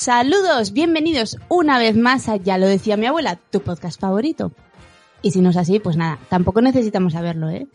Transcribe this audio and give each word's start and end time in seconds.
Saludos, 0.00 0.72
bienvenidos 0.72 1.36
una 1.50 1.78
vez 1.78 1.94
más 1.94 2.30
a 2.30 2.36
Ya 2.36 2.56
lo 2.56 2.66
decía 2.66 2.96
mi 2.96 3.04
abuela, 3.04 3.36
tu 3.36 3.60
podcast 3.60 4.00
favorito. 4.00 4.50
Y 5.20 5.32
si 5.32 5.42
no 5.42 5.50
es 5.50 5.58
así, 5.58 5.78
pues 5.78 5.98
nada, 5.98 6.18
tampoco 6.30 6.62
necesitamos 6.62 7.12
saberlo, 7.12 7.50
¿eh? 7.50 7.68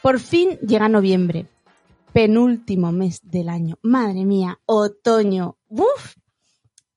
Por 0.00 0.20
fin 0.20 0.56
llega 0.60 0.88
noviembre, 0.88 1.48
penúltimo 2.12 2.92
mes 2.92 3.28
del 3.28 3.48
año. 3.48 3.80
Madre 3.82 4.24
mía, 4.24 4.60
otoño. 4.66 5.58
¡Uf! 5.66 6.14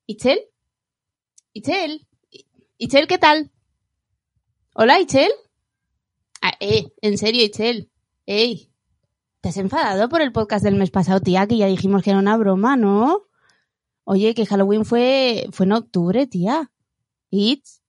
¿Ichel? 0.05 0.41
¿Ichel? 1.53 2.07
¿Ichel 2.77 3.07
qué 3.07 3.17
tal? 3.17 3.49
¿Hola, 4.75 4.99
Ichel? 4.99 5.31
Ah, 6.39 6.53
eh, 6.59 6.93
en 7.01 7.17
serio, 7.17 7.43
Ichel. 7.43 7.89
Ey, 8.27 8.71
¿te 9.41 9.49
has 9.49 9.57
enfadado 9.57 10.07
por 10.07 10.21
el 10.21 10.31
podcast 10.31 10.63
del 10.63 10.75
mes 10.75 10.91
pasado, 10.91 11.19
tía? 11.19 11.47
Que 11.47 11.57
ya 11.57 11.65
dijimos 11.65 12.03
que 12.03 12.11
era 12.11 12.19
una 12.19 12.37
broma, 12.37 12.77
¿no? 12.77 13.26
Oye, 14.09 14.33
que 14.33 14.45
Halloween 14.45 14.85
fue, 14.85 15.49
fue 15.51 15.65
en 15.65 15.73
octubre, 15.73 16.27
tía. 16.27 16.71
It's. 17.29 17.81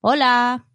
Hola. 0.00 0.66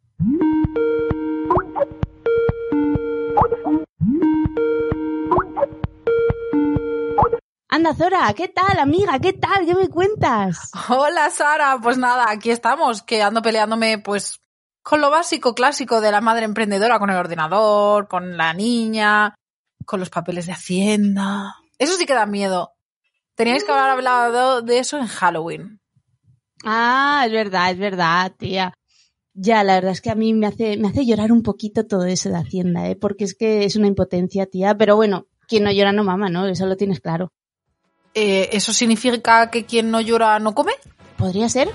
Anda, 7.68 7.94
Zora, 7.96 8.34
¿qué 8.34 8.48
tal, 8.48 8.80
amiga? 8.80 9.20
¿Qué 9.20 9.34
tal? 9.34 9.66
¿Qué 9.66 9.76
me 9.76 9.90
cuentas? 9.90 10.72
Hola, 10.88 11.30
Sara. 11.32 11.78
Pues 11.84 11.98
nada, 11.98 12.28
aquí 12.30 12.50
estamos, 12.50 13.04
que 13.04 13.22
ando 13.22 13.42
peleándome, 13.42 13.98
pues, 14.00 14.40
con 14.82 15.02
lo 15.02 15.10
básico, 15.10 15.54
clásico 15.54 16.00
de 16.00 16.14
la 16.14 16.22
madre 16.22 16.46
emprendedora, 16.46 16.98
con 16.98 17.10
el 17.10 17.18
ordenador, 17.18 18.08
con 18.08 18.38
la 18.38 18.54
niña, 18.54 19.36
con 19.86 20.00
los 20.00 20.10
papeles 20.10 20.46
de 20.46 20.54
Hacienda. 20.54 21.58
Eso 21.78 21.98
sí 21.98 22.06
que 22.06 22.14
da 22.14 22.26
miedo. 22.26 22.75
Teníais 23.36 23.64
que 23.64 23.72
haber 23.72 23.92
hablado 23.92 24.62
de 24.62 24.80
eso 24.80 24.98
en 24.98 25.08
Halloween. 25.08 25.80
Ah, 26.64 27.24
es 27.26 27.32
verdad, 27.32 27.72
es 27.72 27.78
verdad, 27.78 28.32
tía. 28.38 28.74
Ya, 29.34 29.64
la 29.64 29.76
verdad 29.76 29.92
es 29.92 30.02
que 30.02 30.10
a 30.10 30.16
mí 30.16 30.34
me 30.34 30.48
hace, 30.48 30.78
me 30.78 30.88
hace 30.88 31.06
llorar 31.06 31.32
un 31.34 31.44
poquito 31.44 31.86
todo 31.86 32.06
eso 32.06 32.30
de 32.30 32.38
Hacienda, 32.38 32.88
¿eh? 32.88 32.96
Porque 32.96 33.26
es 33.26 33.36
que 33.36 33.66
es 33.66 33.76
una 33.76 33.88
impotencia, 33.88 34.46
tía. 34.46 34.78
Pero 34.78 34.96
bueno, 34.96 35.28
quien 35.48 35.64
no 35.64 35.72
llora 35.72 35.92
no 35.92 36.06
mama, 36.06 36.30
¿no? 36.30 36.48
Eso 36.48 36.66
lo 36.66 36.78
tienes 36.78 37.02
claro. 37.02 37.34
Eh, 38.14 38.50
¿Eso 38.54 38.72
significa 38.72 39.52
que 39.52 39.66
quien 39.66 39.92
no 39.92 40.00
llora 40.00 40.40
no 40.40 40.56
come? 40.56 40.72
¿Podría 41.18 41.50
ser? 41.50 41.70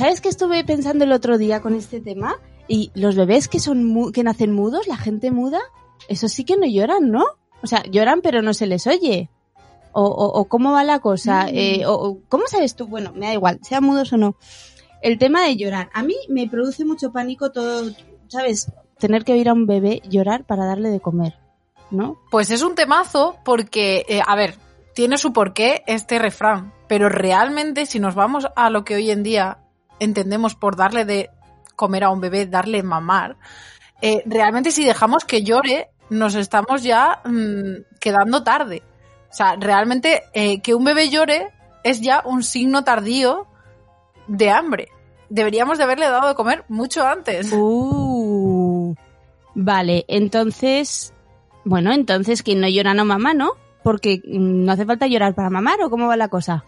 ¿Sabes 0.00 0.20
qué 0.22 0.30
estuve 0.30 0.64
pensando 0.64 1.04
el 1.04 1.12
otro 1.12 1.36
día 1.36 1.60
con 1.60 1.74
este 1.74 2.00
tema? 2.00 2.36
Y 2.68 2.90
los 2.94 3.16
bebés 3.16 3.48
que 3.48 3.60
son 3.60 3.84
mu- 3.84 4.12
que 4.12 4.22
nacen 4.24 4.50
mudos, 4.52 4.88
la 4.88 4.96
gente 4.96 5.30
muda, 5.30 5.60
eso 6.08 6.26
sí 6.28 6.44
que 6.44 6.56
no 6.56 6.66
lloran, 6.66 7.10
¿no? 7.10 7.24
O 7.62 7.66
sea, 7.66 7.82
lloran 7.84 8.22
pero 8.22 8.40
no 8.40 8.54
se 8.54 8.66
les 8.66 8.86
oye. 8.86 9.28
O, 9.92 10.02
o- 10.04 10.40
o 10.40 10.44
cómo 10.46 10.72
va 10.72 10.84
la 10.84 11.00
cosa, 11.00 11.48
Eh, 11.50 11.84
o, 11.84 11.92
o 11.92 12.18
cómo 12.28 12.44
sabes 12.46 12.76
tú, 12.76 12.86
bueno, 12.86 13.12
me 13.14 13.26
da 13.26 13.34
igual, 13.34 13.58
sean 13.62 13.84
mudos 13.84 14.10
o 14.14 14.16
no. 14.16 14.36
El 15.02 15.18
tema 15.18 15.42
de 15.44 15.56
llorar, 15.56 15.90
a 15.92 16.02
mí 16.02 16.14
me 16.30 16.48
produce 16.48 16.84
mucho 16.86 17.12
pánico 17.12 17.50
todo, 17.52 17.90
¿sabes? 18.28 18.72
Tener 18.98 19.24
que 19.24 19.32
oír 19.34 19.48
a 19.50 19.52
un 19.52 19.66
bebé 19.66 20.00
llorar 20.08 20.44
para 20.44 20.64
darle 20.64 20.88
de 20.90 21.00
comer, 21.00 21.34
¿no? 21.90 22.18
Pues 22.30 22.50
es 22.50 22.62
un 22.62 22.74
temazo 22.74 23.36
porque, 23.44 24.06
eh, 24.08 24.22
a 24.26 24.34
ver, 24.36 24.54
tiene 24.94 25.18
su 25.18 25.32
porqué 25.34 25.82
este 25.86 26.18
refrán, 26.18 26.72
pero 26.88 27.08
realmente 27.10 27.84
si 27.84 27.98
nos 27.98 28.14
vamos 28.14 28.46
a 28.56 28.70
lo 28.70 28.84
que 28.84 28.94
hoy 28.94 29.10
en 29.10 29.22
día 29.22 29.58
entendemos 30.00 30.56
por 30.56 30.76
darle 30.76 31.04
de 31.04 31.30
comer 31.76 32.04
a 32.04 32.10
un 32.10 32.20
bebé, 32.20 32.46
darle 32.46 32.82
mamar, 32.82 33.36
eh, 34.02 34.22
realmente 34.26 34.70
si 34.70 34.84
dejamos 34.84 35.24
que 35.24 35.42
llore, 35.42 35.90
nos 36.08 36.34
estamos 36.34 36.82
ya 36.82 37.20
mm, 37.24 37.98
quedando 38.00 38.42
tarde. 38.42 38.82
O 39.30 39.34
sea, 39.34 39.56
realmente 39.56 40.24
eh, 40.34 40.60
que 40.60 40.74
un 40.74 40.84
bebé 40.84 41.08
llore 41.08 41.52
es 41.84 42.00
ya 42.00 42.22
un 42.24 42.42
signo 42.42 42.82
tardío 42.84 43.46
de 44.26 44.50
hambre. 44.50 44.88
Deberíamos 45.28 45.78
de 45.78 45.84
haberle 45.84 46.06
dado 46.06 46.28
de 46.28 46.34
comer 46.34 46.64
mucho 46.68 47.06
antes. 47.06 47.52
Uh, 47.62 48.94
vale, 49.54 50.04
entonces, 50.08 51.12
bueno, 51.64 51.92
entonces 51.92 52.42
quien 52.42 52.60
no 52.60 52.68
llora 52.68 52.94
no 52.94 53.04
mama, 53.04 53.34
¿no? 53.34 53.52
Porque 53.84 54.20
mm, 54.24 54.64
no 54.64 54.72
hace 54.72 54.86
falta 54.86 55.06
llorar 55.06 55.34
para 55.34 55.50
mamar 55.50 55.82
o 55.82 55.90
cómo 55.90 56.08
va 56.08 56.16
la 56.16 56.28
cosa. 56.28 56.64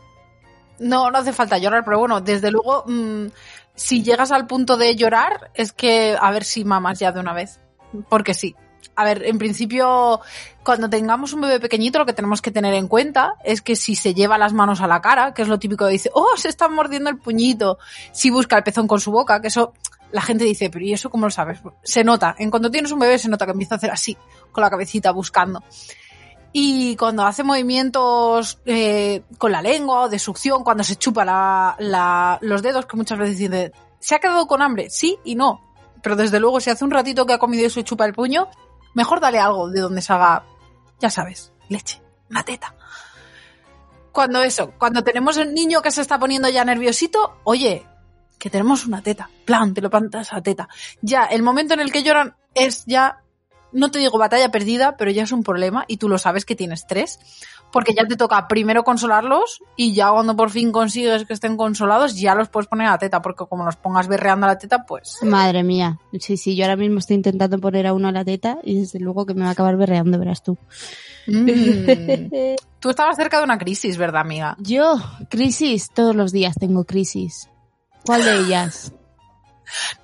No, 0.79 1.11
no 1.11 1.19
hace 1.19 1.33
falta 1.33 1.59
llorar, 1.59 1.85
pero 1.85 1.99
bueno, 1.99 2.21
desde 2.21 2.51
luego, 2.51 2.85
mm, 2.87 3.27
si 3.75 4.03
llegas 4.03 4.33
al 4.33 4.47
punto 4.47 4.77
de 4.77 4.97
llorar, 4.97 5.51
es 5.55 5.73
que 5.73 6.17
a 6.21 6.31
ver 6.31 6.45
si 6.45 6.65
mamas 6.65 6.99
ya 6.99 7.13
de 7.13 7.21
una 7.21 7.33
vez. 7.33 7.61
Porque 8.09 8.35
sí. 8.35 8.55
A 8.95 9.05
ver, 9.05 9.25
en 9.25 9.39
principio, 9.39 10.21
cuando 10.63 10.91
tengamos 10.91 11.33
un 11.33 11.41
bebé 11.41 11.61
pequeñito, 11.61 11.99
lo 11.99 12.07
que 12.07 12.13
tenemos 12.13 12.43
que 12.43 12.51
tener 12.51 12.75
en 12.75 12.89
cuenta 12.89 13.35
es 13.43 13.63
que 13.63 13.75
si 13.75 13.95
se 13.95 14.13
lleva 14.13 14.37
las 14.37 14.53
manos 14.53 14.83
a 14.83 14.87
la 14.87 15.01
cara, 15.01 15.33
que 15.33 15.43
es 15.43 15.49
lo 15.49 15.59
típico 15.59 15.87
que 15.87 15.93
dice, 15.93 16.11
oh, 16.13 16.37
se 16.37 16.49
está 16.49 16.69
mordiendo 16.69 17.09
el 17.09 17.17
puñito, 17.17 17.79
si 18.13 18.31
busca 18.31 18.57
el 18.59 18.63
pezón 18.63 18.87
con 18.87 19.01
su 19.01 19.11
boca, 19.11 19.41
que 19.41 19.49
eso 19.49 19.73
la 20.13 20.21
gente 20.21 20.45
dice, 20.45 20.69
pero 20.69 20.85
¿y 20.85 20.93
eso 20.93 21.09
cómo 21.09 21.27
lo 21.27 21.31
sabes? 21.31 21.61
Se 21.83 22.05
nota, 22.05 22.35
en 22.39 22.51
cuanto 22.51 22.71
tienes 22.71 22.93
un 22.93 22.99
bebé 22.99 23.19
se 23.19 23.31
nota 23.31 23.47
que 23.47 23.53
empieza 23.53 23.77
a 23.77 23.79
hacer 23.79 23.91
así, 23.91 24.17
con 24.53 24.63
la 24.63 24.71
cabecita 24.71 25.11
buscando. 25.11 25.63
Y 26.53 26.97
cuando 26.97 27.25
hace 27.25 27.45
movimientos 27.45 28.61
eh, 28.67 29.23
con 29.39 29.53
la 29.53 29.63
lengua 29.63 30.03
o 30.03 30.09
de 30.09 30.19
succión, 30.19 30.63
cuando 30.65 30.85
se 30.85 30.97
chupa 30.97 31.77
los 32.41 32.63
dedos, 32.63 32.87
que 32.87 32.97
muchas 32.97 33.19
veces 33.19 33.39
dice, 33.39 33.73
¿se 33.99 34.15
ha 34.15 34.19
quedado 34.19 34.47
con 34.47 34.61
hambre? 34.61 34.91
Sí 34.91 35.19
y 35.25 35.35
no. 35.35 35.61
Pero 36.03 36.17
desde 36.17 36.41
luego, 36.41 36.61
si 36.61 36.69
hace 36.69 36.85
un 36.85 36.91
ratito 36.91 37.25
que 37.25 37.33
ha 37.33 37.39
comido 37.39 37.67
y 37.67 37.71
se 37.71 37.85
chupa 37.85 38.05
el 38.05 38.13
puño, 38.13 38.49
mejor 38.95 39.21
dale 39.21 39.39
algo 39.39 39.71
de 39.71 39.81
donde 39.81 40.03
se 40.03 40.13
haga, 40.13 40.45
ya 41.01 41.09
sabes, 41.09 41.53
leche, 41.69 42.03
una 42.29 42.45
teta. 42.45 42.75
Cuando 44.11 44.43
eso, 44.43 44.75
cuando 44.79 45.03
tenemos 45.03 45.39
el 45.39 45.55
niño 45.55 45.81
que 45.81 45.91
se 45.91 46.03
está 46.03 46.19
poniendo 46.19 46.51
ya 46.51 46.65
nerviosito, 46.67 47.39
oye, 47.45 47.87
que 48.39 48.51
tenemos 48.51 48.85
una 48.85 49.01
teta, 49.03 49.31
plan, 49.47 49.73
te 49.73 49.81
lo 49.81 49.89
plantas 49.89 50.33
a 50.35 50.43
teta. 50.43 50.69
Ya, 51.01 51.25
el 51.25 51.43
momento 51.43 51.73
en 51.73 51.81
el 51.81 51.91
que 51.91 52.03
lloran 52.03 52.37
es 52.55 52.85
ya 52.85 53.23
no 53.73 53.91
te 53.91 53.99
digo 53.99 54.19
batalla 54.19 54.51
perdida, 54.51 54.97
pero 54.97 55.11
ya 55.11 55.23
es 55.23 55.33
un 55.33 55.43
problema 55.43 55.85
y 55.89 55.97
tú 55.97 56.09
lo 56.09 56.19
sabes 56.19 56.45
que 56.45 56.55
tienes 56.55 56.87
tres, 56.87 57.19
porque 57.73 57.95
ya 57.95 58.07
te 58.07 58.17
toca 58.17 58.47
primero 58.49 58.85
consolarlos 58.85 59.63
y 59.77 59.95
ya 59.95 60.11
cuando 60.11 60.37
por 60.37 60.51
fin 60.51 60.73
consigues 60.73 61.25
que 61.25 61.33
estén 61.33 61.57
consolados 61.57 62.17
ya 62.17 62.35
los 62.35 62.49
puedes 62.49 62.69
poner 62.69 62.87
a 62.87 62.93
la 62.93 62.99
teta, 62.99 63.23
porque 63.23 63.45
como 63.49 63.65
los 63.65 63.77
pongas 63.77 64.09
berreando 64.09 64.47
a 64.47 64.51
la 64.51 64.59
teta, 64.59 64.85
pues 64.87 65.19
Madre 65.23 65.63
mía, 65.63 65.99
sí, 66.21 66.37
sí, 66.37 66.55
yo 66.55 66.65
ahora 66.65 66.77
mismo 66.77 66.99
estoy 66.99 67.17
intentando 67.17 67.59
poner 67.59 67.87
a 67.87 67.95
uno 67.95 68.09
a 68.09 68.13
la 68.13 68.25
teta 68.25 68.59
y 68.63 68.81
desde 68.81 69.01
luego 69.01 69.27
que 69.27 69.35
me 69.35 69.43
va 69.43 69.49
a 69.49 69.53
acabar 69.53 69.77
berreando, 69.77 70.19
verás 70.19 70.43
tú. 70.43 70.59
mm, 71.27 72.55
tú 72.81 72.91
estabas 72.91 73.17
cerca 73.17 73.39
de 73.39 73.45
una 73.45 73.59
crisis, 73.59 73.97
¿verdad, 73.97 74.21
amiga? 74.21 74.57
Yo, 74.61 74.97
crisis, 75.31 75.91
todos 75.93 76.15
los 76.15 76.31
días 76.33 76.55
tengo 76.59 76.85
crisis. 76.85 77.49
¿Cuál 78.05 78.25
de 78.25 78.37
ellas? 78.39 78.93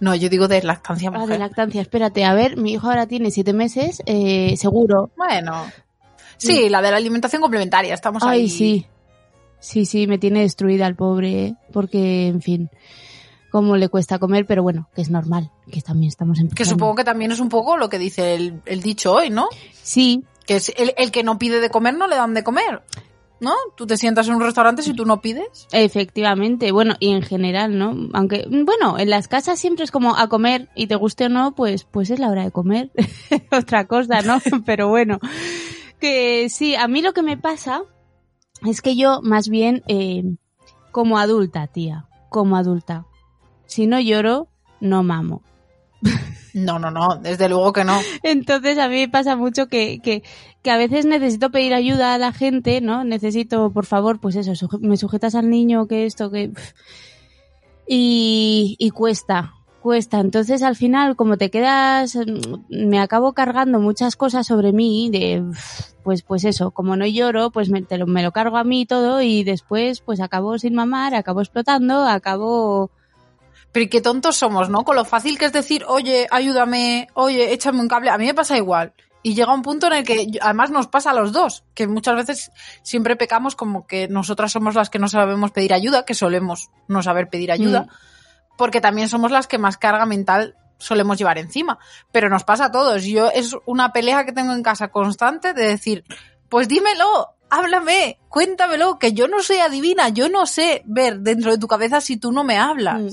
No, 0.01 0.15
yo 0.15 0.29
digo 0.29 0.49
de 0.49 0.63
lactancia 0.63 1.09
Ah, 1.09 1.13
de 1.13 1.19
mujer. 1.19 1.39
lactancia, 1.41 1.81
espérate, 1.81 2.25
a 2.25 2.35
ver, 2.35 2.57
mi 2.57 2.73
hijo 2.73 2.87
ahora 2.89 3.07
tiene 3.07 3.31
siete 3.31 3.53
meses, 3.53 4.03
eh, 4.07 4.57
seguro. 4.57 5.11
Bueno, 5.17 5.67
sí, 6.37 6.69
la 6.69 6.81
de 6.83 6.91
la 6.91 6.97
alimentación 6.97 7.43
complementaria, 7.43 7.95
estamos 7.95 8.23
Ay, 8.23 8.41
ahí. 8.43 8.49
sí. 8.49 8.87
Sí, 9.61 9.87
sí, 9.87 10.07
me 10.07 10.19
tiene 10.19 10.41
destruida 10.43 10.87
el 10.87 10.95
pobre, 10.95 11.45
¿eh? 11.47 11.55
porque, 11.73 12.29
en 12.29 12.41
fin, 12.41 12.71
cómo 13.51 13.77
le 13.77 13.89
cuesta 13.89 14.19
comer, 14.21 14.47
pero 14.47 14.63
bueno, 14.63 14.89
que 14.95 15.03
es 15.03 15.11
normal, 15.11 15.51
que 15.73 15.83
también 15.83 16.09
estamos 16.09 16.39
en 16.39 16.49
Que 16.49 16.65
supongo 16.65 16.95
que 16.95 17.03
también 17.05 17.33
es 17.33 17.41
un 17.41 17.49
poco 17.49 17.77
lo 17.77 17.89
que 17.89 17.99
dice 17.99 18.35
el, 18.37 18.63
el 18.67 18.83
dicho 18.83 19.13
hoy, 19.15 19.31
¿no? 19.31 19.49
Sí, 19.83 20.23
Que 20.47 20.57
es 20.57 20.73
el, 20.77 20.95
el 20.97 21.11
que 21.11 21.25
no 21.25 21.39
pide 21.39 21.59
de 21.61 21.71
comer 21.71 21.95
no 21.97 22.07
le 22.07 22.15
dan 22.15 22.35
de 22.35 22.45
comer. 22.45 22.83
¿No? 23.41 23.53
Tú 23.77 23.87
te 23.87 23.97
sientas 23.97 24.29
en 24.29 24.35
un 24.35 24.43
restaurante 24.43 24.83
si 24.83 24.95
tú 24.95 25.05
no 25.05 25.21
pides. 25.21 25.69
Efectivamente, 25.73 26.73
bueno, 26.73 26.95
y 26.99 27.13
en 27.13 27.23
general, 27.23 27.79
¿no? 27.79 27.95
Aunque, 28.13 28.47
bueno, 28.49 28.99
en 28.99 29.11
las 29.11 29.29
casas 29.29 29.59
siempre 29.59 29.85
es 29.85 29.91
como 29.91 30.17
a 30.17 30.29
comer 30.29 30.69
y 30.75 30.87
te 30.87 30.97
guste 30.97 31.27
o 31.27 31.29
no, 31.29 31.55
pues, 31.55 31.85
pues 31.85 32.11
es 32.11 32.19
la 32.19 32.31
hora 32.31 32.45
de 32.45 32.51
comer. 32.51 32.91
Otra 33.53 33.87
cosa, 33.87 34.23
¿no? 34.23 34.41
Pero 34.67 34.89
bueno, 34.89 35.19
que 36.01 36.49
sí, 36.51 36.75
a 36.75 36.89
mí 36.89 37.03
lo 37.03 37.13
que 37.13 37.23
me 37.23 37.37
pasa 37.37 37.83
es 38.67 38.83
que 38.83 38.97
yo 38.97 39.21
más 39.23 39.49
bien, 39.49 39.83
eh, 39.87 40.25
como 40.91 41.19
adulta, 41.19 41.67
tía, 41.67 42.07
como 42.31 42.57
adulta, 42.57 43.07
si 43.67 43.87
no 43.87 44.01
lloro, 44.01 44.49
no 44.81 45.03
mamo. 45.03 45.43
No, 46.55 46.79
no, 46.79 46.91
no, 46.91 47.17
desde 47.17 47.49
luego 47.49 47.73
que 47.73 47.85
no. 47.85 47.99
Entonces 48.23 48.79
a 48.79 48.89
mí 48.89 48.97
me 48.97 49.09
pasa 49.09 49.37
mucho 49.37 49.69
que, 49.69 50.01
que, 50.01 50.23
que 50.63 50.71
a 50.71 50.77
veces 50.77 51.07
necesito 51.07 51.51
pedir 51.51 51.75
ayuda 51.75 52.15
a 52.15 52.19
la 52.19 52.33
gente, 52.33 52.81
¿no? 52.81 53.05
Necesito, 53.05 53.71
por 53.71 53.87
favor, 53.87 54.21
pues 54.21 54.37
eso, 54.37 54.53
me 54.81 54.97
sujetas 54.97 55.35
al 55.35 55.51
niño, 55.51 55.87
que 55.87 56.07
esto, 56.07 56.31
que... 56.31 56.53
Y, 57.87 58.77
y 58.79 58.91
cuesta, 58.91 59.55
cuesta. 59.81 60.21
Entonces 60.21 60.63
al 60.63 60.77
final, 60.77 61.17
como 61.17 61.39
te 61.39 61.51
quedas, 61.51 62.17
mm, 62.17 62.89
me 62.89 63.01
acabo 63.01 63.33
cargando 63.33 63.81
muchas 63.81 64.17
cosas 64.17 64.47
sobre 64.47 64.73
mí, 64.73 65.09
de, 65.11 65.43
pues, 66.03 66.23
pues 66.23 66.45
eso, 66.45 66.71
como 66.71 66.97
no 66.97 67.07
lloro, 67.07 67.51
pues 67.51 67.71
me, 67.71 67.83
te 67.83 67.99
lo, 67.99 68.07
me 68.07 68.23
lo 68.23 68.33
cargo 68.33 68.59
a 68.59 68.65
mí 68.65 68.87
todo 68.87 69.23
y 69.23 69.45
después 69.45 70.01
pues 70.01 70.21
acabo 70.21 70.59
sin 70.59 70.75
mamar, 70.75 71.15
acabo 71.15 71.41
explotando, 71.41 72.07
acabo... 72.07 72.91
Pero 73.73 73.85
y 73.85 73.89
qué 73.89 74.01
tontos 74.01 74.37
somos, 74.37 74.69
¿no? 74.71 74.85
Con 74.85 74.97
lo 74.97 75.05
fácil 75.05 75.39
que 75.39 75.45
es 75.45 75.53
decir, 75.53 75.85
oye, 75.87 76.27
ayúdame, 76.31 77.09
oye, 77.15 77.53
échame 77.53 77.81
un 77.81 77.89
cable. 77.89 78.11
A 78.11 78.19
mí 78.19 78.27
me 78.27 78.35
pasa 78.35 78.57
igual. 78.57 78.95
Y 79.23 79.35
llega 79.35 79.53
un 79.53 79.63
punto 79.63 79.89
en 79.89 79.93
el 79.95 80.05
que 80.05 80.29
además 80.41 80.71
nos 80.71 80.87
pasa 80.87 81.11
a 81.11 81.15
los 81.15 81.33
dos, 81.33 81.65
que 81.75 81.87
muchas 81.87 82.15
veces 82.17 82.51
siempre 82.83 83.17
pecamos 83.17 83.57
como 83.57 83.87
que 83.87 84.09
nosotras 84.09 84.53
somos 84.53 84.75
las 84.75 84.91
que 84.91 84.99
no 84.99 85.09
sabemos 85.09 85.51
pedir 85.51 85.75
ayuda, 85.75 86.05
que 86.05 86.15
solemos 86.15 86.71
no 86.87 87.03
saber 87.03 87.29
pedir 87.29 87.51
ayuda, 87.53 87.83
Mm. 87.83 87.89
porque 88.57 88.81
también 88.81 89.09
somos 89.09 89.31
las 89.31 89.47
que 89.49 89.59
más 89.59 89.77
carga 89.77 90.07
mental 90.07 90.57
solemos 90.79 91.19
llevar 91.19 91.37
encima. 91.39 91.79
Pero 92.13 92.29
nos 92.31 92.45
pasa 92.45 92.67
a 92.67 92.73
todos. 92.73 93.05
Yo 93.05 93.29
es 93.31 93.55
una 93.67 93.93
pelea 93.93 94.25
que 94.25 94.33
tengo 94.33 94.53
en 94.53 94.63
casa 94.63 94.89
constante 94.89 95.53
de 95.53 95.67
decir, 95.67 96.05
pues 96.49 96.69
dímelo, 96.69 97.35
háblame, 97.51 98.19
cuéntamelo, 98.29 98.99
que 98.99 99.13
yo 99.13 99.27
no 99.27 99.43
soy 99.43 99.59
adivina, 99.59 100.09
yo 100.11 100.29
no 100.29 100.47
sé 100.47 100.83
ver 100.87 101.21
dentro 101.21 101.51
de 101.51 101.59
tu 101.59 101.67
cabeza 101.67 102.01
si 102.01 102.17
tú 102.17 102.31
no 102.33 102.45
me 102.45 102.57
hablas. 102.57 103.01
Mm, 103.01 103.09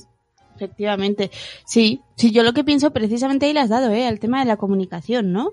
Efectivamente. 0.55 1.31
Sí, 1.65 2.01
sí, 2.15 2.31
yo 2.31 2.43
lo 2.43 2.53
que 2.53 2.63
pienso 2.63 2.91
precisamente 2.91 3.45
ahí 3.45 3.53
le 3.53 3.59
has 3.59 3.69
dado, 3.69 3.91
¿eh? 3.91 4.07
El 4.07 4.19
tema 4.19 4.39
de 4.39 4.45
la 4.45 4.57
comunicación, 4.57 5.31
¿no? 5.31 5.51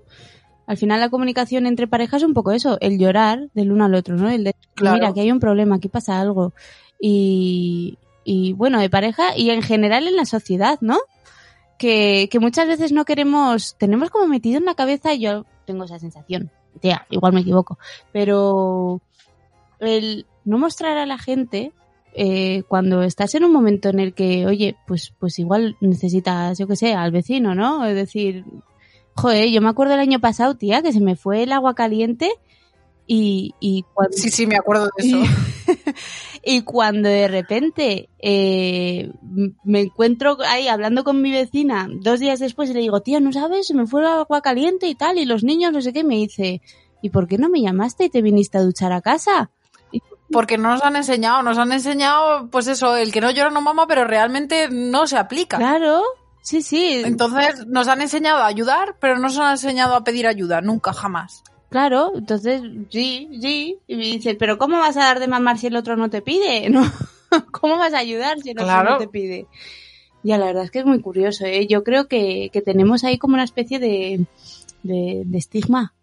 Al 0.67 0.77
final 0.77 1.01
la 1.01 1.09
comunicación 1.11 1.67
entre 1.67 1.89
parejas 1.89 2.23
es 2.23 2.29
un 2.29 2.35
poco 2.35 2.53
eso, 2.53 2.79
el 2.81 2.99
llorar 2.99 3.49
del 3.53 3.73
uno 3.73 3.85
al 3.85 3.95
otro, 3.95 4.17
¿no? 4.17 4.31
El 4.31 4.45
de, 4.45 4.55
Claro. 4.75 4.95
mira, 4.97 5.13
que 5.13 5.21
hay 5.21 5.33
un 5.33 5.41
problema, 5.41 5.77
aquí 5.77 5.89
pasa 5.89 6.21
algo. 6.21 6.53
Y, 7.01 7.99
y 8.25 8.53
bueno, 8.53 8.81
de 8.81 8.89
pareja 8.89 9.37
y 9.37 9.51
en 9.51 9.63
general 9.63 10.07
en 10.07 10.17
la 10.17 10.25
sociedad, 10.25 10.79
¿no? 10.81 10.99
Que, 11.79 12.29
que 12.31 12.39
muchas 12.39 12.69
veces 12.69 12.93
no 12.93 13.05
queremos, 13.05 13.75
tenemos 13.77 14.11
como 14.11 14.29
metido 14.29 14.59
en 14.59 14.65
la 14.65 14.75
cabeza, 14.77 15.13
y 15.15 15.21
yo 15.21 15.47
tengo 15.67 15.85
esa 15.85 15.99
sensación, 15.99 16.51
tía, 16.81 17.07
igual 17.11 17.33
me 17.33 17.41
equivoco, 17.41 17.77
pero 18.13 19.01
el 19.81 20.27
no 20.45 20.59
mostrar 20.59 20.97
a 20.97 21.07
la 21.07 21.19
gente 21.19 21.73
eh, 22.15 22.63
cuando 22.69 23.03
estás 23.03 23.35
en 23.35 23.45
un 23.45 23.53
momento 23.53 23.89
en 23.89 24.01
el 24.01 24.13
que, 24.15 24.47
oye, 24.47 24.77
pues, 24.87 25.15
pues 25.19 25.39
igual 25.39 25.77
necesitas, 25.81 26.59
yo 26.59 26.67
que 26.67 26.77
sé, 26.77 26.95
al 26.95 27.11
vecino, 27.11 27.55
¿no? 27.55 27.87
Es 27.87 27.95
decir, 27.95 28.45
joder, 29.15 29.49
yo 29.49 29.61
me 29.61 29.71
acuerdo 29.71 29.95
el 29.95 30.01
año 30.01 30.21
pasado, 30.21 30.57
tía, 30.57 30.83
que 30.83 30.93
se 30.93 31.01
me 31.01 31.17
fue 31.17 31.43
el 31.43 31.53
agua 31.53 31.75
caliente 31.75 32.31
y, 33.07 33.55
y 33.61 33.85
cuando, 33.95 34.17
Sí, 34.17 34.31
sí, 34.31 34.47
me 34.47 34.57
acuerdo 34.57 34.89
de 34.97 35.07
eso. 35.07 35.19
y 36.45 36.63
cuando 36.63 37.09
de 37.09 37.29
repente 37.29 38.09
eh, 38.19 39.11
me 39.65 39.81
encuentro 39.81 40.37
ahí 40.47 40.69
hablando 40.69 41.05
con 41.05 41.21
mi 41.23 41.31
vecina 41.31 41.89
dos 41.91 42.21
días 42.21 42.41
después 42.41 42.71
y 42.71 42.75
le 42.75 42.81
digo, 42.81 43.01
tía, 43.01 43.21
¿no 43.21 43.33
sabes? 43.33 43.67
Se 43.67 43.75
me 43.75 43.87
fue 43.87 44.03
el 44.03 44.09
agua 44.09 44.43
caliente 44.43 44.87
y 44.87 44.95
tal, 44.95 45.19
y 45.19 45.25
los 45.25 45.45
niños 45.45 45.73
no 45.73 45.81
sé 45.81 45.93
qué, 45.93 46.05
me 46.05 46.17
dice, 46.17 46.61
¿y 47.01 47.11
por 47.11 47.27
qué 47.27 47.39
no 47.39 47.49
me 47.49 47.63
llamaste 47.63 48.05
y 48.05 48.11
te 48.11 48.23
viniste 48.23 48.59
a 48.59 48.63
duchar 48.63 48.93
a 48.93 49.01
casa? 49.01 49.51
Porque 50.33 50.59
no 50.59 50.71
nos 50.71 50.83
han 50.83 50.97
enseñado, 50.97 51.43
nos 51.43 51.59
han 51.59 51.73
enseñado, 51.73 52.49
pues 52.51 52.67
eso, 52.67 52.97
el 52.97 53.13
que 53.13 53.21
no 53.21 53.31
llora 53.31 53.51
no 53.51 53.61
mama, 53.61 53.87
pero 53.87 54.05
realmente 54.05 54.69
no 54.71 55.07
se 55.07 55.17
aplica. 55.19 55.59
Claro, 55.59 56.03
sí, 56.41 56.63
sí. 56.63 57.03
Entonces 57.05 57.67
nos 57.67 57.87
han 57.89 58.01
enseñado 58.03 58.39
a 58.43 58.47
ayudar, 58.47 58.97
pero 59.01 59.17
no 59.17 59.23
nos 59.23 59.39
han 59.39 59.53
enseñado 59.53 59.95
a 59.95 60.05
pedir 60.05 60.27
ayuda, 60.27 60.61
nunca, 60.61 60.93
jamás. 60.93 61.43
Claro, 61.71 62.13
entonces, 62.15 62.61
sí, 62.91 63.29
sí. 63.41 63.79
Y 63.87 63.97
me 63.97 64.05
dice, 64.05 64.35
pero 64.35 64.59
¿cómo 64.59 64.79
vas 64.79 64.97
a 64.97 65.05
dar 65.05 65.21
de 65.21 65.29
mamar 65.29 65.57
si 65.59 65.69
el 65.69 65.77
otro 65.77 65.97
no 65.97 66.11
te 66.11 66.21
pide? 66.23 66.69
¿No? 66.71 66.83
¿Cómo 67.51 67.79
vas 67.79 67.95
a 67.95 67.99
ayudar 67.99 68.41
si 68.41 68.51
el 68.51 68.59
otro 68.59 68.67
Claro. 68.67 68.91
no 68.91 68.99
te 68.99 69.09
pide? 69.09 69.47
Ya, 70.23 70.39
la 70.39 70.47
verdad 70.47 70.65
es 70.65 70.71
que 70.71 70.81
es 70.81 70.85
muy 70.85 71.01
curioso, 71.01 71.47
¿eh? 71.47 71.67
Yo 71.67 71.83
creo 71.83 72.07
que, 72.09 72.51
que 72.53 72.61
tenemos 72.61 73.05
ahí 73.05 73.19
como 73.19 73.35
una 73.35 73.43
especie 73.45 73.79
de, 73.81 74.27
de, 74.83 75.23
de 75.25 75.39
estigma, 75.39 75.95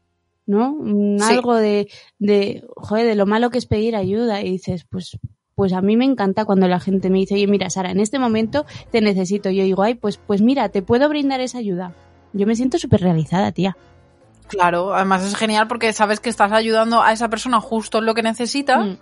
¿no? 0.49 0.71
Un 0.71 1.19
Sí. 1.19 1.31
Algo 1.31 1.55
de, 1.55 1.87
de, 2.17 2.65
joder, 2.75 3.05
de 3.05 3.13
lo 3.13 3.27
malo 3.27 3.51
que 3.51 3.59
es 3.59 3.67
pedir 3.67 3.95
ayuda. 3.95 4.41
Y 4.41 4.49
dices, 4.49 4.83
pues, 4.89 5.19
pues 5.53 5.73
a 5.73 5.81
mí 5.81 5.95
me 5.95 6.05
encanta 6.05 6.43
cuando 6.43 6.67
la 6.67 6.79
gente 6.79 7.11
me 7.11 7.19
dice, 7.19 7.35
oye, 7.35 7.45
mira, 7.45 7.69
Sara, 7.69 7.91
en 7.91 7.99
este 7.99 8.17
momento 8.17 8.65
te 8.91 8.99
necesito. 8.99 9.51
Yo 9.51 9.63
digo, 9.63 9.83
ay, 9.83 9.93
pues, 9.93 10.17
pues 10.17 10.41
mira, 10.41 10.69
te 10.69 10.81
puedo 10.81 11.07
brindar 11.07 11.39
esa 11.39 11.59
ayuda. 11.59 11.93
Yo 12.33 12.47
me 12.47 12.55
siento 12.55 12.79
súper 12.79 13.01
realizada, 13.01 13.51
tía. 13.51 13.77
Claro, 14.47 14.95
además 14.95 15.23
es 15.23 15.35
genial 15.35 15.67
porque 15.67 15.93
sabes 15.93 16.19
que 16.19 16.31
estás 16.31 16.51
ayudando 16.51 17.03
a 17.03 17.13
esa 17.13 17.29
persona 17.29 17.61
justo 17.61 17.99
en 17.99 18.07
lo 18.07 18.15
que 18.15 18.23
necesita. 18.23 18.79
Mm. 18.79 18.97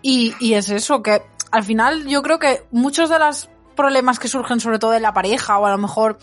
Y, 0.00 0.32
y 0.40 0.54
es 0.54 0.70
eso, 0.70 1.02
que 1.02 1.20
al 1.50 1.64
final 1.64 2.06
yo 2.06 2.22
creo 2.22 2.38
que 2.38 2.62
muchos 2.70 3.10
de 3.10 3.18
los 3.18 3.50
problemas 3.76 4.18
que 4.18 4.28
surgen, 4.28 4.58
sobre 4.58 4.78
todo 4.78 4.94
en 4.94 5.02
la 5.02 5.12
pareja 5.12 5.58
o 5.58 5.66
a 5.66 5.70
lo 5.70 5.78
mejor 5.78 6.18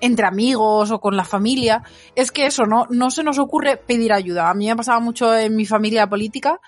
entre 0.00 0.26
amigos 0.26 0.90
o 0.90 1.00
con 1.00 1.16
la 1.16 1.24
familia, 1.24 1.82
es 2.14 2.32
que 2.32 2.46
eso, 2.46 2.64
no, 2.64 2.86
no 2.90 3.10
se 3.10 3.22
nos 3.22 3.38
ocurre 3.38 3.76
pedir 3.76 4.12
ayuda. 4.12 4.50
A 4.50 4.54
mí 4.54 4.66
me 4.68 4.76
pasaba 4.76 5.00
mucho 5.00 5.34
en 5.34 5.56
mi 5.56 5.66
familia 5.66 6.08
política 6.08 6.60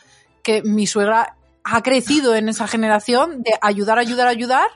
que 0.43 0.63
mi 0.63 0.87
suegra 0.87 1.37
ha 1.65 1.83
crecido 1.83 2.35
en 2.35 2.49
esa 2.49 2.67
generación 2.67 3.43
de 3.43 3.53
ayudar, 3.61 3.99
ayudar, 3.99 4.27
ayudar, 4.27 4.69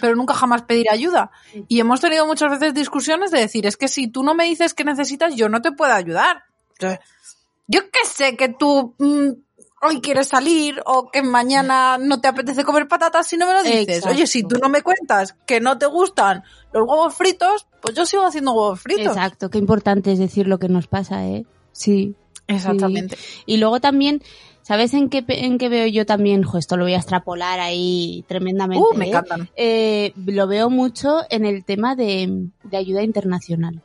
pero 0.00 0.16
nunca 0.16 0.34
jamás 0.34 0.62
pedir 0.62 0.90
ayuda. 0.90 1.30
Y 1.68 1.80
hemos 1.80 2.00
tenido 2.00 2.26
muchas 2.26 2.50
veces 2.50 2.74
discusiones 2.74 3.30
de 3.30 3.40
decir, 3.40 3.66
es 3.66 3.76
que 3.76 3.88
si 3.88 4.08
tú 4.08 4.22
no 4.22 4.34
me 4.34 4.44
dices 4.44 4.74
que 4.74 4.84
necesitas, 4.84 5.36
yo 5.36 5.48
no 5.48 5.62
te 5.62 5.72
puedo 5.72 5.92
ayudar. 5.92 6.44
Yo 7.66 7.82
qué 7.90 8.04
sé, 8.04 8.36
que 8.36 8.48
tú 8.48 8.94
mm, 8.98 9.30
hoy 9.80 10.00
quieres 10.00 10.28
salir 10.28 10.80
o 10.86 11.10
que 11.10 11.22
mañana 11.22 11.98
no 11.98 12.20
te 12.20 12.28
apetece 12.28 12.64
comer 12.64 12.88
patatas 12.88 13.26
si 13.26 13.36
no 13.36 13.46
me 13.46 13.52
lo 13.52 13.62
dices. 13.62 13.88
Exacto. 13.88 14.08
Oye, 14.10 14.26
si 14.26 14.42
tú 14.42 14.58
no 14.60 14.68
me 14.68 14.82
cuentas 14.82 15.36
que 15.46 15.60
no 15.60 15.78
te 15.78 15.86
gustan 15.86 16.42
los 16.72 16.86
huevos 16.86 17.14
fritos, 17.14 17.66
pues 17.80 17.94
yo 17.94 18.04
sigo 18.06 18.24
haciendo 18.26 18.52
huevos 18.52 18.80
fritos. 18.80 19.06
Exacto, 19.16 19.50
qué 19.50 19.58
importante 19.58 20.12
es 20.12 20.18
decir 20.18 20.46
lo 20.46 20.58
que 20.58 20.68
nos 20.68 20.86
pasa, 20.86 21.26
¿eh? 21.26 21.46
Sí. 21.72 22.14
Exactamente. 22.46 23.16
Y 23.44 23.58
luego 23.58 23.78
también, 23.78 24.22
¿sabes 24.62 24.94
en 24.94 25.10
qué, 25.10 25.22
en 25.28 25.58
qué 25.58 25.68
veo 25.68 25.86
yo 25.86 26.06
también? 26.06 26.42
Jo, 26.42 26.56
esto 26.56 26.78
lo 26.78 26.84
voy 26.84 26.94
a 26.94 26.98
extrapolar 26.98 27.60
ahí 27.60 28.24
tremendamente. 28.26 28.82
Uh, 28.82 28.96
me 28.96 29.04
¿eh? 29.04 29.08
encantan. 29.08 29.50
Eh, 29.54 30.12
lo 30.24 30.46
veo 30.46 30.70
mucho 30.70 31.20
en 31.28 31.44
el 31.44 31.64
tema 31.64 31.94
de, 31.94 32.48
de 32.64 32.76
ayuda 32.76 33.02
internacional, 33.02 33.82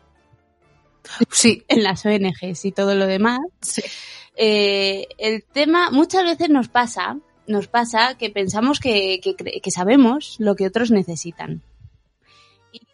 Sí, 1.30 1.66
en 1.68 1.84
las 1.84 2.06
ONGs 2.06 2.64
y 2.64 2.72
todo 2.72 2.96
lo 2.96 3.06
demás. 3.06 3.40
sí. 3.62 3.84
Eh, 4.36 5.08
el 5.18 5.44
tema, 5.44 5.92
muchas 5.92 6.24
veces 6.24 6.50
nos 6.50 6.68
pasa, 6.68 7.20
nos 7.48 7.68
pasa 7.68 8.16
que 8.18 8.30
pensamos 8.30 8.80
que, 8.80 9.20
que, 9.22 9.72
sabemos 9.72 10.36
lo 10.40 10.56
que 10.56 10.66
otros 10.66 10.92
necesitan. 10.92 11.62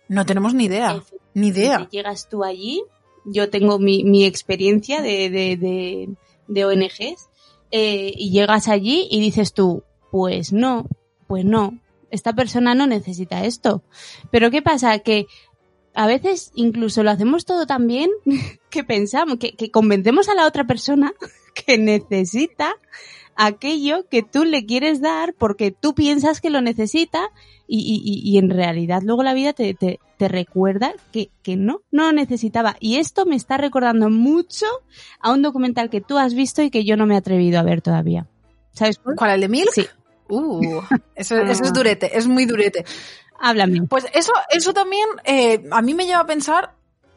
No 0.08 0.25
tenemos 0.25 0.53
ni 0.53 0.65
idea. 0.65 1.03
Ni 1.34 1.48
idea. 1.48 1.88
Llegas 1.91 2.27
tú 2.29 2.43
allí, 2.43 2.84
yo 3.25 3.50
tengo 3.50 3.79
mi, 3.79 4.03
mi 4.03 4.25
experiencia 4.25 5.01
de, 5.01 5.29
de, 5.29 5.55
de, 5.55 6.10
de 6.48 6.65
ONGs, 6.65 7.29
eh, 7.72 8.12
y 8.15 8.31
llegas 8.31 8.67
allí 8.67 9.08
y 9.12 9.19
dices 9.19 9.53
tú, 9.53 9.84
pues 10.12 10.51
no, 10.51 10.88
pues 11.27 11.46
no, 11.46 11.77
esta 12.10 12.34
persona 12.34 12.74
no 12.74 12.88
necesita 12.88 13.46
esto. 13.46 13.84
Pero 14.31 14.50
¿qué 14.51 14.62
pasa? 14.62 15.00
Que 15.00 15.27
a 15.93 16.08
veces 16.08 16.51
incluso 16.55 17.03
lo 17.03 17.12
hacemos 17.12 17.46
todo 17.46 17.65
tan 17.65 17.88
bien 17.88 18.10
que 18.69 18.84
pensamos, 18.84 19.38
que, 19.38 19.53
que 19.55 19.72
convencemos 19.72 20.29
a 20.29 20.36
la 20.36 20.46
otra 20.46 20.65
persona 20.65 21.13
que 21.65 21.77
necesita 21.77 22.75
aquello 23.36 24.05
que 24.10 24.22
tú 24.22 24.43
le 24.43 24.65
quieres 24.65 25.01
dar 25.01 25.34
porque 25.34 25.72
tú 25.72 25.93
piensas 25.96 26.41
que 26.41 26.50
lo 26.50 26.62
necesita 26.62 27.29
y, 27.67 27.79
y- 27.79 28.29
y- 28.29 28.38
en 28.38 28.50
realidad 28.50 29.01
luego 29.03 29.24
la 29.24 29.34
vida 29.34 29.53
te, 29.53 29.74
te- 29.75 30.00
te 30.17 30.27
recuerda 30.27 30.93
que, 31.13 31.29
que 31.43 31.55
no, 31.55 31.81
no 31.91 32.08
lo 32.08 32.12
necesitaba. 32.12 32.75
Y 32.79 32.96
esto 32.98 33.25
me 33.25 33.36
está 33.36 33.58
recordando 33.58 34.10
mucho 34.10 34.65
a 35.22 35.31
un 35.31 35.41
documental 35.43 35.89
que 35.89 36.01
tú 36.01 36.17
has 36.17 36.34
visto 36.34 36.62
y 36.63 36.72
que 36.72 36.84
yo 36.84 36.98
no 36.98 37.05
me 37.05 37.13
he 37.13 37.17
atrevido 37.17 37.60
a 37.60 37.63
ver 37.63 37.81
todavía. 37.81 38.27
¿Sabes 38.74 38.98
cuál? 38.98 39.15
¿Cuál, 39.15 39.31
el 39.31 39.41
de 39.41 39.48
Milk? 39.50 39.69
Sí. 39.72 39.86
Uh, 40.27 40.81
eso, 41.15 41.38
eso 41.41 41.63
es 41.63 41.72
durete, 41.74 42.17
es 42.17 42.27
muy 42.27 42.46
durete. 42.46 42.84
Háblame. 43.41 43.84
Pues 43.84 44.05
eso, 44.13 44.34
eso 44.50 44.74
también 44.74 45.08
eh, 45.24 45.63
a 45.72 45.81
mí 45.81 45.93
me 45.93 46.05
lleva 46.05 46.19
a 46.19 46.25
pensar 46.25 46.75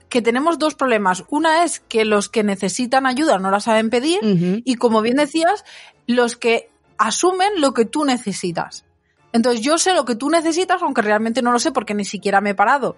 que 0.08 0.22
tenemos 0.22 0.58
dos 0.58 0.74
problemas. 0.74 1.24
Una 1.28 1.64
es 1.64 1.80
que 1.80 2.04
los 2.04 2.28
que 2.28 2.42
necesitan 2.42 3.06
ayuda 3.06 3.38
no 3.38 3.50
la 3.50 3.60
saben 3.60 3.88
pedir 3.88 4.20
y 4.22 4.74
como 4.74 5.00
bien 5.00 5.16
decías, 5.16 5.64
los 6.06 6.36
que 6.36 6.68
asumen 6.98 7.60
lo 7.60 7.72
que 7.72 7.86
tú 7.86 8.04
necesitas. 8.04 8.84
Entonces 9.32 9.62
yo 9.62 9.78
sé 9.78 9.94
lo 9.94 10.04
que 10.04 10.14
tú 10.14 10.28
necesitas, 10.28 10.82
aunque 10.82 11.00
realmente 11.00 11.40
no 11.40 11.50
lo 11.50 11.58
sé 11.58 11.72
porque 11.72 11.94
ni 11.94 12.04
siquiera 12.04 12.42
me 12.42 12.50
he 12.50 12.54
parado 12.54 12.96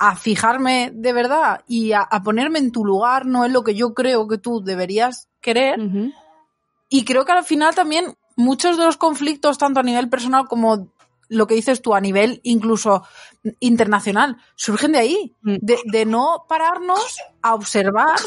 a 0.00 0.16
fijarme 0.16 0.90
de 0.92 1.12
verdad 1.12 1.62
y 1.66 1.92
a, 1.92 2.00
a 2.00 2.22
ponerme 2.22 2.58
en 2.58 2.72
tu 2.72 2.84
lugar, 2.84 3.26
no 3.26 3.44
es 3.44 3.52
lo 3.52 3.62
que 3.62 3.74
yo 3.74 3.94
creo 3.94 4.26
que 4.28 4.38
tú 4.38 4.60
deberías 4.62 5.28
querer. 5.40 5.78
Y 6.88 7.04
creo 7.04 7.24
que 7.24 7.32
al 7.32 7.44
final 7.44 7.74
también 7.74 8.16
muchos 8.36 8.76
de 8.78 8.84
los 8.84 8.96
conflictos, 8.96 9.58
tanto 9.58 9.80
a 9.80 9.82
nivel 9.82 10.08
personal 10.08 10.46
como 10.48 10.88
lo 11.28 11.46
que 11.46 11.54
dices 11.54 11.82
tú, 11.82 11.94
a 11.94 12.00
nivel 12.00 12.40
incluso 12.42 13.02
internacional, 13.60 14.36
surgen 14.56 14.92
de 14.92 14.98
ahí, 14.98 15.36
Mm. 15.42 15.56
de, 15.60 15.78
de 15.84 16.04
no 16.06 16.44
pararnos 16.48 17.18
a 17.42 17.54
observar, 17.54 18.18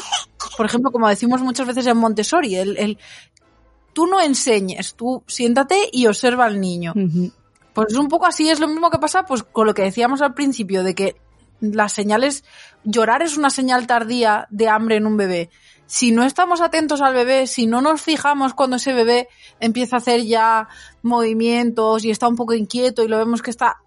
por 0.56 0.66
ejemplo, 0.66 0.90
como 0.90 1.08
decimos 1.08 1.40
muchas 1.42 1.66
veces 1.66 1.86
en 1.86 1.96
Montessori, 1.96 2.56
el, 2.56 2.76
el 2.76 2.98
tú 3.92 4.06
no 4.06 4.20
enseñes, 4.20 4.94
tú 4.94 5.22
siéntate 5.26 5.88
y 5.92 6.06
observa 6.06 6.46
al 6.46 6.60
niño. 6.60 6.94
Pues 7.74 7.88
es 7.90 7.96
un 7.96 8.08
poco 8.08 8.26
así, 8.26 8.48
es 8.48 8.60
lo 8.60 8.68
mismo 8.68 8.90
que 8.90 8.98
pasa 8.98 9.24
pues 9.24 9.42
con 9.42 9.66
lo 9.66 9.74
que 9.74 9.82
decíamos 9.82 10.22
al 10.22 10.34
principio, 10.34 10.82
de 10.82 10.94
que 10.94 11.16
las 11.60 11.92
señales, 11.92 12.44
llorar 12.84 13.22
es 13.22 13.36
una 13.36 13.50
señal 13.50 13.86
tardía 13.86 14.46
de 14.50 14.68
hambre 14.68 14.96
en 14.96 15.06
un 15.06 15.16
bebé. 15.16 15.50
Si 15.92 16.10
no 16.10 16.24
estamos 16.24 16.62
atentos 16.62 17.02
al 17.02 17.12
bebé, 17.12 17.46
si 17.46 17.66
no 17.66 17.82
nos 17.82 18.00
fijamos 18.00 18.54
cuando 18.54 18.76
ese 18.76 18.94
bebé 18.94 19.28
empieza 19.60 19.96
a 19.96 19.98
hacer 19.98 20.22
ya 20.22 20.66
movimientos 21.02 22.06
y 22.06 22.10
está 22.10 22.28
un 22.28 22.34
poco 22.34 22.54
inquieto 22.54 23.04
y 23.04 23.08
lo 23.08 23.18
vemos 23.18 23.42
que 23.42 23.50
está 23.50 23.82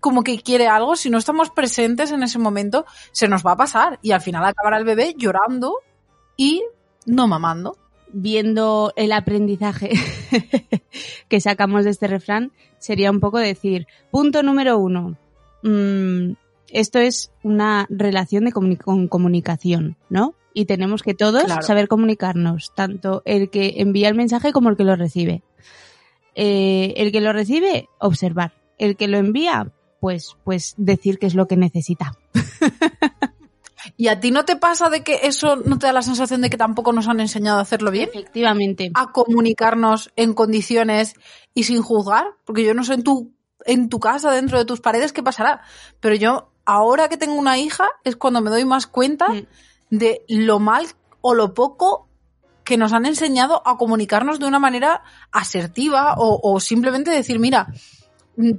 como 0.00 0.22
que 0.24 0.40
quiere 0.40 0.68
algo, 0.68 0.96
si 0.96 1.10
no 1.10 1.18
estamos 1.18 1.50
presentes 1.50 2.12
en 2.12 2.22
ese 2.22 2.38
momento, 2.38 2.86
se 3.10 3.28
nos 3.28 3.44
va 3.44 3.52
a 3.52 3.56
pasar 3.58 3.98
y 4.00 4.12
al 4.12 4.22
final 4.22 4.42
acabará 4.42 4.78
el 4.78 4.86
bebé 4.86 5.14
llorando 5.14 5.80
y 6.38 6.64
no 7.04 7.28
mamando. 7.28 7.76
viendo 8.10 8.94
el 8.96 9.12
aprendizaje 9.12 9.90
que 11.28 11.40
sacamos 11.42 11.84
de 11.84 11.90
este 11.90 12.06
refrán, 12.06 12.52
sería 12.78 13.10
un 13.10 13.20
poco 13.20 13.36
decir, 13.36 13.86
punto 14.10 14.42
número 14.42 14.78
uno, 14.78 15.18
mm, 15.62 16.32
esto 16.72 16.98
es 16.98 17.30
una 17.42 17.86
relación 17.90 18.44
de 18.44 18.52
comuni- 18.52 18.78
con 18.82 19.08
comunicación, 19.08 19.96
¿no? 20.08 20.34
Y 20.54 20.66
tenemos 20.66 21.02
que 21.02 21.14
todos 21.14 21.44
Claro. 21.44 21.62
saber 21.62 21.88
comunicarnos, 21.88 22.72
tanto 22.74 23.22
el 23.24 23.48
que 23.50 23.74
envía 23.78 24.08
el 24.08 24.14
mensaje 24.14 24.52
como 24.52 24.68
el 24.68 24.76
que 24.76 24.84
lo 24.84 24.96
recibe. 24.96 25.42
Eh, 26.34 26.94
el 26.96 27.12
que 27.12 27.20
lo 27.20 27.32
recibe, 27.32 27.88
observar. 27.98 28.52
El 28.78 28.96
que 28.96 29.08
lo 29.08 29.18
envía, 29.18 29.70
pues, 30.00 30.36
pues 30.44 30.74
decir 30.76 31.18
qué 31.18 31.26
es 31.26 31.34
lo 31.34 31.46
que 31.46 31.56
necesita. 31.56 32.12
¿Y 33.96 34.08
a 34.08 34.20
ti 34.20 34.30
no 34.30 34.44
te 34.44 34.54
pasa 34.56 34.90
de 34.90 35.02
que 35.02 35.20
eso 35.24 35.56
no 35.56 35.78
te 35.78 35.86
da 35.86 35.92
la 35.92 36.02
sensación 36.02 36.40
de 36.40 36.50
que 36.50 36.56
tampoco 36.56 36.92
nos 36.92 37.08
han 37.08 37.18
enseñado 37.20 37.58
a 37.58 37.62
hacerlo 37.62 37.90
bien? 37.90 38.08
Efectivamente. 38.08 38.90
a 38.94 39.10
comunicarnos 39.10 40.12
en 40.16 40.34
condiciones 40.34 41.14
y 41.52 41.64
sin 41.64 41.82
juzgar, 41.82 42.26
porque 42.44 42.64
yo 42.64 42.74
no 42.74 42.84
sé 42.84 42.94
en 42.94 43.02
tu, 43.02 43.32
en 43.66 43.88
tu 43.88 43.98
casa, 43.98 44.30
dentro 44.30 44.58
de 44.58 44.64
tus 44.64 44.80
paredes, 44.80 45.12
qué 45.12 45.22
pasará. 45.22 45.62
Pero 45.98 46.14
yo, 46.14 46.51
ahora 46.64 47.08
que 47.08 47.16
tengo 47.16 47.34
una 47.34 47.58
hija, 47.58 47.88
es 48.04 48.16
cuando 48.16 48.40
me 48.40 48.50
doy 48.50 48.64
más 48.64 48.86
cuenta 48.86 49.28
Mm. 49.28 49.46
de 49.90 50.24
lo 50.28 50.58
mal 50.58 50.86
o 51.20 51.34
lo 51.34 51.54
poco 51.54 52.08
que 52.64 52.76
nos 52.76 52.92
han 52.92 53.06
enseñado 53.06 53.60
a 53.66 53.76
comunicarnos 53.76 54.38
de 54.38 54.46
una 54.46 54.58
manera 54.60 55.02
asertiva 55.32 56.14
o, 56.16 56.38
o 56.42 56.60
simplemente 56.60 57.10
decir, 57.10 57.38
mira, 57.40 57.66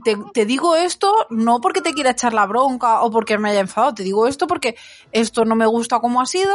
te, 0.04 0.18
te 0.34 0.46
digo 0.46 0.76
esto 0.76 1.12
no 1.30 1.60
porque 1.62 1.82
te 1.82 1.94
quiera 1.94 2.12
echar 2.12 2.34
la 2.34 2.46
bronca 2.46 3.02
o 3.02 3.10
porque 3.10 3.38
me 3.38 3.50
haya 3.52 3.62
enfadado, 3.62 3.94
te 3.96 4.04
digo 4.04 4.28
esto 4.28 4.46
porque 4.46 4.76
esto 5.12 5.46
no 5.46 5.56
me 5.56 5.66
gusta 5.66 6.00
como 6.00 6.22
ha 6.22 6.26
sido 6.26 6.54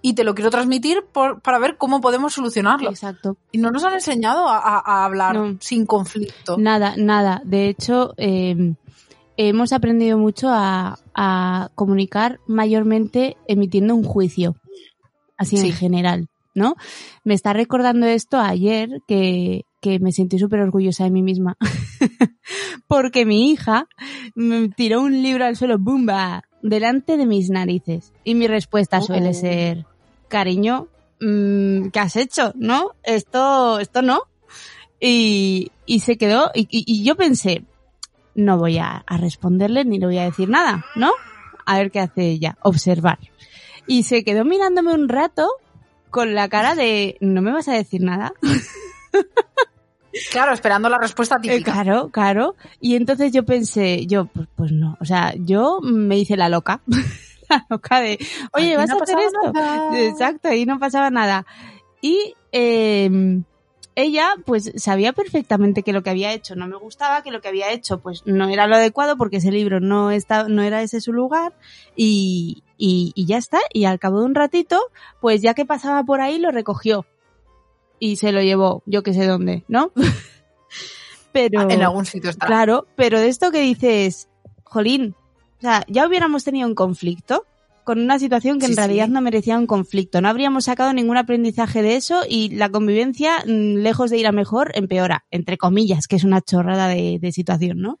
y 0.00 0.14
te 0.14 0.22
lo 0.24 0.34
quiero 0.34 0.50
transmitir 0.50 1.04
por- 1.12 1.40
para 1.40 1.58
ver 1.58 1.76
cómo 1.78 2.00
podemos 2.00 2.32
solucionarlo. 2.34 2.90
Exacto. 2.90 3.36
Y 3.52 3.58
no 3.58 3.70
nos 3.70 3.84
han 3.84 3.94
enseñado 3.94 4.48
a, 4.48 4.58
a- 4.58 4.82
a 4.84 5.04
hablar 5.04 5.34
No. 5.34 5.56
sin 5.60 5.86
conflicto. 5.86 6.56
Nada, 6.58 6.94
nada. 6.96 7.40
De 7.44 7.68
hecho, 7.68 8.12
eh, 8.18 8.74
hemos 9.36 9.72
aprendido 9.72 10.18
mucho 10.18 10.48
a, 10.50 10.98
a 11.14 11.70
comunicar 11.74 12.40
mayormente 12.46 13.36
emitiendo 13.48 13.94
un 13.94 14.04
juicio, 14.04 14.54
así 15.36 15.56
Sí. 15.56 15.68
en 15.68 15.72
general, 15.72 16.28
¿no? 16.54 16.76
Me 17.24 17.34
está 17.34 17.52
recordando 17.52 18.06
esto 18.06 18.38
ayer 18.38 19.00
que, 19.08 19.62
que 19.80 19.98
me 19.98 20.12
sentí 20.12 20.38
súper 20.38 20.60
orgullosa 20.60 21.04
de 21.04 21.10
mí 21.10 21.22
misma. 21.22 21.56
Porque 22.86 23.24
mi 23.24 23.50
hija 23.50 23.88
me 24.34 24.68
tiró 24.68 25.00
un 25.02 25.22
libro 25.22 25.44
al 25.44 25.56
suelo, 25.56 25.78
¡bumba! 25.78 26.44
delante 26.62 27.16
de 27.16 27.26
mis 27.26 27.50
narices. 27.50 28.12
Y 28.24 28.34
mi 28.34 28.46
respuesta 28.46 29.00
suele 29.02 29.30
Oh. 29.30 29.34
ser, 29.34 29.86
cariño, 30.28 30.88
mm, 31.20 31.88
¿qué 31.88 31.98
has 32.00 32.16
hecho? 32.16 32.52
¿No? 32.54 32.92
Esto, 33.02 33.78
esto 33.80 34.00
no. 34.02 34.22
Y, 35.00 35.70
y 35.86 36.00
se 36.00 36.16
quedó, 36.16 36.50
y- 36.54 36.66
y 36.70 37.04
yo 37.04 37.16
pensé, 37.16 37.64
no 38.34 38.58
voy 38.58 38.78
a, 38.78 39.04
a 39.06 39.16
responderle 39.16 39.84
ni 39.84 39.98
le 39.98 40.06
voy 40.06 40.18
a 40.18 40.24
decir 40.24 40.48
nada, 40.48 40.84
¿no? 40.96 41.12
A 41.66 41.78
ver 41.78 41.90
qué 41.90 42.00
hace 42.00 42.22
ella, 42.28 42.56
observar. 42.62 43.18
Y 43.86 44.02
se 44.04 44.24
quedó 44.24 44.44
mirándome 44.44 44.92
un 44.94 45.08
rato 45.08 45.48
con 46.10 46.34
la 46.34 46.48
cara 46.48 46.74
de, 46.74 47.16
¿no 47.20 47.42
me 47.42 47.52
vas 47.52 47.68
a 47.68 47.72
decir 47.72 48.00
nada? 48.02 48.32
Claro, 50.30 50.52
esperando 50.52 50.88
la 50.88 50.98
respuesta 50.98 51.36
Eh, 51.36 51.40
típica. 51.48 51.72
claro, 51.72 52.08
claro. 52.10 52.54
Y 52.80 52.94
entonces 52.94 53.32
yo 53.32 53.44
pensé, 53.44 54.06
yo, 54.06 54.26
pues, 54.26 54.46
pues 54.54 54.70
no, 54.72 54.96
o 55.00 55.04
sea, 55.04 55.34
yo 55.36 55.80
me 55.82 56.16
hice 56.18 56.36
la 56.36 56.48
loca. 56.48 56.80
la 57.50 57.66
loca 57.68 58.00
de, 58.00 58.18
oye, 58.52 58.68
Aquí 58.68 58.76
¿vas 58.76 58.90
no 58.90 58.98
a 58.98 59.02
hacer 59.02 59.18
esto? 59.18 59.52
nada. 59.52 60.00
Exacto, 60.00 60.52
y 60.52 60.66
no 60.66 60.78
pasaba 60.78 61.10
nada. 61.10 61.44
Y 62.00 62.34
eh, 62.52 63.40
ella, 63.96 64.34
pues, 64.44 64.72
sabía 64.76 65.12
perfectamente 65.12 65.82
que 65.82 65.92
lo 65.92 66.02
que 66.02 66.10
había 66.10 66.32
hecho 66.32 66.56
no 66.56 66.66
me 66.66 66.76
gustaba, 66.76 67.22
que 67.22 67.30
lo 67.30 67.40
que 67.40 67.48
había 67.48 67.72
hecho, 67.72 68.00
pues, 68.00 68.22
no 68.26 68.48
era 68.48 68.66
lo 68.66 68.76
adecuado 68.76 69.16
porque 69.16 69.36
ese 69.36 69.52
libro 69.52 69.80
no, 69.80 70.10
está, 70.10 70.48
no 70.48 70.62
era 70.62 70.82
ese 70.82 71.00
su 71.00 71.12
lugar. 71.12 71.52
Y, 71.96 72.62
y, 72.76 73.12
y 73.14 73.26
ya 73.26 73.38
está. 73.38 73.58
Y 73.72 73.84
al 73.84 73.98
cabo 73.98 74.20
de 74.20 74.26
un 74.26 74.34
ratito, 74.34 74.80
pues 75.20 75.42
ya 75.42 75.54
que 75.54 75.64
pasaba 75.64 76.02
por 76.04 76.20
ahí, 76.20 76.38
lo 76.38 76.50
recogió. 76.50 77.06
Y 77.98 78.16
se 78.16 78.32
lo 78.32 78.42
llevó, 78.42 78.82
yo 78.86 79.02
que 79.02 79.14
sé 79.14 79.26
dónde, 79.26 79.64
¿no? 79.68 79.92
Pero... 81.32 81.70
En 81.70 81.82
algún 81.82 82.06
sitio 82.06 82.30
está. 82.30 82.46
Claro, 82.46 82.86
pero 82.94 83.18
de 83.18 83.28
esto 83.28 83.50
que 83.50 83.60
dices, 83.60 84.28
Jolín, 84.62 85.16
o 85.58 85.60
sea, 85.60 85.84
ya 85.88 86.06
hubiéramos 86.06 86.44
tenido 86.44 86.68
un 86.68 86.76
conflicto 86.76 87.44
con 87.84 88.00
una 88.00 88.18
situación 88.18 88.58
que 88.58 88.66
Sí, 88.66 88.72
en 88.72 88.76
realidad 88.76 89.06
sí. 89.06 89.12
no 89.12 89.20
merecía 89.20 89.58
un 89.58 89.66
conflicto. 89.66 90.20
No 90.20 90.28
habríamos 90.28 90.64
sacado 90.64 90.92
ningún 90.92 91.16
aprendizaje 91.16 91.82
de 91.82 91.96
eso 91.96 92.22
y 92.28 92.48
la 92.50 92.70
convivencia, 92.70 93.44
mm, 93.46 93.76
lejos 93.76 94.10
de 94.10 94.18
ir 94.18 94.26
a 94.26 94.32
mejor, 94.32 94.72
empeora, 94.74 95.24
entre 95.30 95.58
comillas, 95.58 96.06
que 96.06 96.16
es 96.16 96.24
una 96.24 96.40
chorrada 96.40 96.88
de, 96.88 97.18
de 97.20 97.32
situación, 97.32 97.80
¿no? 97.80 98.00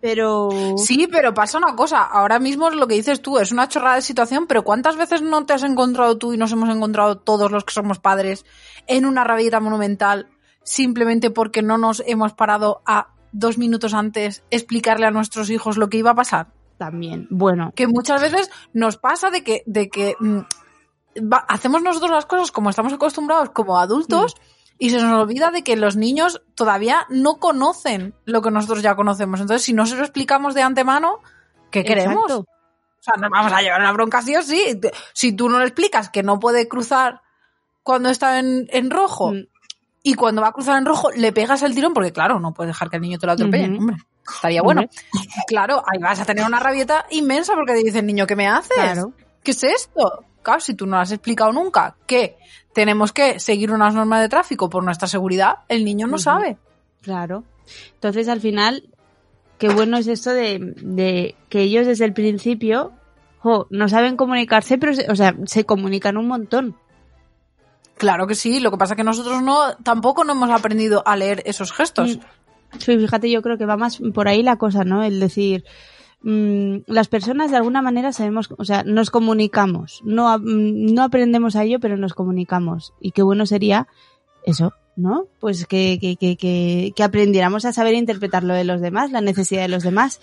Pero... 0.00 0.48
Sí, 0.78 1.08
pero 1.10 1.34
pasa 1.34 1.58
una 1.58 1.76
cosa. 1.76 2.02
Ahora 2.02 2.38
mismo 2.38 2.68
es 2.68 2.74
lo 2.74 2.86
que 2.86 2.94
dices 2.94 3.20
tú, 3.20 3.38
es 3.38 3.52
una 3.52 3.68
chorrada 3.68 3.96
de 3.96 4.02
situación, 4.02 4.46
pero 4.46 4.64
¿cuántas 4.64 4.96
veces 4.96 5.22
no 5.22 5.44
te 5.44 5.52
has 5.52 5.62
encontrado 5.62 6.16
tú 6.16 6.32
y 6.32 6.38
nos 6.38 6.52
hemos 6.52 6.74
encontrado 6.74 7.18
todos 7.18 7.50
los 7.50 7.64
que 7.64 7.74
somos 7.74 7.98
padres 7.98 8.44
en 8.86 9.04
una 9.04 9.24
rabieta 9.24 9.60
monumental 9.60 10.28
simplemente 10.62 11.30
porque 11.30 11.62
no 11.62 11.78
nos 11.78 12.02
hemos 12.06 12.32
parado 12.32 12.82
a 12.86 13.08
dos 13.32 13.58
minutos 13.58 13.94
antes 13.94 14.42
explicarle 14.50 15.06
a 15.06 15.10
nuestros 15.10 15.50
hijos 15.50 15.76
lo 15.76 15.88
que 15.88 15.98
iba 15.98 16.10
a 16.10 16.14
pasar? 16.14 16.48
También, 16.80 17.26
bueno, 17.28 17.72
Que 17.76 17.86
muchas 17.86 18.22
veces 18.22 18.50
nos 18.72 18.96
pasa 18.96 19.28
de 19.28 19.44
que, 19.44 19.62
de 19.66 19.90
que 19.90 20.14
mm, 20.18 20.38
va- 21.30 21.44
hacemos 21.46 21.82
nosotros 21.82 22.10
las 22.10 22.24
cosas 22.24 22.50
como 22.50 22.70
estamos 22.70 22.90
acostumbrados 22.94 23.50
como 23.50 23.78
adultos 23.78 24.34
y 24.78 24.88
se 24.88 24.96
nos 25.02 25.12
olvida 25.22 25.50
de 25.50 25.62
que 25.62 25.76
los 25.76 25.96
niños 25.96 26.40
todavía 26.54 27.04
no 27.10 27.34
conocen 27.34 28.14
lo 28.24 28.40
que 28.40 28.50
nosotros 28.50 28.82
ya 28.82 28.96
conocemos. 28.96 29.40
Entonces, 29.40 29.62
si 29.62 29.74
no 29.74 29.84
se 29.84 29.94
lo 29.96 30.00
explicamos 30.04 30.54
de 30.54 30.62
antemano, 30.62 31.18
¿qué 31.70 31.84
queremos? 31.84 32.24
exacto. 32.24 32.38
O 32.40 33.02
sea, 33.02 33.14
nos 33.20 33.30
vamos 33.30 33.52
a 33.52 33.60
llevar 33.60 33.80
una 33.82 33.92
bronca 33.92 34.22
sí 34.22 34.34
o 34.36 34.42
sí. 34.42 34.80
Si 35.12 35.32
tú 35.34 35.50
no 35.50 35.58
le 35.58 35.66
explicas 35.66 36.08
que 36.08 36.22
no 36.22 36.38
puede 36.40 36.66
cruzar 36.66 37.20
cuando 37.82 38.08
está 38.08 38.38
en, 38.38 38.68
en 38.70 38.90
rojo 38.90 39.32
Mm. 39.32 39.46
y 40.02 40.14
cuando 40.14 40.40
va 40.40 40.48
a 40.48 40.52
cruzar 40.52 40.78
en 40.78 40.86
rojo 40.86 41.10
le 41.14 41.30
pegas 41.32 41.60
el 41.62 41.74
tirón, 41.74 41.92
porque 41.92 42.12
claro, 42.12 42.40
no 42.40 42.54
puedes 42.54 42.70
dejar 42.70 42.88
que 42.88 42.96
el 42.96 43.02
niño 43.02 43.18
te 43.18 43.26
lo 43.26 43.32
atropelle, 43.32 43.76
hombre. 43.76 43.98
Estaría 44.34 44.62
bueno. 44.62 44.82
Claro, 45.46 45.82
ahí 45.86 45.98
vas 46.00 46.20
a 46.20 46.24
tener 46.24 46.44
una 46.44 46.60
rabieta 46.60 47.06
inmensa 47.10 47.54
porque 47.54 47.72
te 47.74 47.82
dice 47.84 47.98
el 48.00 48.06
niño, 48.06 48.26
¿qué 48.26 48.36
me 48.36 48.46
haces? 48.48 48.70
Claro. 48.74 49.12
¿Qué 49.42 49.50
es 49.52 49.62
esto? 49.64 50.24
Claro, 50.42 50.60
si 50.60 50.74
tú 50.74 50.86
no 50.86 50.96
lo 50.96 51.02
has 51.02 51.12
explicado 51.12 51.52
nunca 51.52 51.96
que 52.06 52.36
tenemos 52.72 53.12
que 53.12 53.40
seguir 53.40 53.72
unas 53.72 53.94
normas 53.94 54.20
de 54.22 54.28
tráfico 54.28 54.68
por 54.70 54.82
nuestra 54.84 55.08
seguridad, 55.08 55.58
el 55.68 55.84
niño 55.84 56.06
no 56.06 56.18
sabe. 56.18 56.56
Claro. 57.02 57.44
Entonces, 57.94 58.28
al 58.28 58.40
final, 58.40 58.88
qué 59.58 59.68
bueno 59.68 59.96
es 59.98 60.06
esto 60.06 60.30
de, 60.30 60.58
de 60.76 61.34
que 61.48 61.60
ellos 61.62 61.86
desde 61.86 62.04
el 62.04 62.12
principio 62.12 62.92
jo, 63.40 63.66
no 63.70 63.88
saben 63.88 64.16
comunicarse, 64.16 64.76
pero, 64.78 64.94
se- 64.94 65.10
o 65.10 65.14
sea, 65.16 65.34
se 65.46 65.64
comunican 65.64 66.16
un 66.16 66.28
montón. 66.28 66.76
Claro 67.96 68.26
que 68.26 68.34
sí, 68.34 68.60
lo 68.60 68.70
que 68.70 68.78
pasa 68.78 68.94
es 68.94 68.96
que 68.96 69.04
nosotros 69.04 69.42
no, 69.42 69.74
tampoco 69.82 70.24
no 70.24 70.32
hemos 70.32 70.50
aprendido 70.50 71.02
a 71.06 71.16
leer 71.16 71.42
esos 71.44 71.70
gestos. 71.72 72.18
Sí, 72.78 72.98
fíjate, 72.98 73.30
yo 73.30 73.42
creo 73.42 73.58
que 73.58 73.66
va 73.66 73.76
más 73.76 74.00
por 74.14 74.28
ahí 74.28 74.42
la 74.42 74.56
cosa, 74.56 74.84
¿no? 74.84 75.02
El 75.02 75.20
decir, 75.20 75.64
mm, 76.22 76.78
las 76.86 77.08
personas 77.08 77.50
de 77.50 77.56
alguna 77.56 77.82
manera 77.82 78.12
sabemos, 78.12 78.48
o 78.56 78.64
sea, 78.64 78.82
nos 78.84 79.10
comunicamos. 79.10 80.00
No, 80.04 80.38
mm, 80.38 80.94
no 80.94 81.02
aprendemos 81.02 81.56
a 81.56 81.64
ello, 81.64 81.80
pero 81.80 81.96
nos 81.96 82.14
comunicamos. 82.14 82.94
Y 83.00 83.12
qué 83.12 83.22
bueno 83.22 83.46
sería 83.46 83.88
eso, 84.44 84.72
¿no? 84.96 85.26
Pues 85.40 85.66
que, 85.66 85.98
que, 86.00 86.16
que, 86.16 86.36
que, 86.36 86.92
que 86.94 87.02
aprendiéramos 87.02 87.64
a 87.64 87.72
saber 87.72 87.94
interpretar 87.94 88.44
lo 88.44 88.54
de 88.54 88.64
los 88.64 88.80
demás, 88.80 89.10
la 89.10 89.20
necesidad 89.20 89.62
de 89.62 89.68
los 89.68 89.82
demás. 89.82 90.20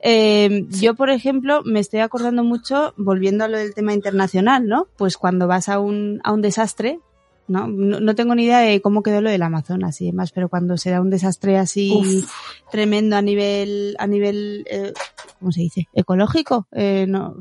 Eh, 0.00 0.66
Yo, 0.80 0.94
por 0.94 1.10
ejemplo, 1.10 1.62
me 1.64 1.78
estoy 1.78 2.00
acordando 2.00 2.42
mucho, 2.42 2.92
volviendo 2.96 3.44
a 3.44 3.48
lo 3.48 3.58
del 3.58 3.74
tema 3.74 3.92
internacional, 3.94 4.66
¿no? 4.66 4.88
Pues 4.96 5.16
cuando 5.16 5.46
vas 5.46 5.68
a 5.68 5.78
un, 5.78 6.20
a 6.24 6.32
un 6.32 6.42
desastre, 6.42 6.98
¿no? 7.48 7.66
¿no? 7.66 8.00
no 8.00 8.14
tengo 8.14 8.34
ni 8.34 8.44
idea 8.44 8.60
de 8.60 8.80
cómo 8.80 9.02
quedó 9.02 9.20
lo 9.20 9.30
del 9.30 9.42
Amazonas 9.42 10.00
y 10.00 10.06
demás, 10.06 10.32
pero 10.32 10.48
cuando 10.48 10.76
se 10.76 10.90
da 10.90 11.00
un 11.00 11.10
desastre 11.10 11.58
así 11.58 11.92
Uf. 11.94 12.30
tremendo 12.70 13.16
a 13.16 13.22
nivel, 13.22 13.96
a 13.98 14.06
nivel, 14.06 14.64
eh, 14.70 14.92
¿cómo 15.38 15.52
se 15.52 15.62
dice? 15.62 15.88
Ecológico, 15.92 16.66
eh, 16.72 17.06
no, 17.08 17.36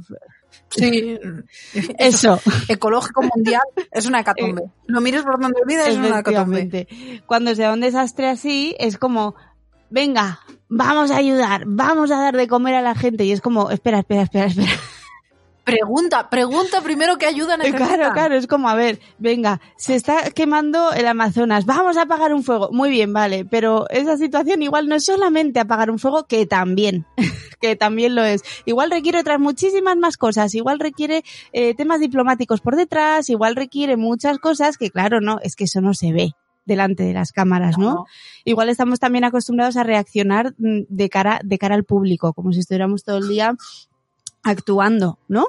Sí. 0.70 1.20
eso. 1.98 2.40
Ecológico 2.68 3.22
mundial 3.24 3.62
es 3.92 4.06
una 4.06 4.22
hecatombe. 4.22 4.64
Lo 4.88 5.02
mires 5.02 5.24
por 5.24 5.40
donde 5.40 5.62
olvides, 5.62 5.88
es 5.90 5.98
una 5.98 6.20
hecatombe. 6.20 6.88
Cuando 7.26 7.56
se 7.56 7.64
da 7.64 7.74
un 7.74 7.82
desastre 7.82 8.30
así, 8.30 8.76
es 8.80 8.98
como, 8.98 9.36
venga, 9.90 10.40
vamos 10.70 11.12
a 11.12 11.18
ayudar, 11.18 11.64
vamos 11.68 12.12
a 12.12 12.22
dar 12.22 12.36
de 12.36 12.48
comer 12.48 12.76
a 12.76 12.82
la 12.82 12.96
gente. 12.96 13.26
Y 13.26 13.32
es 13.32 13.42
como, 13.42 13.70
espera, 13.70 14.00
espera, 14.00 14.24
espera, 14.24 14.46
espera. 14.46 14.72
Pregunta, 15.64 16.30
pregunta 16.30 16.82
primero 16.82 17.18
qué 17.18 17.28
ayuda 17.28 17.56
necesitan. 17.56 17.88
Claro, 17.88 18.14
claro, 18.14 18.36
es 18.36 18.48
como, 18.48 18.68
a 18.68 18.74
ver, 18.74 19.00
venga, 19.20 19.62
se 19.78 19.94
está 19.94 20.32
quemando 20.32 20.92
el 20.92 21.06
Amazonas, 21.06 21.66
vamos 21.66 21.98
a 21.98 22.04
apagar 22.04 22.34
un 22.34 22.44
fuego. 22.44 22.70
Muy 22.72 22.90
bien, 22.90 23.14
vale, 23.14 23.46
pero 23.46 23.88
esa 23.90 24.18
situación 24.18 24.64
igual 24.64 24.88
no 24.88 24.96
es 24.96 25.06
solamente 25.06 25.60
apagar 25.60 25.92
un 25.92 26.00
fuego, 26.00 26.26
que 26.26 26.48
también, 26.48 27.06
que 27.62 27.76
también 27.76 28.16
lo 28.16 28.24
es. 28.24 28.42
Igual 28.66 28.90
requiere 28.90 29.20
otras 29.20 29.40
muchísimas 29.40 29.98
más 29.98 30.18
cosas, 30.18 30.56
igual 30.56 30.80
requiere 30.80 31.24
eh, 31.54 31.76
temas 31.76 32.00
diplomáticos 32.00 32.60
por 32.60 32.76
detrás, 32.76 33.30
igual 33.30 33.56
requiere 33.56 33.98
muchas 33.98 34.40
cosas 34.40 34.78
que, 34.78 34.90
claro, 34.90 35.22
no, 35.22 35.40
es 35.44 35.56
que 35.56 35.66
eso 35.66 35.80
no 35.80 35.94
se 35.94 36.12
ve 36.12 36.32
delante 36.66 37.04
de 37.04 37.14
las 37.14 37.32
cámaras, 37.32 37.78
¿no? 37.78 37.92
No. 37.92 38.06
Igual 38.46 38.70
estamos 38.70 39.00
también 39.00 39.24
acostumbrados 39.24 39.78
a 39.78 39.84
reaccionar 39.84 40.54
mm, 40.58 40.82
de 40.90 41.10
cara, 41.10 41.40
de 41.44 41.58
cara 41.58 41.76
al 41.76 41.84
público, 41.84 42.34
como 42.34 42.52
si 42.52 42.60
estuviéramos 42.60 43.04
todo 43.04 43.18
el 43.18 43.28
día 43.28 43.56
actuando, 44.44 45.20
¿no? 45.28 45.48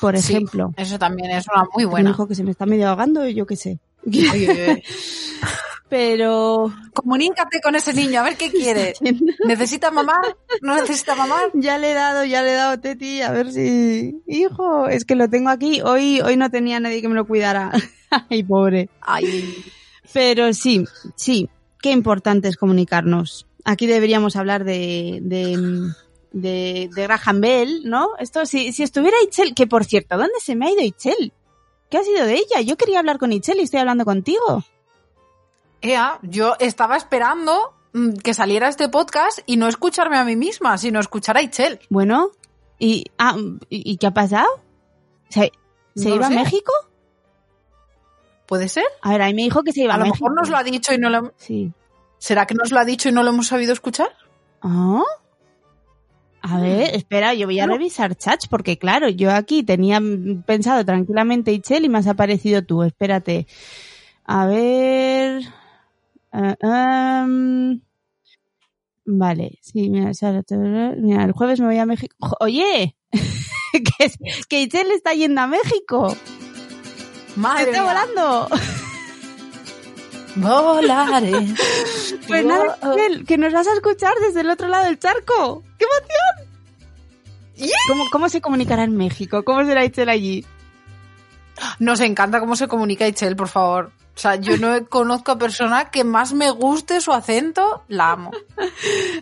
Por 0.00 0.18
Sí, 0.18 0.44
bueno. 0.52 0.74
eso 0.76 0.98
también 0.98 1.30
es 1.30 1.46
una 1.48 1.64
muy 1.72 1.84
Un 1.84 1.90
buena. 1.90 2.10
hijo 2.10 2.26
que 2.26 2.34
se 2.34 2.42
me 2.44 2.50
está 2.50 2.66
medio 2.66 2.88
ahogando, 2.88 3.26
yo 3.28 3.46
qué 3.46 3.56
sé. 3.56 3.78
Oye, 4.06 4.30
oye, 4.30 4.50
oye. 4.50 4.82
Pero 5.88 6.72
Comunícate 6.92 7.60
con 7.60 7.76
ese 7.76 7.92
niño, 7.92 8.20
a 8.20 8.24
ver 8.24 8.36
qué 8.36 8.50
quiere. 8.50 8.94
¿Necesita 9.46 9.90
mamá? 9.90 10.14
¿No 10.62 10.74
necesita 10.74 11.14
mamá? 11.14 11.36
ya 11.54 11.78
le 11.78 11.92
he 11.92 11.94
dado, 11.94 12.24
ya 12.24 12.42
le 12.42 12.52
he 12.52 12.54
dado 12.54 12.80
Teti, 12.80 13.20
a 13.22 13.30
ver 13.30 13.52
si... 13.52 14.20
Hijo, 14.26 14.88
es 14.88 15.04
que 15.04 15.14
lo 15.14 15.28
tengo 15.28 15.50
aquí. 15.50 15.82
Hoy, 15.82 16.20
hoy 16.20 16.36
no 16.36 16.50
tenía 16.50 16.80
nadie 16.80 17.00
que 17.00 17.08
me 17.08 17.14
lo 17.14 17.26
cuidara. 17.26 17.70
Ay, 18.30 18.42
pobre. 18.42 18.88
Ay, 19.00 19.54
Pero 20.12 20.52
sí, 20.54 20.84
sí, 21.16 21.48
qué 21.80 21.90
importante 21.92 22.48
es 22.48 22.56
comunicarnos. 22.56 23.46
Aquí 23.64 23.86
deberíamos 23.86 24.36
hablar 24.36 24.64
de, 24.64 25.20
de, 25.22 25.92
de, 26.34 26.90
de 26.94 27.02
Graham 27.04 27.40
Bell, 27.40 27.82
¿no? 27.84 28.10
Esto, 28.18 28.44
si, 28.44 28.72
si 28.72 28.82
estuviera 28.82 29.16
Itzel, 29.22 29.54
que 29.54 29.66
por 29.66 29.84
cierto, 29.84 30.18
¿dónde 30.18 30.34
se 30.40 30.56
me 30.56 30.66
ha 30.66 30.70
ido 30.72 30.82
Itzel? 30.82 31.32
¿Qué 31.88 31.98
ha 31.98 32.02
sido 32.02 32.26
de 32.26 32.34
ella? 32.34 32.60
Yo 32.60 32.76
quería 32.76 32.98
hablar 32.98 33.18
con 33.18 33.32
Itzel 33.32 33.60
y 33.60 33.62
estoy 33.62 33.80
hablando 33.80 34.04
contigo. 34.04 34.64
Ea, 35.80 36.18
yo 36.22 36.56
estaba 36.58 36.96
esperando 36.96 37.74
mm, 37.92 38.14
que 38.14 38.34
saliera 38.34 38.68
este 38.68 38.88
podcast 38.88 39.38
y 39.46 39.56
no 39.56 39.68
escucharme 39.68 40.16
a 40.18 40.24
mí 40.24 40.34
misma, 40.34 40.76
sino 40.76 40.98
escuchar 40.98 41.36
a 41.36 41.42
Itzel. 41.42 41.78
Bueno, 41.88 42.30
¿y, 42.80 43.04
ah, 43.16 43.36
¿y, 43.68 43.96
qué 43.98 44.06
ha 44.08 44.12
pasado? 44.14 44.48
¿Se, 45.28 45.52
se 45.94 46.08
No 46.08 46.16
iba 46.16 46.26
a. 46.26 46.30
México? 46.30 46.72
¿Puede 48.46 48.68
ser? 48.68 48.84
A 49.02 49.10
ver, 49.12 49.22
ahí 49.22 49.34
me 49.34 49.42
dijo 49.42 49.62
que 49.62 49.72
se 49.72 49.82
iba 49.82 49.92
a, 49.92 49.96
A 49.96 49.98
lo 49.98 50.06
México. 50.06 50.24
mejor 50.24 50.36
nos 50.36 50.50
lo 50.50 50.56
ha 50.56 50.64
dicho 50.64 50.92
y 50.92 50.98
no 50.98 51.10
lo... 51.10 51.32
Sí. 51.36 51.72
¿Será 52.18 52.46
que 52.46 52.54
nos 52.54 52.72
lo 52.72 52.80
ha 52.80 52.84
dicho 52.84 53.08
y 53.08 53.12
no 53.12 53.22
lo 53.22 53.30
hemos 53.30 53.46
sabido 53.46 53.72
escuchar? 53.72 54.08
Ah. 54.62 55.02
A 56.46 56.60
ver, 56.60 56.94
espera, 56.94 57.32
yo 57.32 57.46
voy 57.46 57.58
a 57.58 57.66
revisar 57.66 58.14
chats 58.16 58.48
porque 58.48 58.76
claro, 58.76 59.08
yo 59.08 59.30
aquí 59.30 59.62
tenía 59.62 59.98
pensado 60.44 60.84
tranquilamente 60.84 61.52
Itzel 61.52 61.86
y 61.86 61.88
me 61.88 61.96
has 61.96 62.06
aparecido 62.06 62.62
tú. 62.62 62.82
Espérate. 62.82 63.46
A 64.26 64.44
ver. 64.44 65.42
Am. 66.30 67.80
Vale, 69.06 69.58
sí, 69.62 69.88
mira, 69.88 70.12
mira, 70.98 71.24
el 71.24 71.32
jueves 71.32 71.60
me 71.60 71.66
voy 71.66 71.78
a 71.78 71.86
México. 71.86 72.14
Oye, 72.40 72.94
que, 73.72 74.12
que 74.46 74.60
Itzel 74.60 74.90
está 74.90 75.14
yendo 75.14 75.40
a 75.40 75.46
México. 75.46 76.14
Madre 77.36 77.70
Está 77.70 77.84
volando. 77.84 78.48
Volaré. 80.36 81.32
Pues 82.26 82.44
nada, 82.44 82.78
Itzel, 82.82 83.26
que 83.26 83.36
nos 83.38 83.52
vas 83.52 83.66
a 83.66 83.72
escuchar 83.74 84.14
desde 84.26 84.40
el 84.40 84.50
otro 84.50 84.68
lado 84.68 84.84
del 84.84 84.98
charco. 84.98 85.62
¡Qué 85.78 85.84
emoción! 85.84 87.70
¿Cómo, 87.88 88.04
¿Cómo 88.10 88.28
se 88.28 88.40
comunicará 88.40 88.84
en 88.84 88.96
México? 88.96 89.44
¿Cómo 89.44 89.64
será 89.64 89.84
Itzel 89.84 90.08
allí? 90.08 90.44
Nos 91.78 92.00
encanta 92.00 92.40
cómo 92.40 92.56
se 92.56 92.68
comunica 92.68 93.06
Itzel, 93.06 93.36
por 93.36 93.48
favor. 93.48 93.92
O 94.16 94.18
sea, 94.18 94.36
yo 94.36 94.56
no 94.56 94.86
conozco 94.88 95.32
a 95.32 95.38
persona 95.38 95.90
que 95.90 96.04
más 96.04 96.32
me 96.32 96.50
guste 96.50 97.00
su 97.00 97.12
acento, 97.12 97.82
la 97.88 98.12
amo. 98.12 98.30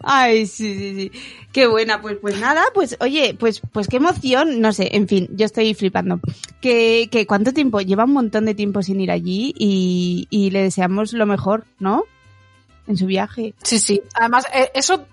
Ay, 0.03 0.47
sí, 0.47 0.75
sí, 0.75 0.95
sí. 0.95 1.21
Qué 1.53 1.67
buena, 1.67 2.01
pues, 2.01 2.19
pues 2.21 2.39
nada, 2.39 2.63
pues, 2.75 2.97
oye, 3.01 3.37
pues, 3.39 3.61
pues 3.73 3.89
qué 3.89 3.97
emoción, 3.97 4.61
no 4.61 4.73
sé, 4.73 4.91
en 4.93 5.09
fin, 5.09 5.29
yo 5.33 5.47
estoy 5.47 5.75
flipando. 5.75 6.21
Que, 6.61 7.09
que 7.11 7.27
cuánto 7.27 7.53
tiempo, 7.53 7.81
lleva 7.81 8.05
un 8.05 8.13
montón 8.13 8.45
de 8.45 8.55
tiempo 8.55 8.83
sin 8.83 9.01
ir 9.01 9.11
allí 9.11 9.55
y, 9.59 10.27
y 10.31 10.51
le 10.51 10.63
deseamos 10.63 11.13
lo 11.13 11.27
mejor, 11.27 11.65
¿no? 11.79 12.05
En 12.87 12.97
su 12.97 13.07
viaje. 13.07 13.55
Sí, 13.63 13.79
sí. 13.79 14.03
Además, 14.15 14.47
eh, 14.55 14.71
eso. 14.75 15.07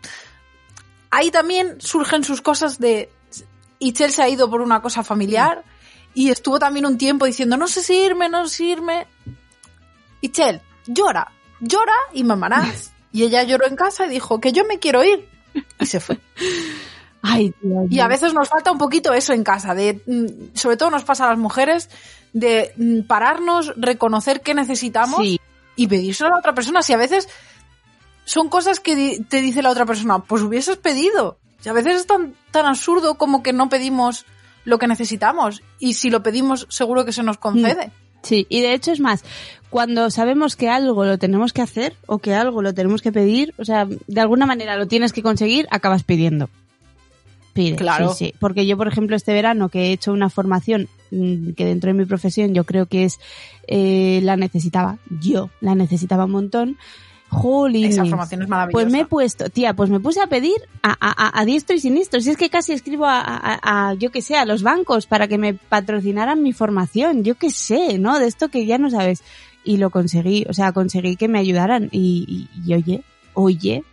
Ahí 1.12 1.32
también 1.32 1.80
surgen 1.80 2.24
sus 2.24 2.42
cosas 2.42 2.80
de. 2.80 3.10
Itzel 3.80 4.12
se 4.12 4.22
ha 4.22 4.30
ido 4.30 4.50
por 4.50 4.62
una 4.62 4.82
cosa 4.82 5.04
familiar 5.04 5.64
y 6.14 6.30
estuvo 6.30 6.60
también 6.60 6.86
un 6.86 6.98
tiempo 6.98 7.26
diciendo: 7.26 7.58
No 7.58 7.68
sé 7.68 7.84
si 7.84 7.96
irme, 7.96 8.30
no 8.30 8.48
sé 8.48 8.56
si 8.56 8.72
irme. 8.72 9.08
Itzel, 10.22 10.62
llora, 10.88 11.32
llora 11.60 11.96
y 12.14 12.24
mamarás. 12.24 12.92
Y 13.12 13.24
ella 13.24 13.42
lloró 13.42 13.66
en 13.66 13.76
casa 13.76 14.06
y 14.06 14.10
dijo: 14.10 14.40
Que 14.40 14.52
yo 14.52 14.66
me 14.66 14.78
quiero 14.78 15.04
ir. 15.04 15.28
Y 15.80 15.86
se 15.88 16.00
fue. 16.00 16.20
Ay, 17.22 17.52
tío, 17.60 17.86
Y 17.90 18.00
a 18.00 18.08
veces 18.08 18.34
nos 18.34 18.48
falta 18.48 18.72
un 18.72 18.78
poquito 18.78 19.14
eso 19.14 19.34
en 19.34 19.44
casa, 19.44 19.74
de 19.74 20.02
mm, 20.06 20.56
sobre 20.56 20.78
todo 20.78 20.90
nos 20.90 21.04
pasa 21.04 21.26
a 21.26 21.30
las 21.30 21.40
mujeres, 21.40 21.90
de 22.34 22.72
mm, 22.78 23.08
pararnos, 23.08 23.74
reconocer 23.76 24.42
qué 24.42 24.54
necesitamos 24.54 25.20
Sí, 25.20 25.40
y 25.76 25.88
pedírselo 25.88 26.28
a 26.28 26.34
la 26.34 26.40
otra 26.40 26.54
persona. 26.54 26.82
Si 26.82 26.94
a 26.94 26.98
veces 26.98 27.28
son 28.26 28.50
cosas 28.50 28.80
que 28.80 29.26
te 29.28 29.42
dice 29.42 29.62
la 29.62 29.72
otra 29.72 29.86
persona, 29.86 30.20
pues 30.20 30.44
hubieses 30.44 30.78
pedido. 30.78 31.40
Y 31.64 31.70
a 31.70 31.74
veces 31.74 32.02
es 32.02 32.08
tan, 32.08 32.36
tan 32.52 32.66
absurdo 32.66 33.16
como 33.16 33.44
que 33.44 33.54
no 33.54 33.70
pedimos 33.70 34.26
lo 34.66 34.78
que 34.78 34.88
necesitamos. 34.88 35.62
Y 35.80 35.94
si 35.94 36.10
lo 36.10 36.24
pedimos, 36.24 36.68
seguro 36.70 37.06
que 37.06 37.12
se 37.12 37.24
nos 37.24 37.38
concede. 37.38 37.92
Sí, 38.22 38.46
y 38.50 38.62
de 38.62 38.74
hecho 38.74 38.92
es 38.92 39.00
más, 39.00 39.24
cuando 39.70 40.10
sabemos 40.10 40.56
que 40.56 40.70
algo 40.70 41.06
lo 41.06 41.18
tenemos 41.18 41.54
que 41.54 41.62
hacer 41.62 41.96
o 42.06 42.20
que 42.20 42.34
algo 42.34 42.62
lo 42.62 42.74
tenemos 42.74 43.02
que 43.02 43.12
pedir, 43.12 43.54
o 43.58 43.66
sea, 43.66 43.86
de 43.86 44.22
alguna 44.22 44.46
manera 44.46 44.76
lo 44.76 44.88
tienes 44.88 45.14
que 45.14 45.24
conseguir, 45.24 45.68
acabas 45.72 46.04
pidiendo. 46.04 46.50
Pide, 47.54 47.78
Claro. 47.78 48.14
sí, 48.14 48.26
sí. 48.26 48.34
Porque 48.40 48.66
yo, 48.66 48.78
por 48.78 48.88
ejemplo, 48.88 49.16
este 49.16 49.34
verano 49.34 49.70
que 49.70 49.88
he 49.88 49.92
hecho 49.92 50.12
una 50.12 50.30
formación 50.30 50.88
mm, 51.12 51.52
que 51.52 51.66
dentro 51.66 51.88
de 51.88 51.94
mi 51.98 52.06
profesión 52.06 52.54
yo 52.54 52.64
creo 52.64 52.86
que 52.86 53.06
es, 53.06 53.20
eh, 53.68 54.20
la 54.24 54.36
necesitaba, 54.36 54.98
yo 55.22 55.50
la 55.62 55.76
necesitaba 55.76 56.26
un 56.26 56.32
montón. 56.32 56.78
Jolines. 57.30 57.94
Esa 57.94 58.06
formación 58.06 58.42
es 58.42 58.48
maravillosa. 58.50 58.72
Pues 58.74 58.92
me 58.92 59.02
he 59.02 59.06
puesto, 59.06 59.50
tía, 59.50 59.74
pues 59.76 59.90
me 59.90 60.00
puse 60.00 60.20
a 60.22 60.28
pedir 60.28 60.56
a, 60.84 60.90
a, 61.00 61.28
a- 61.28 61.40
a 61.40 61.46
diestro 61.46 61.76
y 61.76 61.80
siniestro. 61.80 62.20
Si 62.22 62.30
es 62.32 62.38
que 62.38 62.50
casi 62.50 62.74
escribo 62.74 63.06
a, 63.06 63.20
a- 63.22 63.90
a- 63.90 63.94
yo 63.94 64.12
que 64.12 64.22
sé, 64.22 64.36
a 64.36 64.46
los 64.46 64.64
bancos 64.64 65.06
para 65.06 65.28
que 65.28 65.38
me 65.38 65.54
patrocinaran 65.54 66.42
mi 66.42 66.54
formación. 66.54 67.24
Yo 67.24 67.36
que 67.36 67.52
sé, 67.52 68.00
¿no? 68.00 68.20
De 68.20 68.28
esto 68.28 68.50
que 68.50 68.66
ya 68.66 68.78
no 68.78 68.90
sabes. 68.90 69.22
Y 69.64 69.78
lo 69.78 69.90
conseguí, 69.92 70.46
o 70.50 70.54
sea, 70.54 70.72
conseguí 70.72 71.16
que 71.16 71.28
me 71.28 71.40
ayudaran. 71.40 71.90
Y, 71.92 72.48
y- 72.56 72.70
y 72.70 72.74
oye, 72.74 73.04
oye, 73.34 73.84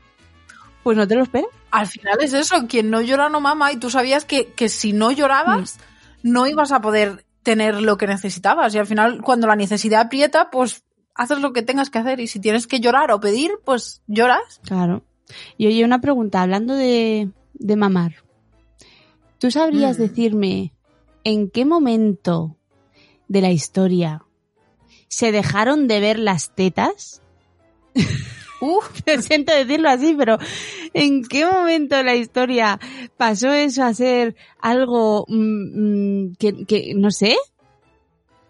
pues 0.82 0.96
no 0.96 1.06
te 1.06 1.14
lo 1.16 1.22
espero. 1.24 1.48
Al 1.70 1.86
final 1.86 2.16
es 2.22 2.32
eso, 2.32 2.66
quien 2.68 2.90
no 2.90 3.00
llora 3.02 3.28
no 3.28 3.40
mama 3.40 3.70
y 3.72 3.76
tú 3.76 3.90
sabías 3.90 4.24
que, 4.24 4.46
que 4.52 4.68
si 4.68 4.92
no 4.92 5.10
llorabas 5.12 5.78
no 6.22 6.46
ibas 6.46 6.72
a 6.72 6.80
poder 6.80 7.24
tener 7.42 7.82
lo 7.82 7.96
que 7.98 8.06
necesitabas 8.06 8.74
y 8.74 8.78
al 8.78 8.86
final 8.86 9.20
cuando 9.22 9.46
la 9.46 9.54
necesidad 9.56 10.00
aprieta 10.02 10.48
pues 10.50 10.82
haces 11.16 11.40
lo 11.40 11.52
que 11.52 11.62
tengas 11.62 11.90
que 11.90 11.98
hacer 11.98 12.20
y 12.20 12.26
si 12.26 12.40
tienes 12.40 12.66
que 12.66 12.80
llorar 12.80 13.10
o 13.10 13.20
pedir 13.20 13.52
pues 13.64 14.02
lloras. 14.06 14.60
Claro. 14.64 15.02
Y 15.56 15.66
oye, 15.66 15.84
una 15.84 16.00
pregunta, 16.00 16.42
hablando 16.42 16.74
de, 16.74 17.30
de 17.54 17.76
mamar. 17.76 18.16
¿Tú 19.38 19.50
sabrías 19.50 19.98
Mm. 19.98 20.02
decirme 20.02 20.72
en 21.24 21.50
qué 21.50 21.64
momento 21.64 22.56
de 23.28 23.40
la 23.40 23.50
historia 23.50 24.22
se 25.08 25.32
dejaron 25.32 25.88
de 25.88 26.00
ver 26.00 26.18
las 26.18 26.54
tetas? 26.54 27.22
Uf, 28.60 28.88
Siento 29.20 29.52
decirlo 29.52 29.88
así, 29.90 30.14
pero 30.16 30.38
¿En 30.94 31.22
qué 31.24 31.44
momento 31.44 31.94
de 31.96 32.04
la 32.04 32.14
historia 32.14 32.80
pasó 33.18 33.52
eso 33.52 33.84
a 33.84 33.92
ser 33.92 34.34
algo 34.60 35.26
mm, 35.28 36.22
mm, 36.30 36.34
que, 36.38 36.64
que, 36.64 36.94
no 36.94 37.10
sé? 37.10 37.36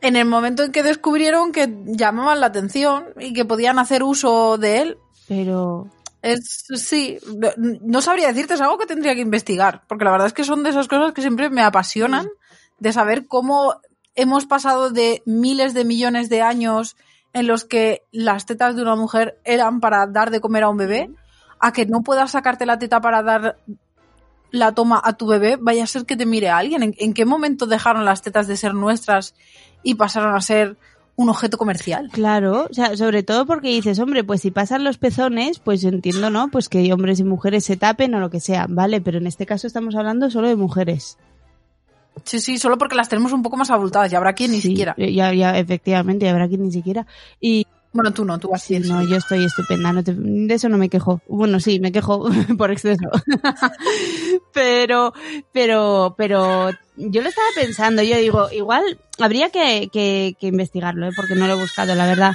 En 0.07 0.15
el 0.15 0.25
momento 0.25 0.63
en 0.63 0.71
que 0.71 0.85
descubrieron 0.85 1.51
que 1.51 1.69
llamaban 1.85 2.39
la 2.39 2.47
atención 2.47 3.07
y 3.19 3.33
que 3.33 3.45
podían 3.45 3.81
hacer 3.81 4.05
uso 4.05 4.57
de 4.57 4.79
él, 4.79 4.99
Pero, 5.27 5.91
es 6.23 6.65
sí, 6.77 7.19
no, 7.37 7.49
no 7.57 8.01
sabría 8.01 8.29
decirte, 8.29 8.55
es 8.55 8.61
algo 8.61 8.79
que 8.79 8.87
tendría 8.87 9.17
que 9.17 9.21
investigar, 9.21 9.83
porque 9.89 10.05
la 10.05 10.13
verdad 10.13 10.29
es 10.29 10.33
que 10.33 10.45
son 10.45 10.63
de 10.63 10.71
esas 10.71 10.87
cosas 10.87 11.13
que 11.13 11.23
siempre 11.23 11.51
me 11.51 11.61
apasionan, 11.61 12.29
de 12.79 12.93
saber 12.93 13.27
cómo 13.27 13.81
hemos 14.15 14.47
pasado 14.47 14.91
de 14.91 15.25
miles 15.27 15.75
de 15.75 15.85
millones 15.85 16.29
de 16.29 16.41
años 16.41 16.97
en 17.33 17.49
los 17.49 17.65
que 17.65 18.05
las 18.13 18.47
tetas 18.47 18.77
de 18.77 18.83
una 18.83 18.95
mujer 18.95 19.41
eran 19.43 19.81
para 19.81 20.07
dar 20.07 20.31
de 20.31 20.41
comer 20.41 20.63
a 20.63 20.69
un 20.69 20.77
bebé, 20.77 21.11
a 21.59 21.73
que 21.73 21.85
no 21.85 22.03
puedas 22.03 22.31
sacarte 22.31 22.65
la 22.65 22.79
teta 22.79 23.01
para 23.01 23.25
dar 23.25 23.59
la 24.53 24.73
toma 24.73 25.01
a 25.03 25.15
tu 25.15 25.27
bebé, 25.27 25.57
vaya 25.61 25.83
a 25.83 25.89
ser 25.89 26.07
que 26.07 26.17
te 26.17 26.27
mire 26.27 26.49
a 26.49 26.59
alguien. 26.59 26.85
¿En, 26.85 26.95
en 26.99 27.13
qué 27.13 27.25
momento 27.25 27.67
dejaron 27.67 28.05
las 28.05 28.23
tetas 28.23 28.47
de 28.47 28.57
ser 28.57 28.73
nuestras 28.73 29.35
y 29.87 29.95
pasaron 29.95 30.35
a 30.35 30.41
ser 30.41 30.77
un 31.15 31.31
objeto 31.31 31.57
comercial? 31.57 32.11
claro, 32.13 32.67
o 32.71 32.75
sea, 32.75 32.95
sobre 32.97 33.23
todo 33.23 33.47
porque 33.47 33.69
dices, 33.69 33.99
hombre, 34.01 34.23
pues 34.25 34.43
si 34.43 34.51
pasan 34.51 34.85
los 34.85 34.99
pezones, 34.99 35.61
pues 35.61 35.83
entiendo, 35.85 36.29
¿no? 36.29 36.49
Pues 36.49 36.69
que 36.69 36.93
hombres 36.93 37.21
y 37.21 37.25
mujeres 37.25 37.65
se 37.65 37.77
tapen 37.77 38.15
o 38.15 38.21
lo 38.21 38.29
que 38.29 38.41
sea, 38.41 38.67
¿vale? 38.69 39.01
Pero 39.01 39.19
en 39.19 39.27
este 39.27 39.47
caso 39.47 39.67
estamos 39.67 39.95
hablando 39.95 40.29
solo 40.31 40.49
de 40.49 40.57
mujeres. 40.57 41.17
Sí, 42.25 42.41
sí, 42.41 42.59
solo 42.59 42.77
porque 42.79 42.97
las 42.97 43.09
tenemos 43.09 43.33
un 43.33 43.43
poco 43.43 43.57
más 43.57 43.71
abultadas 43.71 44.11
y 44.13 44.17
habrá 44.17 44.33
quien 44.35 44.51
ni 44.51 44.61
siquiera. 44.61 44.95
eh, 44.99 45.13
Ya, 45.13 45.33
ya, 45.33 45.57
efectivamente, 45.59 46.29
habrá 46.29 46.49
quien 46.49 46.63
ni 46.63 46.73
siquiera. 46.73 47.07
Y 47.41 47.67
Bueno, 47.97 48.13
tú 48.13 48.25
no, 48.25 48.39
tú 48.39 48.49
vas 48.51 48.63
sí, 48.63 48.79
no, 48.79 49.03
yo 49.03 49.17
estoy 49.17 49.45
estupenda, 49.45 49.93
no 49.93 50.05
te- 50.05 50.15
de 50.15 50.55
eso 50.55 50.69
no 50.69 50.79
me 50.79 50.89
quejo. 50.89 51.21
Bueno, 51.29 51.59
sí, 51.61 51.81
me 51.81 51.91
quejo 51.93 52.29
por 52.59 52.71
exceso. 52.71 53.11
pero, 54.53 55.13
pero, 55.53 56.15
pero 56.17 56.71
yo 56.97 57.23
lo 57.23 57.29
estaba 57.29 57.49
pensando, 57.55 58.03
yo 58.03 58.17
digo, 58.19 58.49
igual 58.53 59.01
habría 59.19 59.51
que, 59.51 59.89
que, 59.93 60.37
que 60.39 60.47
investigarlo, 60.49 61.09
¿eh? 61.09 61.13
porque 61.17 61.35
no 61.35 61.47
lo 61.47 61.55
he 61.55 61.61
buscado, 61.61 61.95
la 61.95 62.07
verdad. 62.07 62.35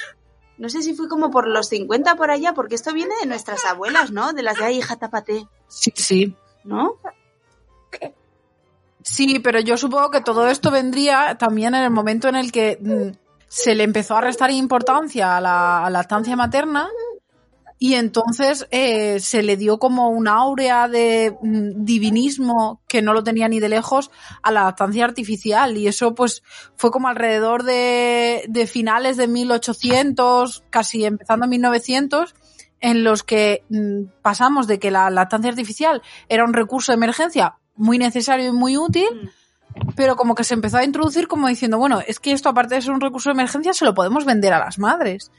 No 0.58 0.70
sé 0.70 0.82
si 0.82 0.94
fui 0.94 1.08
como 1.08 1.32
por 1.32 1.48
los 1.48 1.70
50 1.70 2.16
por 2.16 2.30
allá, 2.32 2.54
porque 2.54 2.76
esto 2.76 2.94
viene 2.94 3.14
de 3.22 3.28
nuestras 3.28 3.66
abuelas, 3.66 4.12
¿no? 4.12 4.34
De 4.34 4.44
las 4.44 4.58
de 4.58 4.66
ahí, 4.66 4.78
hija, 4.78 4.96
tápate, 4.98 5.48
Sí, 5.68 5.92
sí. 5.96 6.36
¿no? 6.64 6.98
Sí, 9.04 9.40
pero 9.40 9.60
yo 9.60 9.78
supongo 9.78 10.12
que 10.12 10.22
todo 10.22 10.48
esto 10.48 10.70
vendría 10.70 11.36
también 11.40 11.74
en 11.74 11.84
el 11.84 11.90
momento 11.90 12.28
en 12.30 12.36
el 12.36 12.52
que 12.52 12.78
mm, 12.80 13.18
se 13.52 13.76
le 13.76 13.84
empezó 13.84 14.16
a 14.16 14.22
restar 14.22 14.50
importancia 14.50 15.36
a 15.36 15.42
la, 15.42 15.80
a 15.80 15.90
la 15.90 16.00
lactancia 16.00 16.38
materna 16.38 16.88
y 17.78 17.96
entonces 17.96 18.66
eh, 18.72 19.20
se 19.20 19.44
le 19.44 19.58
dio 19.58 19.78
como 19.78 20.10
un 20.10 20.30
áurea 20.30 20.88
de 20.88 21.36
mm, 21.42 21.84
divinismo 21.84 22.80
que 22.88 23.02
no 23.02 23.12
lo 23.12 23.26
tenía 23.26 23.50
ni 23.50 23.60
de 23.60 23.68
lejos 23.68 24.10
a 24.42 24.52
la 24.52 24.64
lactancia 24.64 25.04
artificial. 25.04 25.76
Y 25.76 25.88
eso 25.88 26.16
pues 26.16 26.44
fue 26.78 26.92
como 26.92 27.10
alrededor 27.10 27.64
de, 27.64 28.46
de 28.48 28.68
finales 28.68 29.18
de 29.18 29.28
1800, 29.28 30.64
casi 30.70 31.04
empezando 31.04 31.46
en 31.46 31.50
1900 31.50 32.36
en 32.80 33.04
los 33.04 33.24
que 33.24 33.66
mm, 33.68 34.22
pasamos 34.22 34.68
de 34.68 34.80
que 34.80 34.92
la 34.92 35.10
lactancia 35.10 35.50
artificial 35.50 36.02
era 36.30 36.46
un 36.46 36.54
recurso 36.54 36.94
de 36.94 36.98
emergencia 36.98 37.58
muy 37.76 37.98
necesario 37.98 38.48
y 38.48 38.52
muy 38.52 38.78
útil, 38.78 39.32
pero 39.96 40.16
como 40.16 40.36
que 40.36 40.44
se 40.44 40.54
empezó 40.54 40.78
a 40.78 40.84
introducir 40.84 41.28
como 41.28 41.48
diciendo, 41.48 41.78
bueno, 41.78 42.02
es 42.06 42.20
que 42.20 42.32
esto 42.32 42.50
aparte 42.50 42.76
de 42.76 42.82
ser 42.82 42.92
un 42.92 43.02
recurso 43.02 43.30
de 43.30 43.34
emergencia 43.34 43.74
se 43.74 43.86
lo 43.86 43.94
podemos 43.94 44.26
vender 44.26 44.54
a 44.54 44.60
las 44.60 44.80
madres. 44.80 45.32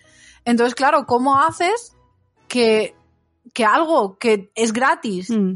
Entonces, 0.44 0.74
claro, 0.74 1.06
¿cómo 1.06 1.38
haces 1.38 1.96
que, 2.48 2.94
que 3.52 3.64
algo 3.64 4.18
que 4.18 4.50
es 4.54 4.72
gratis, 4.72 5.30
Mm. 5.30 5.54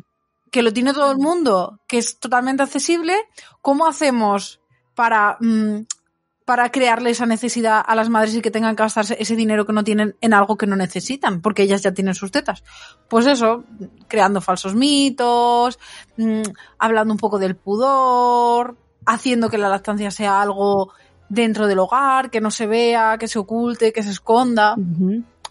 que 0.50 0.62
lo 0.62 0.72
tiene 0.72 0.92
todo 0.92 1.10
el 1.10 1.18
mundo, 1.18 1.80
que 1.86 1.98
es 1.98 2.18
totalmente 2.18 2.62
accesible, 2.62 3.14
¿cómo 3.60 3.86
hacemos 3.86 4.60
para, 4.94 5.36
mm, 5.40 5.80
para 6.46 6.70
crearle 6.70 7.10
esa 7.10 7.26
necesidad 7.26 7.82
a 7.84 7.94
las 7.96 8.08
madres 8.08 8.36
y 8.36 8.40
que 8.40 8.52
tengan 8.52 8.76
que 8.76 8.84
gastarse 8.84 9.16
ese 9.18 9.34
dinero 9.34 9.66
que 9.66 9.72
no 9.72 9.82
tienen 9.82 10.14
en 10.20 10.32
algo 10.32 10.56
que 10.56 10.68
no 10.68 10.76
necesitan, 10.76 11.42
porque 11.42 11.64
ellas 11.64 11.82
ya 11.82 11.92
tienen 11.92 12.14
sus 12.14 12.30
tetas? 12.30 12.62
Pues 13.08 13.26
eso, 13.26 13.64
creando 14.06 14.40
falsos 14.40 14.76
mitos, 14.76 15.78
mm, 16.16 16.42
hablando 16.78 17.12
un 17.12 17.18
poco 17.18 17.40
del 17.40 17.56
pudor, 17.56 18.76
haciendo 19.04 19.50
que 19.50 19.58
la 19.58 19.68
lactancia 19.68 20.10
sea 20.12 20.40
algo 20.40 20.92
dentro 21.28 21.66
del 21.66 21.80
hogar, 21.80 22.30
que 22.30 22.40
no 22.40 22.52
se 22.52 22.68
vea, 22.68 23.18
que 23.18 23.26
se 23.26 23.40
oculte, 23.40 23.92
que 23.92 24.04
se 24.04 24.10
esconda. 24.10 24.76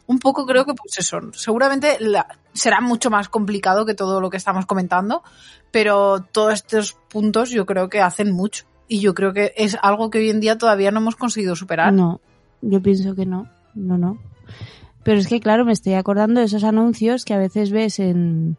Un 0.07 0.19
poco 0.19 0.45
creo 0.45 0.63
que 0.65 0.75
pues 0.75 0.97
eso, 0.97 1.19
seguramente 1.33 1.97
la- 1.99 2.27
será 2.53 2.79
mucho 2.79 3.09
más 3.09 3.27
complicado 3.27 3.85
que 3.85 3.95
todo 3.95 4.21
lo 4.21 4.29
que 4.29 4.37
estamos 4.37 4.65
comentando, 4.65 5.23
pero 5.71 6.21
todos 6.21 6.53
estos 6.53 6.93
puntos 7.09 7.49
yo 7.49 7.65
creo 7.65 7.89
que 7.89 8.01
hacen 8.01 8.31
mucho 8.31 8.65
y 8.87 8.99
yo 8.99 9.13
creo 9.13 9.33
que 9.33 9.53
es 9.57 9.77
algo 9.81 10.09
que 10.09 10.19
hoy 10.19 10.29
en 10.29 10.39
día 10.39 10.57
todavía 10.57 10.91
no 10.91 10.99
hemos 10.99 11.15
conseguido 11.15 11.55
superar. 11.55 11.93
No, 11.93 12.21
yo 12.61 12.81
pienso 12.81 13.15
que 13.15 13.25
no, 13.25 13.49
no, 13.73 13.97
no. 13.97 14.19
Pero 15.03 15.19
es 15.19 15.27
que, 15.27 15.39
claro, 15.39 15.65
me 15.65 15.73
estoy 15.73 15.93
acordando 15.93 16.39
de 16.39 16.47
esos 16.47 16.63
anuncios 16.63 17.25
que 17.25 17.33
a 17.33 17.37
veces 17.37 17.71
ves 17.71 17.99
en, 17.99 18.57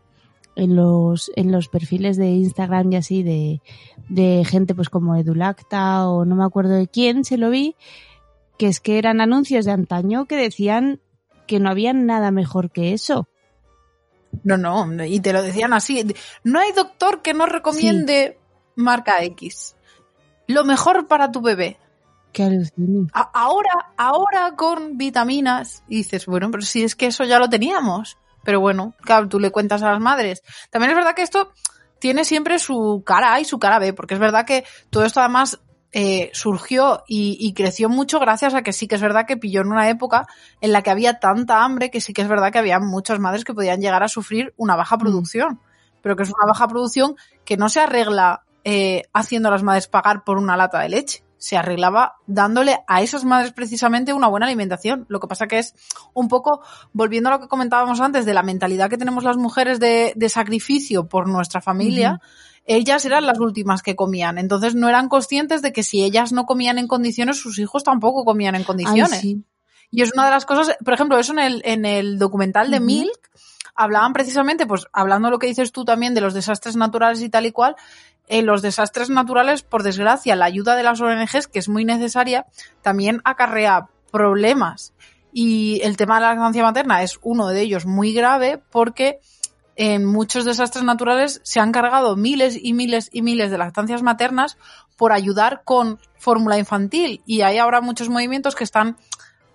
en, 0.55 0.77
los, 0.77 1.31
en 1.37 1.53
los 1.53 1.69
perfiles 1.69 2.17
de 2.17 2.29
Instagram 2.29 2.93
y 2.93 2.97
así 2.97 3.23
de, 3.23 3.61
de 4.09 4.45
gente 4.45 4.75
pues 4.75 4.89
como 4.89 5.17
Edulacta 5.17 6.09
o 6.09 6.25
no 6.25 6.37
me 6.37 6.45
acuerdo 6.45 6.75
de 6.75 6.89
quién, 6.89 7.25
se 7.25 7.37
lo 7.37 7.51
vi, 7.51 7.77
que 8.59 8.69
es 8.69 8.81
que 8.81 8.99
eran 8.99 9.21
anuncios 9.21 9.65
de 9.65 9.73
antaño 9.73 10.27
que 10.27 10.37
decían 10.37 11.01
que 11.47 11.61
no 11.61 11.71
había 11.71 11.93
nada 11.93 12.31
mejor 12.31 12.71
que 12.71 12.93
eso. 12.93 13.29
No, 14.43 14.57
no, 14.57 15.05
y 15.05 15.21
te 15.21 15.33
lo 15.33 15.43
decían 15.43 15.73
así, 15.73 16.05
no 16.45 16.59
hay 16.59 16.73
doctor 16.73 17.23
que 17.23 17.33
no 17.33 17.47
recomiende 17.47 18.39
marca 18.75 19.23
X. 19.25 19.76
Lo 20.47 20.65
mejor 20.65 21.07
para 21.09 21.31
tu 21.33 21.41
bebé. 21.41 21.79
A- 23.15 23.31
ahora, 23.33 23.71
ahora 23.97 24.55
con 24.57 24.97
vitaminas. 24.99 25.83
Y 25.89 25.97
dices, 25.97 26.27
bueno, 26.27 26.51
pero 26.51 26.63
si 26.63 26.83
es 26.85 26.95
que 26.95 27.07
eso 27.07 27.25
ya 27.25 27.39
lo 27.39 27.49
teníamos. 27.49 28.19
Pero 28.45 28.61
bueno, 28.61 28.95
claro, 29.01 29.29
tú 29.29 29.41
le 29.41 29.51
cuentas 29.51 29.83
a 29.83 29.91
las 29.91 30.01
madres. 30.01 30.43
También 30.71 30.91
es 30.91 30.97
verdad 30.97 31.15
que 31.15 31.23
esto 31.23 31.53
tiene 31.99 32.25
siempre 32.25 32.59
su 32.59 33.03
cara 33.05 33.35
A 33.35 33.41
y 33.41 33.45
su 33.45 33.59
cara 33.59 33.79
B, 33.79 33.93
porque 33.93 34.15
es 34.15 34.21
verdad 34.21 34.45
que 34.47 34.65
todo 34.91 35.05
esto 35.05 35.21
además 35.21 35.59
eh, 35.93 36.31
surgió 36.35 37.03
y, 37.09 37.39
y 37.41 37.55
creció 37.55 37.89
mucho 37.89 38.21
gracias 38.21 38.55
a 38.55 38.63
que 38.63 38.73
sí 38.73 38.87
que 38.87 38.97
es 38.97 39.01
verdad 39.01 39.27
que 39.27 39.37
pilló 39.39 39.63
en 39.63 39.69
una 39.69 39.89
época 39.89 40.27
en 40.61 40.73
la 40.73 40.83
que 40.83 40.91
había 40.91 41.19
tanta 41.21 41.65
hambre 41.65 41.91
que 41.91 42.01
sí 42.03 42.13
que 42.13 42.21
es 42.23 42.29
verdad 42.29 42.53
que 42.53 42.59
había 42.59 42.79
muchas 42.81 43.19
madres 43.19 43.45
que 43.45 43.55
podían 43.55 43.81
llegar 43.81 44.03
a 44.03 44.09
sufrir 44.09 44.53
una 44.59 44.77
baja 44.77 44.99
producción. 44.99 45.61
Pero 46.03 46.15
que 46.15 46.23
es 46.23 46.29
una 46.29 46.47
baja 46.47 46.69
producción 46.69 47.17
que 47.45 47.57
no 47.57 47.69
se 47.69 47.81
arregla 47.81 48.45
eh, 48.69 49.05
haciendo 49.13 49.49
a 49.49 49.53
las 49.53 49.63
madres 49.63 49.87
pagar 49.87 50.25
por 50.25 50.39
una 50.39 50.57
lata 50.57 50.81
de 50.81 50.89
leche. 50.89 51.23
Se 51.39 51.57
arreglaba 51.57 52.17
dándole 52.27 52.81
a 52.89 53.01
esas 53.01 53.25
madres 53.25 53.53
precisamente 53.53 54.13
una 54.13 54.27
buena 54.27 54.47
alimentación. 54.47 55.07
Lo 55.09 55.21
que 55.21 55.29
pasa 55.29 55.47
que 55.47 55.61
es 55.61 55.77
un 56.15 56.27
poco, 56.27 56.63
volviendo 56.93 57.29
a 57.29 57.35
lo 57.35 57.41
que 57.41 57.47
comentábamos 57.47 58.01
antes, 58.01 58.27
de 58.27 58.35
la 58.35 58.43
mentalidad 58.43 58.91
que 58.91 58.99
tenemos 58.99 59.23
las 59.23 59.37
mujeres 59.37 59.79
de, 59.79 60.15
de 60.17 60.29
sacrificio 60.29 61.09
por 61.09 61.29
nuestra 61.29 61.61
familia, 61.61 62.21
ellas 62.65 63.05
eran 63.05 63.25
las 63.25 63.39
últimas 63.39 63.83
que 63.83 63.95
comían. 63.95 64.37
Entonces 64.37 64.75
no 64.75 64.89
eran 64.89 65.09
conscientes 65.09 65.63
de 65.63 65.73
que 65.73 65.85
si 65.85 66.03
ellas 66.03 66.33
no 66.33 66.45
comían 66.45 66.79
en 66.79 66.89
condiciones, 66.89 67.39
sus 67.39 67.61
hijos 67.61 67.85
tampoco 67.85 68.25
comían 68.25 68.57
en 68.57 68.63
Ay, 68.63 68.67
condiciones. 68.67 69.21
sí. 69.21 69.45
Y 69.93 70.03
es 70.03 70.13
una 70.13 70.25
de 70.25 70.33
las 70.33 70.45
cosas, 70.45 70.77
por 70.85 70.93
ejemplo, 70.93 71.17
eso 71.21 71.33
en 71.35 71.39
el, 71.39 71.63
en 71.65 71.85
el 71.85 72.19
documental 72.19 72.73
de. 72.73 72.81
Milk, 72.81 73.31
hablaban 73.77 74.13
precisamente, 74.13 74.67
pues 74.67 74.87
hablando 74.93 75.29
de 75.29 75.33
lo 75.33 75.39
que 75.39 75.47
dices 75.47 75.71
tú 75.71 75.85
también 75.85 76.15
de 76.15 76.23
los 76.23 76.35
desastres 76.35 76.77
naturales 76.77 77.23
y 77.23 77.29
tal 77.29 77.47
y 77.47 77.53
cual, 77.53 77.77
en 78.29 78.47
los 78.47 78.63
desastres 78.63 79.11
naturales, 79.11 79.63
por 79.63 79.83
desgracia, 79.83 80.37
la 80.37 80.47
ayuda 80.47 80.77
de 80.77 80.83
las 80.83 81.01
ONGs, 81.01 81.47
que 81.47 81.59
es 81.59 81.69
muy 81.69 81.85
necesaria, 81.85 82.47
también 82.83 83.21
acarrea 83.25 83.89
problemas. 84.11 84.93
Y 85.33 85.81
el 85.83 85.97
tema 85.97 86.17
de 86.17 86.23
la 86.23 86.29
lactancia 86.31 86.63
materna 86.63 87.03
es 87.03 87.19
uno 87.23 87.49
de 87.49 87.61
ellos 87.61 87.87
muy 87.87 88.13
grave 88.13 88.63
porque 88.71 89.21
en 89.77 90.07
muchos 90.07 90.47
desastres 90.47 90.85
naturales 90.85 91.41
se 91.45 91.61
han 91.61 91.71
cargado 91.71 92.17
miles 92.17 92.59
y 92.61 92.73
miles 92.73 93.11
y 93.13 93.21
miles 93.21 93.51
de 93.51 93.59
lactancias 93.59 94.03
maternas 94.03 94.57
por 94.97 95.13
ayudar 95.13 95.63
con 95.65 96.01
fórmula 96.19 96.59
infantil. 96.59 97.21
Y 97.27 97.43
hay 97.43 97.59
ahora 97.59 97.83
muchos 97.83 98.09
movimientos 98.09 98.55
que 98.55 98.65
están 98.65 98.97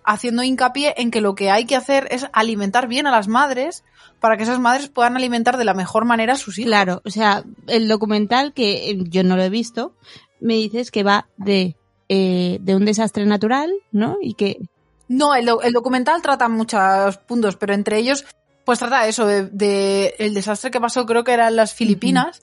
haciendo 0.04 0.44
hincapié 0.44 0.94
en 0.98 1.12
que 1.12 1.22
lo 1.22 1.36
que 1.36 1.52
hay 1.52 1.66
que 1.66 1.76
hacer 1.76 2.08
es 2.12 2.28
alimentar 2.34 2.88
bien 2.88 3.08
a 3.08 3.12
las 3.12 3.28
madres 3.28 3.84
para 4.20 4.38
que 4.38 4.44
esas 4.44 4.60
madres 4.60 4.90
puedan 4.90 5.16
alimentar 5.16 5.58
de 5.58 5.66
la 5.66 5.74
mejor 5.74 6.06
manera 6.06 6.34
a 6.34 6.38
sus 6.38 6.60
hijos. 6.60 6.70
Claro, 6.70 7.02
o 7.06 7.10
sea, 7.10 7.44
el 7.68 7.88
documental 7.88 8.54
que 8.54 8.90
eh, 8.90 8.98
yo 9.10 9.24
no 9.24 9.36
lo 9.36 9.44
he 9.44 9.50
visto, 9.50 9.96
me 10.40 10.56
dices 10.56 10.92
que 10.92 11.04
va 11.04 11.28
de, 11.38 11.76
eh, 12.10 12.58
de 12.62 12.76
un 12.76 12.86
desastre 12.86 13.26
natural, 13.26 13.72
¿no? 13.92 14.18
Y 14.22 14.34
que 14.36 14.60
No, 15.08 15.36
el, 15.36 15.50
el 15.64 15.74
documental 15.74 16.22
trata 16.22 16.50
muchos 16.50 17.18
puntos, 17.18 17.56
pero 17.56 17.74
entre 17.74 17.98
ellos, 17.98 18.26
pues 18.66 18.80
trata 18.80 19.08
eso, 19.08 19.26
de, 19.26 19.46
de 19.46 20.16
el 20.20 20.34
desastre 20.34 20.72
que 20.72 20.80
pasó, 20.82 21.06
creo 21.06 21.24
que 21.24 21.34
era 21.34 21.48
en 21.48 21.56
las 21.56 21.74
Filipinas. 21.74 22.42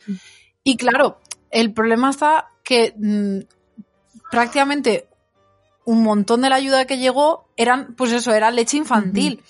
Y 0.65 0.77
claro, 0.77 1.21
el 1.51 1.73
problema 1.73 2.11
está 2.11 2.51
que 2.65 2.95
mm, 2.97 3.41
prácticamente 4.31 5.08
un 5.89 6.03
montón 6.03 6.43
de 6.43 6.51
la 6.51 6.57
ayuda 6.57 6.85
que 6.85 6.99
llegó 6.99 7.49
eran, 7.57 7.95
pues 7.95 8.13
eso, 8.13 8.35
era 8.35 8.51
leche 8.51 8.77
infantil. 8.77 9.43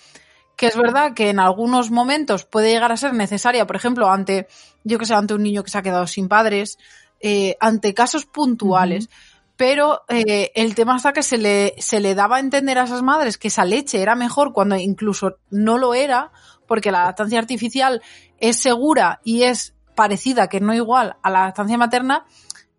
que 0.57 0.69
es 0.69 0.77
verdad 0.77 1.13
que 1.13 1.31
en 1.31 1.41
algunos 1.41 1.91
momentos 1.91 2.45
puede 2.45 2.71
llegar 2.71 2.93
a 2.93 2.97
ser 2.97 3.13
necesaria, 3.13 3.67
por 3.67 3.75
ejemplo, 3.75 4.09
ante, 4.09 4.47
yo 4.85 5.01
que 5.01 5.07
sé, 5.07 5.15
ante 5.15 5.35
un 5.35 5.43
niño 5.43 5.65
que 5.65 5.71
se 5.71 5.79
ha 5.79 5.83
quedado 5.83 6.07
sin 6.07 6.29
padres, 6.29 6.79
eh, 7.21 7.57
ante 7.59 7.93
casos 7.93 8.27
puntuales. 8.27 9.11
Pero 9.57 10.03
eh, 10.09 10.53
el 10.55 10.77
tema 10.77 10.97
está 10.97 11.13
que 11.13 11.25
se 11.25 11.39
le, 11.39 11.75
se 11.79 11.99
le 11.99 12.15
daba 12.15 12.37
a 12.37 12.41
entender 12.41 12.79
a 12.79 12.85
esas 12.85 13.03
madres 13.03 13.37
que 13.37 13.49
esa 13.49 13.65
leche 13.65 14.01
era 14.01 14.15
mejor 14.15 14.53
cuando 14.53 14.77
incluso 14.77 15.39
no 15.51 15.77
lo 15.77 15.93
era, 15.95 16.31
porque 16.69 16.93
la 16.93 17.05
lactancia 17.05 17.41
artificial 17.41 18.01
es 18.39 18.61
segura 18.61 19.21
y 19.25 19.43
es 19.43 19.75
parecida, 19.97 20.47
que 20.47 20.61
no 20.61 20.73
igual, 20.73 21.17
a 21.21 21.31
la 21.31 21.47
lactancia 21.47 21.77
materna, 21.79 22.27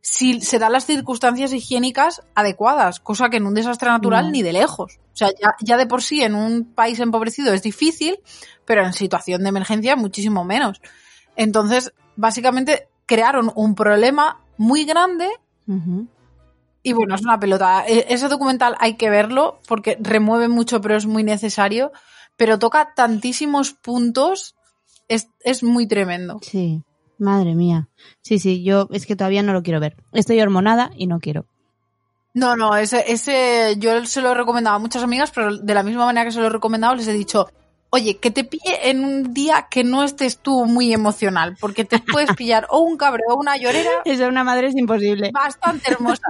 si 0.02 0.42
se 0.42 0.60
dan 0.60 0.72
las 0.72 0.86
circunstancias 0.86 1.52
higiénicas 1.54 2.22
adecuadas, 2.36 3.00
cosa 3.00 3.30
que 3.30 3.38
en 3.38 3.46
un 3.46 3.54
desastre 3.54 3.90
natural 3.90 4.26
No. 4.26 4.32
ni 4.32 4.42
de 4.42 4.54
lejos. 4.54 5.00
O 5.14 5.18
sea, 5.20 5.30
ya, 5.42 5.56
ya 5.62 5.78
de 5.78 5.86
por 5.88 6.02
sí 6.02 6.24
en 6.24 6.36
un 6.36 6.66
país 6.74 7.00
empobrecido 7.00 7.54
es 7.54 7.62
difícil, 7.64 8.20
pero 8.66 8.86
en 8.86 8.94
situación 8.94 9.44
de 9.44 9.50
emergencia 9.50 9.96
muchísimo 9.96 10.46
menos. 10.46 10.82
Entonces, 11.36 11.94
básicamente 12.16 12.88
crearon 13.06 13.52
un 13.56 13.76
problema 13.76 14.42
muy 14.58 14.86
grande 14.86 15.28
y 16.82 16.94
bueno, 16.94 17.16
es 17.16 17.22
una 17.22 17.40
pelota. 17.40 17.84
E- 17.88 18.06
Ese 18.10 18.28
documental 18.30 18.76
hay 18.80 18.96
que 18.96 19.10
verlo 19.10 19.60
porque 19.68 19.98
remueve 20.00 20.48
mucho, 20.48 20.82
pero 20.82 20.96
es 20.96 21.06
muy 21.06 21.24
necesario. 21.24 21.92
Pero 22.38 22.58
toca 22.58 22.94
tantísimos 22.96 23.74
puntos, 23.74 24.56
es, 25.10 25.28
es 25.42 25.62
muy 25.62 25.88
tremendo. 25.88 26.40
Sí, 26.42 26.84
madre 27.20 27.54
mía. 27.56 27.90
Sí, 28.22 28.40
sí, 28.40 28.64
yo 28.64 28.88
es 28.92 29.06
que 29.06 29.16
todavía 29.16 29.44
no 29.44 29.54
lo 29.54 29.62
quiero 29.64 29.80
ver. 29.80 29.96
Estoy 30.14 30.42
hormonada 30.42 30.92
y 30.96 31.08
no 31.08 31.20
quiero. 31.20 31.46
No, 32.34 32.56
no, 32.56 32.76
ese, 32.76 33.12
ese 33.12 33.76
yo 33.78 34.06
se 34.06 34.22
lo 34.22 34.32
he 34.32 34.36
recomendado 34.36 34.76
a 34.76 34.80
muchas 34.80 35.04
amigas, 35.04 35.32
pero 35.34 35.58
de 35.58 35.74
la 35.74 35.84
misma 35.84 36.06
manera 36.06 36.26
que 36.26 36.32
se 36.32 36.40
lo 36.40 36.46
he 36.46 36.50
recomendado, 36.52 36.96
les 36.96 37.08
he 37.08 37.14
dicho, 37.14 37.50
oye, 37.90 38.18
que 38.18 38.30
te 38.32 38.44
pille 38.44 38.90
en 38.90 39.04
un 39.04 39.34
día 39.34 39.68
que 39.70 39.84
no 39.84 40.04
estés 40.04 40.38
tú 40.38 40.66
muy 40.66 40.94
emocional, 40.94 41.58
porque 41.60 41.86
te 41.86 42.00
puedes 42.00 42.34
pillar 42.36 42.68
o 42.70 42.80
un 42.82 42.98
cabreo 42.98 43.30
o 43.34 43.36
una 43.40 43.58
llorera 43.58 43.90
Eso 44.06 44.28
una 44.28 44.44
madre 44.44 44.68
es 44.68 44.76
imposible. 44.76 45.32
bastante 45.34 45.92
hermosa. 45.92 46.28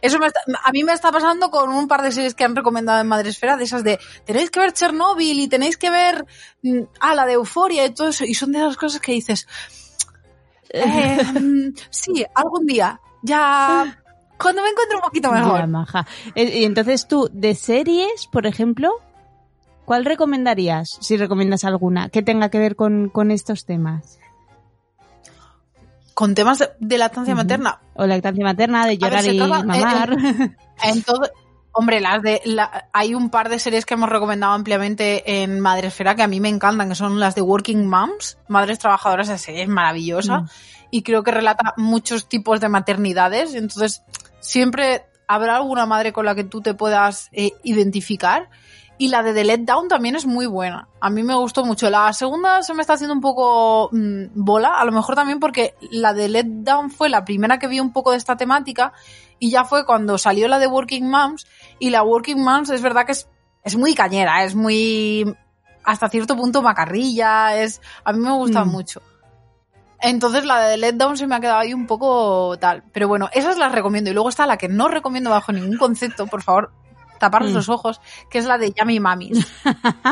Eso 0.00 0.18
me 0.18 0.28
está- 0.28 0.40
a 0.64 0.72
mí 0.72 0.82
me 0.82 0.94
está 0.94 1.12
pasando 1.12 1.50
con 1.50 1.68
un 1.70 1.88
par 1.88 2.00
de 2.02 2.10
series 2.10 2.34
que 2.34 2.44
han 2.44 2.56
recomendado 2.56 3.00
en 3.02 3.06
Madresfera, 3.06 3.58
de 3.58 3.64
esas 3.64 3.84
de 3.84 3.98
tenéis 4.24 4.50
que 4.50 4.60
ver 4.60 4.72
Chernobyl 4.72 5.38
y 5.38 5.46
tenéis 5.46 5.76
que 5.76 5.90
ver 5.90 6.24
mm, 6.62 6.80
ah, 7.00 7.14
la 7.14 7.26
de 7.26 7.34
Euforia 7.34 7.84
y 7.84 7.90
todo 7.92 8.08
eso, 8.08 8.24
y 8.24 8.32
son 8.34 8.50
de 8.52 8.58
esas 8.60 8.78
cosas 8.78 9.00
que 9.02 9.12
dices, 9.12 9.46
eh, 10.74 11.22
mm, 11.40 11.74
sí, 11.90 12.24
algún 12.34 12.66
día, 12.66 13.00
ya, 13.22 13.98
cuando 14.38 14.62
me 14.62 14.68
encuentre 14.68 14.96
un 14.96 15.02
poquito 15.02 15.30
mejor. 15.30 15.60
Ya, 15.60 15.66
maja. 15.66 16.06
Eh, 16.34 16.60
Y 16.60 16.64
entonces 16.64 17.06
tú, 17.06 17.28
de 17.32 17.54
series, 17.54 18.26
por 18.26 18.46
ejemplo, 18.46 18.90
¿cuál 19.84 20.04
recomendarías, 20.04 20.98
si 21.00 21.16
recomiendas 21.16 21.64
alguna, 21.64 22.08
que 22.08 22.22
tenga 22.22 22.48
que 22.48 22.58
ver 22.58 22.76
con, 22.76 23.08
con 23.08 23.30
estos 23.30 23.64
temas? 23.64 24.18
Con 26.14 26.34
temas 26.34 26.62
de, 26.78 26.98
lactancia 26.98 27.34
materna, 27.34 27.80
O 27.94 28.06
lactancia 28.06 28.44
materna, 28.44 28.86
de 28.86 28.98
llorar 28.98 29.24
y 29.24 29.40
eh, 29.40 29.46
mamar. 29.46 30.16
En 30.82 31.02
todo, 31.02 31.30
hombre, 31.74 32.00
las 32.00 32.22
de 32.22 32.40
la- 32.44 32.88
hay 32.92 33.14
un 33.14 33.28
par 33.30 33.48
de 33.48 33.58
series 33.58 33.84
que 33.84 33.94
hemos 33.94 34.08
recomendado 34.08 34.52
ampliamente 34.54 35.42
en 35.42 35.60
Madresfera 35.60 36.14
que 36.14 36.22
a 36.22 36.28
mí 36.28 36.40
me 36.40 36.48
encantan, 36.48 36.88
que 36.88 36.94
son 36.94 37.20
las 37.20 37.34
de 37.34 37.42
Working 37.42 37.86
Moms, 37.86 38.38
Madres 38.48 38.78
Trabajadoras, 38.78 39.28
esa 39.28 39.38
serie 39.38 39.62
es 39.64 39.68
maravillosa 39.68 40.38
Mm. 40.40 40.48
y 40.90 41.02
creo 41.02 41.22
que 41.22 41.32
relata 41.32 41.74
muchos 41.76 42.28
tipos 42.28 42.60
de 42.60 42.68
maternidades, 42.68 43.54
entonces 43.54 44.02
siempre 44.40 45.04
habrá 45.26 45.56
alguna 45.56 45.86
madre 45.86 46.12
con 46.12 46.24
la 46.26 46.34
que 46.34 46.44
tú 46.44 46.60
te 46.60 46.74
puedas 46.74 47.28
eh, 47.32 47.52
identificar. 47.62 48.48
Y 48.96 49.08
la 49.08 49.24
de 49.24 49.34
The 49.34 49.42
Let 49.42 49.58
Down 49.64 49.88
también 49.88 50.14
es 50.14 50.24
muy 50.24 50.46
buena. 50.46 50.86
A 51.00 51.10
mí 51.10 51.24
me 51.24 51.34
gustó 51.34 51.64
mucho. 51.64 51.90
La 51.90 52.12
segunda 52.12 52.62
se 52.62 52.74
me 52.74 52.80
está 52.80 52.92
haciendo 52.92 53.12
un 53.12 53.20
poco 53.20 53.88
mm, 53.90 54.26
bola, 54.36 54.74
a 54.78 54.84
lo 54.84 54.92
mejor 54.92 55.16
también 55.16 55.40
porque 55.40 55.74
la 55.90 56.14
de 56.14 56.28
Let 56.28 56.44
Down 56.46 56.92
fue 56.92 57.08
la 57.08 57.24
primera 57.24 57.58
que 57.58 57.66
vi 57.66 57.80
un 57.80 57.92
poco 57.92 58.12
de 58.12 58.18
esta 58.18 58.36
temática 58.36 58.92
y 59.40 59.50
ya 59.50 59.64
fue 59.64 59.84
cuando 59.84 60.16
salió 60.16 60.46
la 60.46 60.60
de 60.60 60.68
Working 60.68 61.10
Moms 61.10 61.44
y 61.86 61.90
la 61.90 62.02
Working 62.02 62.42
Moms 62.42 62.70
es 62.70 62.80
verdad 62.82 63.04
que 63.06 63.12
es, 63.12 63.28
es 63.62 63.76
muy 63.76 63.94
cañera, 63.94 64.44
es 64.44 64.54
muy 64.54 65.34
hasta 65.84 66.08
cierto 66.08 66.36
punto 66.36 66.62
macarrilla, 66.62 67.60
es 67.60 67.80
a 68.04 68.12
mí 68.12 68.18
me 68.20 68.32
gusta 68.32 68.64
Mm. 68.64 68.68
mucho. 68.70 69.02
Entonces 70.00 70.44
la 70.44 70.60
de 70.60 70.76
Let 70.76 70.94
Down 70.94 71.16
se 71.16 71.26
me 71.26 71.34
ha 71.34 71.40
quedado 71.40 71.58
ahí 71.60 71.72
un 71.74 71.86
poco 71.86 72.56
tal. 72.58 72.82
Pero 72.92 73.08
bueno, 73.08 73.28
esas 73.32 73.56
las 73.58 73.72
recomiendo. 73.72 74.10
Y 74.10 74.14
luego 74.14 74.28
está 74.28 74.46
la 74.46 74.56
que 74.58 74.68
no 74.68 74.88
recomiendo 74.88 75.30
bajo 75.30 75.50
ningún 75.52 75.78
concepto, 75.78 76.26
por 76.26 76.42
favor, 76.42 76.72
taparos 77.18 77.50
Mm. 77.50 77.54
los 77.54 77.68
ojos, 77.70 78.00
que 78.30 78.38
es 78.38 78.44
la 78.46 78.58
de. 78.58 78.72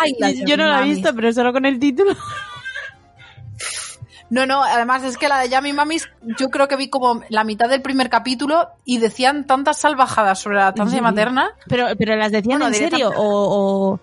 Ay, 0.00 0.14
las 0.18 0.34
Yo 0.46 0.56
no 0.56 0.66
la 0.66 0.80
he 0.80 0.84
visto, 0.84 1.14
pero 1.14 1.32
solo 1.32 1.52
con 1.52 1.64
el 1.64 1.78
título. 1.78 2.14
No, 4.30 4.44
no, 4.46 4.62
además 4.62 5.02
es 5.04 5.16
que 5.16 5.26
la 5.28 5.38
de 5.40 5.48
Yummy 5.48 5.72
Mamis, 5.72 6.08
yo 6.38 6.50
creo 6.50 6.68
que 6.68 6.76
vi 6.76 6.90
como 6.90 7.22
la 7.30 7.44
mitad 7.44 7.68
del 7.68 7.80
primer 7.80 8.10
capítulo 8.10 8.68
y 8.84 8.98
decían 8.98 9.46
tantas 9.46 9.78
salvajadas 9.78 10.38
sobre 10.38 10.56
la 10.58 10.66
lactancia 10.66 10.98
Sí. 10.98 11.02
materna. 11.02 11.50
Pero, 11.66 11.86
pero 11.98 12.14
las 12.16 12.30
decían 12.32 12.58
Bueno, 12.58 12.66
en 12.74 12.74
serio, 12.74 13.10
o... 13.10 13.92
o- 13.94 14.00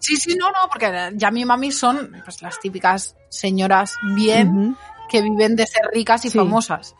Sí, 0.00 0.16
sí, 0.16 0.36
no, 0.36 0.46
no, 0.50 0.68
porque 0.70 1.10
Yummy 1.14 1.44
Mamis 1.44 1.76
son 1.78 2.12
pues, 2.24 2.40
las 2.40 2.60
típicas 2.60 3.16
señoras 3.30 3.94
bien 4.14 4.76
que 5.08 5.22
viven 5.22 5.56
de 5.56 5.66
ser 5.66 5.82
ricas 5.92 6.24
y 6.24 6.30
Sí. 6.30 6.38
famosas. 6.38 6.94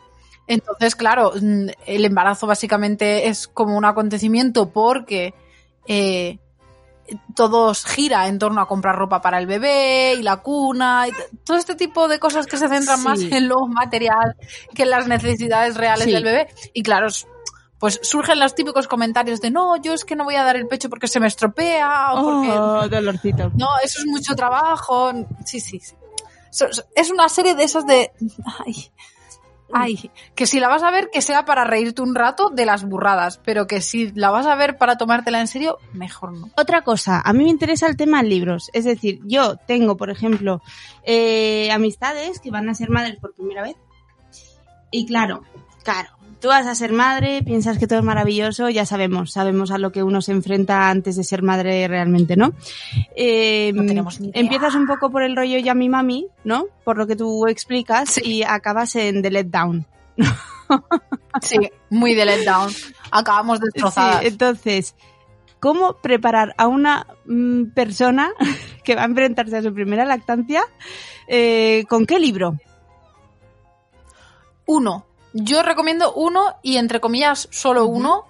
Entonces, 0.47 0.95
claro, 0.95 1.31
mm, 1.39 1.67
el 1.85 2.05
embarazo 2.05 2.45
básicamente 2.47 3.27
es 3.27 3.47
como 3.47 3.77
un 3.77 3.85
acontecimiento 3.85 4.69
porque 4.71 5.33
eh, 5.87 6.39
todo 7.35 7.73
gira 7.73 8.27
en 8.27 8.39
torno 8.39 8.61
a 8.61 8.67
comprar 8.67 8.95
ropa 8.95 9.21
para 9.21 9.37
el 9.39 9.47
bebé 9.47 10.15
y 10.17 10.23
la 10.23 10.37
cuna 10.37 11.07
y 11.07 11.11
todo 11.43 11.57
este 11.57 11.75
tipo 11.75 12.07
de 12.07 12.19
cosas 12.19 12.45
que 12.47 12.57
se 12.57 12.67
centran 12.69 12.99
Sí. 12.99 13.03
más 13.03 13.19
en 13.21 13.47
lo 13.47 13.67
material 13.67 14.35
que 14.73 14.83
en 14.83 14.89
las 14.89 15.07
necesidades 15.07 15.75
reales 15.77 16.05
Sí. 16.05 16.11
del 16.11 16.23
bebé. 16.23 16.47
Y 16.73 16.83
claro, 16.83 17.07
pues 17.79 17.99
surgen 18.03 18.39
los 18.39 18.55
típicos 18.55 18.87
comentarios 18.87 19.39
de 19.41 19.51
no, 19.51 19.77
yo 19.77 19.93
es 19.93 20.03
que 20.03 20.15
no 20.15 20.25
voy 20.25 20.35
a 20.35 20.43
dar 20.43 20.55
el 20.57 20.67
pecho 20.67 20.89
porque 20.89 21.07
se 21.07 21.19
me 21.19 21.27
estropea 21.27 22.13
o 22.13 22.23
porque 22.23 22.49
Oh, 22.51 22.87
dolorcito. 22.89 23.51
no, 23.55 23.67
eso 23.83 23.99
es 23.99 24.05
mucho 24.07 24.35
trabajo. 24.35 25.11
Sí, 25.45 25.59
sí, 25.59 25.79
sí. 25.79 25.95
Es 26.95 27.09
una 27.11 27.29
serie 27.29 27.55
de 27.55 27.63
esas 27.63 27.85
de... 27.85 28.11
Ay, 28.65 28.91
ay, 29.73 30.11
que 30.35 30.45
si 30.45 30.59
la 30.59 30.67
vas 30.67 30.83
a 30.83 30.91
ver, 30.91 31.09
que 31.11 31.21
sea 31.21 31.45
para 31.45 31.63
reírte 31.63 32.01
un 32.01 32.15
rato 32.15 32.49
de 32.49 32.65
las 32.65 32.83
burradas, 32.83 33.39
pero 33.43 33.67
que 33.67 33.81
si 33.81 34.11
la 34.11 34.29
vas 34.29 34.45
a 34.45 34.55
ver 34.55 34.77
para 34.77 34.97
tomártela 34.97 35.39
en 35.39 35.47
serio, 35.47 35.77
mejor 35.93 36.37
no. 36.37 36.49
Otra 36.57 36.81
cosa, 36.83 37.21
a 37.23 37.33
mí 37.33 37.43
me 37.43 37.49
interesa 37.49 37.87
el 37.87 37.97
tema 37.97 38.23
libros. 38.23 38.69
Es 38.73 38.85
decir, 38.85 39.19
yo 39.25 39.55
tengo, 39.55 39.97
por 39.97 40.09
ejemplo, 40.09 40.61
eh, 41.03 41.71
amistades 41.71 42.39
que 42.39 42.51
van 42.51 42.69
a 42.69 42.73
ser 42.73 42.89
madres 42.89 43.17
por 43.17 43.33
primera 43.33 43.63
vez. 43.63 43.75
Y 44.91 45.05
claro, 45.05 45.43
claro, 45.83 46.09
tú 46.39 46.47
vas 46.47 46.65
a 46.67 46.75
ser 46.75 46.91
madre, 46.93 47.43
piensas 47.43 47.77
que 47.77 47.87
todo 47.87 47.99
es 47.99 48.05
maravilloso, 48.05 48.69
ya 48.69 48.85
sabemos, 48.85 49.31
sabemos 49.31 49.71
a 49.71 49.77
lo 49.77 49.91
que 49.91 50.03
uno 50.03 50.21
se 50.21 50.31
enfrenta 50.31 50.89
antes 50.89 51.15
de 51.15 51.23
ser 51.23 51.41
madre 51.43 51.87
realmente, 51.87 52.35
¿no? 52.37 52.53
Eh, 53.15 53.71
No 53.73 53.85
tenemos 53.85 54.19
ni 54.19 54.29
idea. 54.29 54.41
Empiezas 54.41 54.75
un 54.75 54.87
poco 54.87 55.09
por 55.11 55.23
el 55.23 55.35
rollo 55.35 55.57
ya 55.59 55.73
mi 55.73 55.89
mami, 55.89 56.27
¿no? 56.43 56.65
Por 56.83 56.97
lo 56.97 57.07
que 57.07 57.15
tú 57.15 57.45
explicas 57.47 58.09
Sí. 58.09 58.21
y 58.25 58.43
acabas 58.43 58.95
en 58.95 59.21
The 59.21 59.31
Let 59.31 59.45
Down. 59.45 59.85
Sí, 61.41 61.57
muy 61.89 62.13
de 62.13 62.25
letdown. 62.25 62.71
Acabamos 63.09 63.59
destrozadas. 63.59 64.21
Sí, 64.21 64.27
entonces, 64.27 64.95
¿cómo 65.59 65.93
preparar 65.93 66.53
a 66.57 66.67
una 66.67 67.07
mm, 67.25 67.71
persona 67.73 68.31
que 68.83 68.95
va 68.95 69.01
a 69.01 69.05
enfrentarse 69.05 69.57
a 69.57 69.63
su 69.63 69.73
primera 69.73 70.05
lactancia? 70.05 70.61
eh, 71.27 71.85
¿Con 71.89 72.05
qué 72.05 72.19
libro? 72.19 72.57
Uno. 74.67 75.05
Yo 75.41 75.63
recomiendo 75.63 76.13
uno 76.13 76.55
y 76.61 76.77
entre 76.77 76.99
comillas 76.99 77.47
solo 77.51 77.85
uno, 77.85 78.25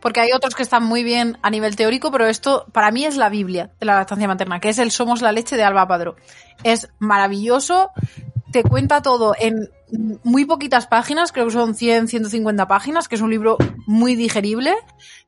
porque 0.00 0.20
hay 0.20 0.32
otros 0.32 0.54
que 0.54 0.62
están 0.62 0.84
muy 0.84 1.02
bien 1.02 1.38
a 1.42 1.50
nivel 1.50 1.74
teórico, 1.74 2.12
pero 2.12 2.26
esto 2.26 2.66
para 2.72 2.92
mí 2.92 3.04
es 3.04 3.16
la 3.16 3.28
Biblia 3.28 3.70
de 3.80 3.86
la 3.86 3.96
lactancia 3.96 4.28
materna, 4.28 4.60
que 4.60 4.68
es 4.68 4.78
el 4.78 4.92
Somos 4.92 5.22
la 5.22 5.32
leche 5.32 5.56
de 5.56 5.64
Alba 5.64 5.88
Padró. 5.88 6.14
Es 6.62 6.88
maravilloso, 7.00 7.90
te 8.50 8.62
cuenta 8.62 9.02
todo 9.02 9.34
en 9.38 9.70
muy 10.24 10.44
poquitas 10.44 10.86
páginas, 10.86 11.32
creo 11.32 11.46
que 11.46 11.52
son 11.52 11.74
100, 11.74 12.08
150 12.08 12.66
páginas, 12.66 13.08
que 13.08 13.14
es 13.14 13.20
un 13.20 13.30
libro 13.30 13.56
muy 13.86 14.16
digerible. 14.16 14.74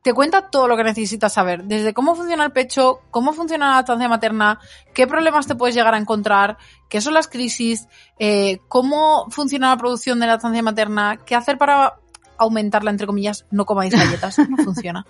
Te 0.03 0.13
cuenta 0.13 0.51
todo 0.51 0.69
lo 0.69 0.77
que 0.77 0.85
necesitas 0.85 1.33
saber, 1.33 1.65
desde 1.65 1.95
cómo 1.95 2.15
funciona 2.15 2.45
el 2.45 2.53
pecho, 2.53 3.01
cómo 3.11 3.33
funciona 3.33 3.71
la 3.71 3.77
lactancia 3.77 4.09
materna, 4.09 4.61
qué 4.95 5.07
problemas 5.07 5.47
te 5.47 5.55
puedes 5.55 5.75
llegar 5.75 5.95
a 5.95 5.99
encontrar, 5.99 6.59
qué 6.89 7.01
son 7.01 7.15
las 7.15 7.29
crisis, 7.29 7.89
eh, 8.19 8.59
cómo 8.69 9.27
funciona 9.31 9.71
la 9.71 9.77
producción 9.77 10.19
de 10.21 10.27
la 10.27 10.35
lactancia 10.35 10.63
materna, 10.63 11.19
qué 11.25 11.35
hacer 11.35 11.59
para 11.59 11.95
aumentarla, 12.37 12.91
entre 12.91 13.07
comillas, 13.07 13.47
no 13.51 13.65
comáis 13.67 13.93
galletas, 13.95 14.39
no 14.49 14.57
funciona. 14.65 15.07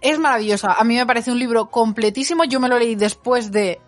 Es 0.00 0.18
maravillosa, 0.18 0.72
a 0.72 0.84
mí 0.84 0.96
me 0.96 1.06
parece 1.06 1.30
un 1.30 1.38
libro 1.38 1.70
completísimo, 1.70 2.44
yo 2.44 2.58
me 2.58 2.68
lo 2.68 2.78
leí 2.78 2.96
después 2.96 3.52
de 3.52 3.80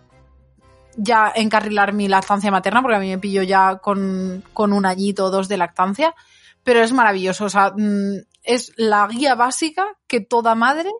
ya 0.97 1.31
encarrilar 1.35 1.93
mi 1.93 2.07
lactancia 2.07 2.51
materna, 2.51 2.81
porque 2.81 2.97
a 2.97 2.99
mí 2.99 3.09
me 3.09 3.17
pillo 3.17 3.43
ya 3.43 3.77
con, 3.77 4.43
con 4.53 4.73
un 4.73 4.85
añito 4.85 5.25
o 5.25 5.29
dos 5.29 5.47
de 5.47 5.57
lactancia, 5.57 6.15
pero 6.63 6.81
es 6.81 6.93
maravilloso, 6.93 7.45
o 7.45 7.49
sea, 7.49 7.73
mm, 7.75 8.21
es 8.43 8.71
la 8.77 9.07
guía 9.07 9.35
básica 9.35 9.85
que 10.07 10.21
toda 10.21 10.55
madre 10.55 10.91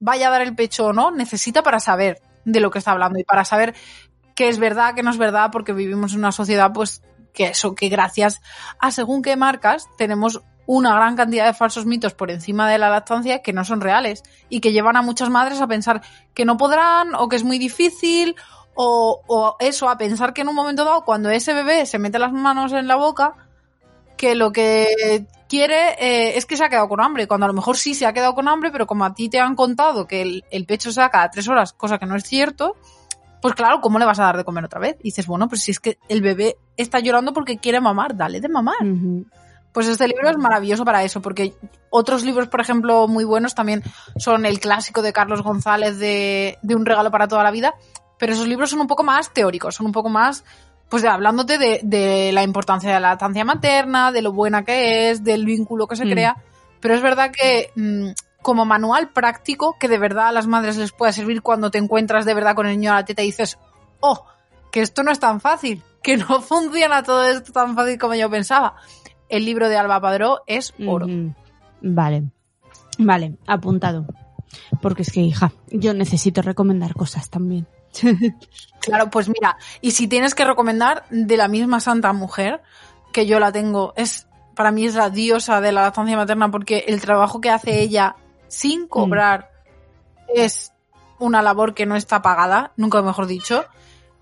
vaya 0.00 0.28
a 0.28 0.30
dar 0.30 0.42
el 0.42 0.54
pecho 0.54 0.86
o 0.86 0.92
no, 0.92 1.10
necesita 1.10 1.62
para 1.62 1.80
saber 1.80 2.20
de 2.44 2.60
lo 2.60 2.70
que 2.70 2.78
está 2.78 2.92
hablando 2.92 3.18
y 3.18 3.24
para 3.24 3.44
saber 3.44 3.74
qué 4.34 4.48
es 4.48 4.58
verdad, 4.58 4.94
qué 4.94 5.02
no 5.02 5.10
es 5.10 5.18
verdad, 5.18 5.50
porque 5.52 5.72
vivimos 5.72 6.12
en 6.12 6.18
una 6.18 6.32
sociedad, 6.32 6.72
pues, 6.72 7.02
que 7.32 7.46
eso, 7.46 7.74
que 7.74 7.88
gracias 7.88 8.40
a 8.78 8.90
según 8.90 9.22
qué 9.22 9.36
marcas 9.36 9.86
tenemos 9.98 10.42
una 10.66 10.94
gran 10.94 11.16
cantidad 11.16 11.46
de 11.46 11.52
falsos 11.52 11.84
mitos 11.84 12.14
por 12.14 12.30
encima 12.30 12.70
de 12.70 12.78
la 12.78 12.88
lactancia 12.88 13.42
que 13.42 13.52
no 13.52 13.64
son 13.64 13.80
reales 13.80 14.22
y 14.48 14.60
que 14.60 14.72
llevan 14.72 14.96
a 14.96 15.02
muchas 15.02 15.28
madres 15.30 15.60
a 15.60 15.66
pensar 15.66 16.00
que 16.32 16.44
no 16.44 16.56
podrán 16.56 17.14
o 17.14 17.28
que 17.28 17.36
es 17.36 17.44
muy 17.44 17.58
difícil 17.58 18.36
o, 18.74 19.20
o 19.26 19.56
eso, 19.60 19.88
a 19.88 19.96
pensar 19.96 20.32
que 20.32 20.42
en 20.42 20.48
un 20.48 20.54
momento 20.54 20.84
dado, 20.84 21.04
cuando 21.04 21.30
ese 21.30 21.54
bebé 21.54 21.86
se 21.86 21.98
mete 21.98 22.18
las 22.18 22.32
manos 22.32 22.72
en 22.72 22.86
la 22.86 22.96
boca, 22.96 23.34
que 24.16 24.34
lo 24.34 24.52
que 24.52 25.26
quiere 25.48 25.92
eh, 25.98 26.36
es 26.36 26.46
que 26.46 26.56
se 26.56 26.64
ha 26.64 26.68
quedado 26.68 26.88
con 26.88 27.00
hambre, 27.00 27.26
cuando 27.26 27.44
a 27.44 27.48
lo 27.48 27.54
mejor 27.54 27.76
sí 27.76 27.94
se 27.94 28.06
ha 28.06 28.12
quedado 28.12 28.34
con 28.34 28.48
hambre, 28.48 28.70
pero 28.70 28.86
como 28.86 29.04
a 29.04 29.14
ti 29.14 29.28
te 29.28 29.40
han 29.40 29.54
contado 29.54 30.06
que 30.06 30.22
el, 30.22 30.44
el 30.50 30.66
pecho 30.66 30.92
se 30.92 31.00
da 31.00 31.10
cada 31.10 31.30
tres 31.30 31.48
horas, 31.48 31.72
cosa 31.72 31.98
que 31.98 32.06
no 32.06 32.16
es 32.16 32.24
cierto, 32.24 32.76
pues 33.44 33.54
claro, 33.54 33.82
¿cómo 33.82 33.98
le 33.98 34.06
vas 34.06 34.18
a 34.20 34.24
dar 34.24 34.36
de 34.38 34.44
comer 34.44 34.64
otra 34.64 34.80
vez? 34.80 34.96
Y 35.00 35.08
dices, 35.08 35.26
bueno, 35.26 35.48
pues 35.48 35.62
si 35.62 35.70
es 35.70 35.78
que 35.78 35.98
el 36.08 36.22
bebé 36.22 36.56
está 36.78 37.00
llorando 37.00 37.34
porque 37.34 37.58
quiere 37.58 37.78
mamar, 37.78 38.16
dale 38.16 38.40
de 38.40 38.48
mamar. 38.48 38.78
Pues 39.70 39.86
este 39.86 40.08
libro 40.08 40.30
es 40.30 40.38
maravilloso 40.38 40.84
para 40.84 41.04
eso, 41.04 41.20
porque 41.20 41.52
otros 41.90 42.24
libros, 42.24 42.48
por 42.48 42.62
ejemplo, 42.62 43.06
muy 43.06 43.24
buenos 43.24 43.54
también 43.54 43.82
son 44.16 44.46
el 44.46 44.60
clásico 44.60 45.02
de 45.02 45.12
Carlos 45.12 45.42
González 45.42 45.98
de, 45.98 46.56
de 46.62 46.74
Un 46.74 46.86
regalo 46.86 47.10
para 47.10 47.28
toda 47.28 47.42
la 47.42 47.50
vida, 47.50 47.74
pero 48.24 48.32
esos 48.32 48.48
libros 48.48 48.70
son 48.70 48.80
un 48.80 48.86
poco 48.86 49.02
más 49.02 49.34
teóricos, 49.34 49.74
son 49.74 49.84
un 49.84 49.92
poco 49.92 50.08
más, 50.08 50.46
pues 50.88 51.02
de, 51.02 51.10
hablándote 51.10 51.58
de, 51.58 51.80
de 51.82 52.32
la 52.32 52.42
importancia 52.42 52.88
de 52.88 52.98
la 52.98 53.10
lactancia 53.10 53.44
materna, 53.44 54.12
de 54.12 54.22
lo 54.22 54.32
buena 54.32 54.64
que 54.64 55.10
es, 55.10 55.22
del 55.22 55.44
vínculo 55.44 55.86
que 55.86 55.94
se 55.94 56.06
Mm. 56.06 56.10
crea, 56.10 56.36
pero 56.80 56.94
es 56.94 57.02
verdad 57.02 57.30
que 57.30 57.70
mm, 57.76 58.12
como 58.40 58.64
manual 58.64 59.10
práctico, 59.10 59.76
que 59.78 59.88
de 59.88 59.98
verdad 59.98 60.28
a 60.28 60.32
las 60.32 60.46
madres 60.46 60.78
les 60.78 60.90
puede 60.92 61.12
servir 61.12 61.42
cuando 61.42 61.70
te 61.70 61.76
encuentras 61.76 62.24
de 62.24 62.32
verdad 62.32 62.54
con 62.54 62.66
el 62.66 62.78
niño 62.78 62.92
a 62.92 62.94
la 62.94 63.04
teta 63.04 63.20
y 63.20 63.26
dices, 63.26 63.58
oh, 64.00 64.24
que 64.72 64.80
esto 64.80 65.02
no 65.02 65.10
es 65.10 65.20
tan 65.20 65.38
fácil, 65.42 65.82
que 66.02 66.16
no 66.16 66.40
funciona 66.40 67.02
todo 67.02 67.26
esto 67.26 67.52
tan 67.52 67.74
fácil 67.74 67.98
como 67.98 68.14
yo 68.14 68.30
pensaba. 68.30 68.76
El 69.28 69.44
libro 69.44 69.68
de 69.68 69.76
Alba 69.76 70.00
Padró 70.00 70.40
es 70.46 70.72
oro. 70.86 71.06
Vale. 71.82 72.24
Vale, 72.96 73.36
apuntado. 73.46 74.06
Porque 74.80 75.02
es 75.02 75.12
que, 75.12 75.20
hija, 75.20 75.52
yo 75.70 75.92
necesito 75.92 76.40
recomendar 76.40 76.94
cosas 76.94 77.28
también. 77.28 77.66
Claro, 78.80 79.10
pues 79.10 79.28
mira, 79.28 79.56
y 79.80 79.92
si 79.92 80.08
tienes 80.08 80.34
que 80.34 80.44
recomendar 80.44 81.04
de 81.10 81.36
la 81.36 81.48
misma 81.48 81.80
santa 81.80 82.12
mujer, 82.12 82.62
que 83.12 83.26
yo 83.26 83.38
la 83.40 83.50
tengo, 83.52 83.92
es 83.96 84.26
para 84.54 84.70
mí 84.70 84.86
es 84.86 84.94
la 84.94 85.10
diosa 85.10 85.60
de 85.60 85.72
la 85.72 85.82
lactancia 85.82 86.16
materna 86.16 86.50
porque 86.50 86.84
el 86.88 87.00
trabajo 87.00 87.40
que 87.40 87.50
hace 87.50 87.80
ella 87.80 88.16
sin 88.48 88.86
cobrar 88.86 89.50
es 90.34 90.72
una 91.18 91.42
labor 91.42 91.74
que 91.74 91.86
no 91.86 91.96
está 91.96 92.22
pagada, 92.22 92.72
nunca 92.76 93.00
mejor 93.02 93.26
dicho, 93.26 93.64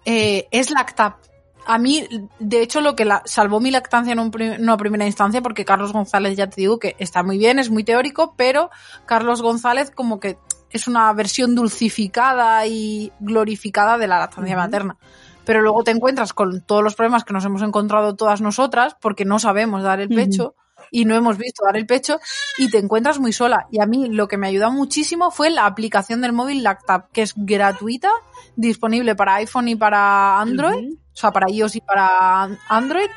eh, 0.04 0.48
es 0.50 0.70
Lactap. 0.70 1.16
A 1.64 1.78
mí, 1.78 2.06
de 2.40 2.61
hecho, 2.61 2.80
lo 2.80 2.96
que 2.96 3.04
la, 3.04 3.22
salvó 3.24 3.61
mi 3.61 3.70
lactancia 3.70 4.12
en 4.12 4.18
un 4.18 4.30
prim- 4.30 4.61
una 4.61 4.76
primera 4.76 5.06
instancia, 5.06 5.42
porque 5.42 5.64
Carlos 5.64 5.92
González, 5.92 6.37
ya 6.37 6.48
te 6.48 6.61
digo 6.61 6.78
que 6.78 6.96
está 6.98 7.22
muy 7.22 7.38
bien, 7.38 7.58
es 7.58 7.70
muy 7.70 7.85
teórico, 7.85 8.35
pero 8.37 8.70
Carlos 9.06 9.42
González 9.42 9.90
como 9.90 10.18
que 10.18 10.38
es 10.72 10.88
una 10.88 11.12
versión 11.12 11.54
dulcificada 11.54 12.66
y 12.66 13.12
glorificada 13.20 13.98
de 13.98 14.06
la 14.06 14.18
lactancia 14.18 14.56
materna. 14.56 14.96
Pero 15.44 15.61
luego 15.61 15.82
te 15.82 15.90
encuentras 15.90 16.32
con 16.32 16.61
todos 16.61 16.85
los 16.85 16.94
problemas 16.94 17.24
que 17.24 17.32
nos 17.32 17.44
hemos 17.44 17.62
encontrado 17.62 18.14
todas 18.14 18.40
nosotras, 18.40 18.96
porque 19.00 19.24
no 19.24 19.38
sabemos 19.38 19.82
dar 19.82 20.00
el 20.00 20.08
pecho 20.08 20.54
y 20.90 21.04
no 21.04 21.14
hemos 21.14 21.38
visto 21.38 21.64
dar 21.64 21.76
el 21.76 21.87
pecho, 21.87 22.20
y 22.58 22.70
te 22.70 22.78
encuentras 22.78 23.18
muy 23.18 23.32
sola. 23.32 23.66
Y 23.70 23.80
a 23.80 23.87
mí 23.87 24.08
lo 24.08 24.28
que 24.28 24.37
me 24.37 24.48
ayudó 24.48 24.70
muchísimo 24.70 25.30
fue 25.30 25.50
la 25.50 25.66
aplicación 25.66 26.20
del 26.20 26.32
móvil 26.32 26.62
Lactap, 26.62 27.11
que 27.12 27.22
es 27.22 27.32
gratuita, 27.35 28.11
disponible 28.56 29.14
para 29.16 29.37
iPhone 29.37 29.68
y 29.68 29.76
para 29.76 30.38
Android, 30.38 30.92
o 30.92 31.16
sea, 31.16 31.30
para 31.30 31.50
iOS 31.50 31.76
y 31.76 31.80
para 31.80 32.58
Android, 32.68 33.08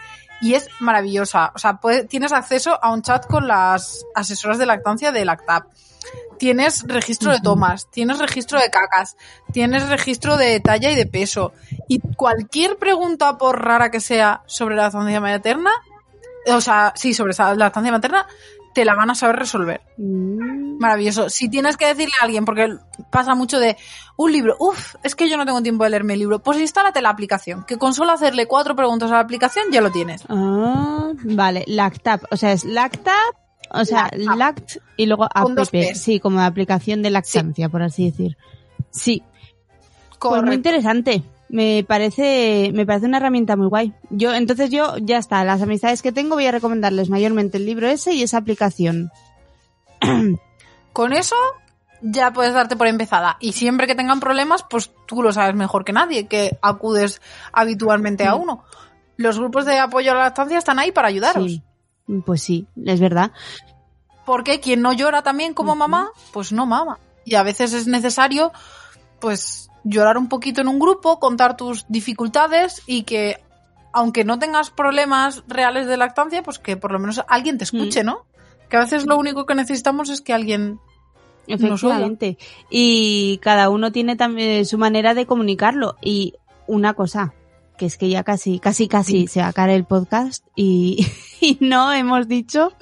y 0.42 0.54
es 0.56 0.70
maravillosa. 0.80 1.52
O 1.56 1.60
sea, 1.60 1.78
puede- 1.78 2.04
tienes 2.06 2.32
acceso 2.32 2.78
a 2.84 2.92
un 2.94 3.02
chat 3.02 3.26
con 3.28 3.48
las 3.48 4.06
asesoras 4.16 4.58
de 4.58 4.66
lactancia 4.66 5.12
de 5.12 5.26
Lactap. 5.26 5.66
Tienes 6.38 6.84
registro 6.88 7.32
de 7.32 7.40
tomas, 7.40 7.90
tienes 7.90 8.20
registro 8.20 8.60
de 8.60 8.70
cacas, 8.70 9.16
tienes 9.54 9.88
registro 9.88 10.36
de 10.38 10.60
talla 10.60 10.92
y 10.92 10.96
de 10.96 11.06
peso. 11.06 11.54
Y 11.88 12.00
cualquier 12.16 12.78
pregunta, 12.78 13.38
por 13.38 13.64
rara 13.64 13.90
que 13.90 14.02
sea, 14.02 14.42
sobre 14.46 14.76
la 14.76 14.84
lactancia 14.84 15.22
materna, 15.22 15.72
o 16.48 16.60
sea, 16.62 16.92
sí, 16.96 17.14
sobre 17.14 17.32
esa 17.32 17.56
lactancia 17.56 17.92
materna, 17.92 18.28
te 18.76 18.84
la 18.84 18.94
van 18.94 19.10
a 19.10 19.16
saber 19.16 19.38
resolver. 19.38 19.82
Mm. 19.98 20.78
Maravilloso. 20.80 21.30
Si 21.30 21.50
tienes 21.50 21.78
que 21.78 21.88
decirle 21.88 22.14
a 22.20 22.26
alguien, 22.26 22.44
porque 22.44 22.76
pasa 23.10 23.34
mucho 23.34 23.58
de 23.58 23.78
un 24.18 24.34
libro, 24.34 24.58
uff, 24.60 24.96
es 25.02 25.16
que 25.16 25.30
yo 25.30 25.38
no 25.38 25.46
tengo 25.46 25.64
tiempo 25.64 25.86
de 25.86 25.92
leerme 25.92 26.14
el 26.14 26.20
libro, 26.20 26.40
pues 26.40 26.60
instálate 26.60 27.02
la 27.02 27.10
aplicación, 27.10 27.64
que 27.64 27.78
con 27.78 27.94
solo 27.94 28.12
hacerle 28.12 28.48
cuatro 28.48 28.76
preguntas 28.76 29.10
a 29.12 29.16
la 29.16 29.22
aplicación 29.22 29.72
ya 29.72 29.80
lo 29.80 29.92
tienes. 29.92 30.26
Ah, 30.28 31.14
vale, 31.24 31.64
Lactap. 31.68 32.24
O 32.30 32.36
sea, 32.36 32.52
es 32.52 32.66
Lactap, 32.66 33.16
o 33.72 33.86
sea, 33.86 34.10
Lactap. 34.12 34.38
Lact 34.38 34.78
y 34.98 35.06
luego 35.06 35.24
app. 35.34 35.58
Sí, 35.94 36.20
como 36.20 36.42
aplicación 36.42 37.02
de 37.02 37.12
lactancia, 37.12 37.70
por 37.70 37.82
así 37.82 38.12
decir. 38.12 38.38
Sí, 38.92 39.24
pues 40.10 40.20
muy 40.20 40.40
Correcto. 40.40 40.54
interesante. 40.54 41.24
Me 41.50 41.86
parece, 41.88 42.72
me 42.74 42.86
parece 42.86 43.06
una 43.06 43.18
herramienta 43.18 43.56
muy 43.56 43.68
guay. 43.68 43.94
Yo, 44.10 44.34
entonces 44.34 44.70
yo, 44.72 44.98
ya 44.98 45.18
está, 45.18 45.44
las 45.44 45.62
amistades 45.62 46.02
que 46.02 46.12
tengo 46.12 46.36
voy 46.36 46.48
a 46.48 46.52
recomendarles 46.52 47.10
mayormente 47.10 47.58
el 47.58 47.66
libro 47.66 47.88
ese 47.88 48.14
y 48.14 48.24
esa 48.24 48.38
aplicación. 48.38 49.12
Con 50.94 51.14
eso 51.14 51.36
ya 52.02 52.34
puedes 52.34 52.54
darte 52.54 52.76
por 52.76 52.88
empezada. 52.88 53.38
Y 53.40 53.54
siempre 53.54 53.88
que 53.88 53.96
tengan 53.96 54.20
problemas, 54.20 54.64
pues 54.70 54.92
tú 55.06 55.22
lo 55.22 55.32
sabes 55.34 55.56
mejor 55.56 55.86
que 55.86 55.94
nadie, 55.94 56.28
que 56.28 56.58
acudes 56.62 57.22
habitualmente 57.52 58.26
a 58.26 58.36
uno. 58.36 58.64
Los 59.18 59.40
grupos 59.40 59.66
de 59.66 59.80
apoyo 59.80 60.12
a 60.12 60.16
la 60.16 60.24
lactancia 60.24 60.58
están 60.58 60.80
ahí 60.80 60.92
para 60.92 61.08
ayudaros. 61.08 61.44
Sí, 61.46 61.64
pues 62.26 62.42
sí, 62.42 62.68
es 62.86 63.00
verdad. 63.00 63.32
Porque 64.26 64.60
quien 64.60 64.82
no 64.82 64.94
llora 64.94 65.22
también 65.22 65.54
como 65.54 65.76
mamá, 65.76 66.10
pues 66.34 66.52
no 66.52 66.66
mama. 66.66 67.00
Y 67.24 67.36
a 67.36 67.44
veces 67.44 67.74
es 67.74 67.88
necesario, 67.88 68.52
pues, 69.20 69.70
llorar 69.86 70.18
un 70.18 70.28
poquito 70.28 70.60
en 70.60 70.68
un 70.68 70.80
grupo, 70.80 71.20
contar 71.20 71.56
tus 71.56 71.86
dificultades 71.88 72.82
y 72.86 73.04
que, 73.04 73.42
aunque 73.94 74.26
no 74.26 74.38
tengas 74.40 74.72
problemas 74.72 75.44
reales 75.48 75.88
de 75.88 75.96
lactancia, 75.96 76.44
pues 76.44 76.60
que 76.60 76.76
por 76.76 76.92
lo 76.92 77.00
menos 77.00 77.22
alguien 77.30 77.58
te 77.58 77.64
escuche, 77.64 78.04
¿no? 78.04 78.26
Que 78.70 78.76
a 78.76 78.82
veces 78.82 79.06
lo 79.06 79.16
único 79.18 79.46
que 79.46 79.56
necesitamos 79.56 80.10
es 80.10 80.20
que 80.22 80.34
alguien... 80.34 80.80
Efectivamente. 81.48 82.38
Y 82.72 83.38
cada 83.44 83.70
uno 83.70 83.92
tiene 83.92 84.16
también 84.16 84.66
su 84.66 84.80
manera 84.80 85.14
de 85.14 85.28
comunicarlo. 85.28 85.96
Y 86.02 86.34
una 86.66 86.96
cosa, 86.96 87.34
que 87.78 87.86
es 87.86 87.98
que 87.98 88.10
ya 88.10 88.24
casi, 88.24 88.58
casi, 88.60 88.88
casi 88.88 89.12
Sí. 89.12 89.28
se 89.28 89.42
va 89.42 89.50
a 89.50 89.54
caer 89.54 89.70
el 89.70 89.86
podcast 89.86 90.44
y, 90.56 91.06
y 91.42 91.58
no 91.62 91.94
hemos 91.94 92.28
dicho 92.28 92.74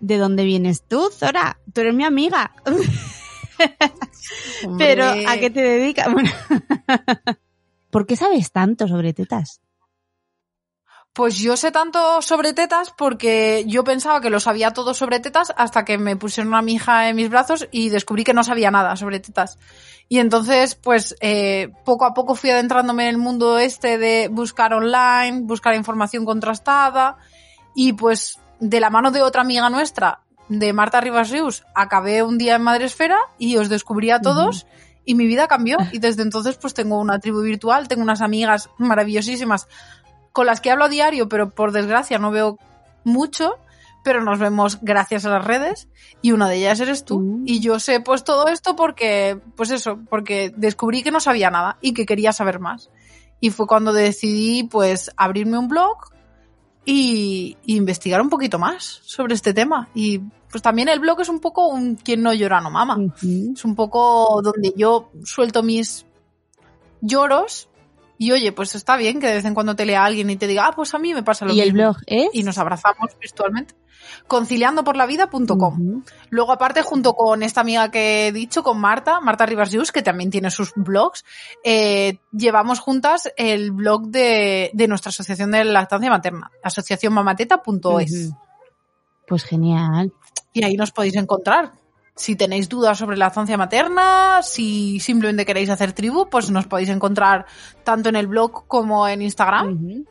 de 0.00 0.16
dónde 0.16 0.44
vienes 0.44 0.82
tú, 0.88 1.10
Zora. 1.12 1.58
Tú 1.74 1.82
eres 1.82 1.94
mi 1.94 2.04
amiga. 2.04 2.52
Pero 4.78 5.04
¿a 5.04 5.36
qué 5.38 5.50
te 5.50 5.62
dedicas? 5.62 6.08
Bueno. 6.12 6.30
¿Por 7.90 8.06
qué 8.06 8.16
sabes 8.16 8.50
tanto 8.50 8.88
sobre 8.88 9.12
tetas? 9.12 9.60
Pues 11.12 11.38
yo 11.38 11.56
sé 11.56 11.70
tanto 11.70 12.20
sobre 12.22 12.54
tetas 12.54 12.90
porque 12.90 13.64
yo 13.68 13.84
pensaba 13.84 14.20
que 14.20 14.30
lo 14.30 14.40
sabía 14.40 14.72
todo 14.72 14.94
sobre 14.94 15.20
tetas 15.20 15.52
hasta 15.56 15.84
que 15.84 15.96
me 15.96 16.16
pusieron 16.16 16.54
a 16.54 16.62
mi 16.62 16.74
hija 16.74 17.08
en 17.08 17.14
mis 17.14 17.30
brazos 17.30 17.68
y 17.70 17.90
descubrí 17.90 18.24
que 18.24 18.34
no 18.34 18.42
sabía 18.42 18.72
nada 18.72 18.96
sobre 18.96 19.20
tetas. 19.20 19.58
Y 20.08 20.18
entonces, 20.18 20.74
pues 20.74 21.14
eh, 21.20 21.70
poco 21.84 22.04
a 22.04 22.14
poco 22.14 22.34
fui 22.34 22.50
adentrándome 22.50 23.04
en 23.04 23.10
el 23.10 23.18
mundo 23.18 23.58
este 23.58 23.96
de 23.96 24.26
buscar 24.26 24.74
online, 24.74 25.42
buscar 25.42 25.76
información 25.76 26.24
contrastada 26.24 27.16
y 27.76 27.92
pues 27.92 28.40
de 28.58 28.80
la 28.80 28.90
mano 28.90 29.12
de 29.12 29.22
otra 29.22 29.42
amiga 29.42 29.70
nuestra, 29.70 30.24
de 30.48 30.72
Marta 30.72 31.00
Rivas 31.00 31.30
Rius, 31.30 31.64
acabé 31.74 32.22
un 32.22 32.38
día 32.38 32.56
en 32.56 32.62
Madresfera 32.62 33.16
y 33.38 33.56
os 33.56 33.68
descubrí 33.68 34.10
a 34.10 34.20
todos 34.20 34.66
y 35.04 35.14
mi 35.14 35.26
vida 35.26 35.48
cambió. 35.48 35.78
Y 35.92 35.98
desde 35.98 36.22
entonces 36.22 36.56
pues 36.56 36.74
tengo 36.74 36.98
una 36.98 37.18
tribu 37.18 37.40
virtual, 37.40 37.88
tengo 37.88 38.02
unas 38.02 38.20
amigas 38.20 38.70
maravillosísimas 38.78 39.68
con 40.32 40.46
las 40.46 40.60
que 40.60 40.70
hablo 40.70 40.86
a 40.86 40.88
diario, 40.88 41.28
pero 41.28 41.50
por 41.50 41.72
desgracia 41.72 42.18
no 42.18 42.30
veo 42.30 42.58
mucho, 43.04 43.58
pero 44.02 44.22
nos 44.22 44.38
vemos 44.38 44.78
gracias 44.82 45.24
a 45.24 45.30
las 45.30 45.44
redes 45.44 45.88
y 46.22 46.32
una 46.32 46.48
de 46.48 46.56
ellas 46.56 46.80
eres 46.80 47.04
tú. 47.04 47.20
Mm. 47.20 47.44
Y 47.46 47.60
yo 47.60 47.78
sé 47.78 48.00
pues 48.00 48.24
todo 48.24 48.48
esto 48.48 48.74
porque, 48.76 49.40
pues 49.56 49.70
eso, 49.70 50.00
porque 50.10 50.52
descubrí 50.56 51.02
que 51.02 51.10
no 51.10 51.20
sabía 51.20 51.50
nada 51.50 51.78
y 51.80 51.94
que 51.94 52.06
quería 52.06 52.32
saber 52.32 52.58
más. 52.60 52.90
Y 53.40 53.50
fue 53.50 53.66
cuando 53.66 53.92
decidí 53.92 54.64
pues 54.64 55.10
abrirme 55.16 55.58
un 55.58 55.68
blog 55.68 56.13
y, 56.84 57.56
y 57.64 57.76
investigar 57.76 58.20
un 58.20 58.30
poquito 58.30 58.58
más 58.58 59.00
sobre 59.04 59.34
este 59.34 59.54
tema. 59.54 59.88
Y 59.94 60.20
pues 60.50 60.62
también 60.62 60.88
el 60.88 61.00
blog 61.00 61.20
es 61.20 61.28
un 61.28 61.40
poco 61.40 61.66
un 61.66 61.96
quien 61.96 62.22
no 62.22 62.32
llora 62.32 62.60
no 62.60 62.70
mama. 62.70 62.96
Es 63.52 63.64
un 63.64 63.74
poco 63.74 64.40
donde 64.42 64.72
yo 64.76 65.10
suelto 65.24 65.62
mis 65.62 66.06
lloros 67.00 67.68
Y 68.18 68.32
oye, 68.32 68.52
pues 68.52 68.74
está 68.74 68.96
bien 68.96 69.20
que 69.20 69.26
de 69.26 69.34
vez 69.34 69.44
en 69.44 69.54
cuando 69.54 69.74
te 69.74 69.84
lea 69.84 70.04
alguien 70.04 70.30
y 70.30 70.36
te 70.36 70.46
diga, 70.46 70.66
ah, 70.66 70.72
pues 70.74 70.94
a 70.94 70.98
mí 70.98 71.14
me 71.14 71.22
pasa 71.22 71.44
lo 71.44 71.52
y 71.52 71.56
mismo. 71.56 71.66
el 71.66 71.72
blog 71.72 71.96
es... 72.06 72.28
Y 72.32 72.42
nos 72.42 72.58
abrazamos 72.58 73.10
virtualmente. 73.20 73.74
Conciliandoporlavida.com. 74.26 75.80
Ujú. 75.80 76.02
Luego, 76.30 76.52
aparte, 76.52 76.82
junto 76.82 77.14
con 77.14 77.42
esta 77.42 77.62
amiga 77.62 77.90
que 77.90 78.28
he 78.28 78.32
dicho, 78.32 78.62
con 78.62 78.80
Marta, 78.80 79.20
Marta 79.20 79.46
Rivas 79.46 79.70
Yus, 79.70 79.92
que 79.92 80.02
también 80.02 80.30
tiene 80.30 80.50
sus 80.50 80.72
blogs, 80.76 81.24
eh, 81.64 82.18
llevamos 82.32 82.80
juntas 82.80 83.32
el 83.36 83.72
blog 83.72 84.08
de, 84.08 84.70
de 84.72 84.88
nuestra 84.88 85.10
asociación 85.10 85.50
de 85.50 85.64
lactancia 85.64 86.10
materna, 86.10 86.50
asociacionmamateta.es. 86.62 88.28
Ujú. 88.28 88.38
Pues 89.26 89.44
genial. 89.44 90.12
Y 90.52 90.64
ahí 90.64 90.76
nos 90.76 90.92
podéis 90.92 91.16
encontrar. 91.16 91.72
Si 92.16 92.36
tenéis 92.36 92.68
dudas 92.68 92.96
sobre 92.98 93.16
lactancia 93.16 93.56
materna, 93.56 94.40
si 94.42 95.00
simplemente 95.00 95.44
queréis 95.44 95.68
hacer 95.68 95.92
tribu, 95.92 96.28
pues 96.30 96.50
nos 96.50 96.66
podéis 96.66 96.88
encontrar 96.88 97.46
tanto 97.82 98.08
en 98.08 98.16
el 98.16 98.28
blog 98.28 98.66
como 98.68 99.08
en 99.08 99.22
Instagram. 99.22 100.04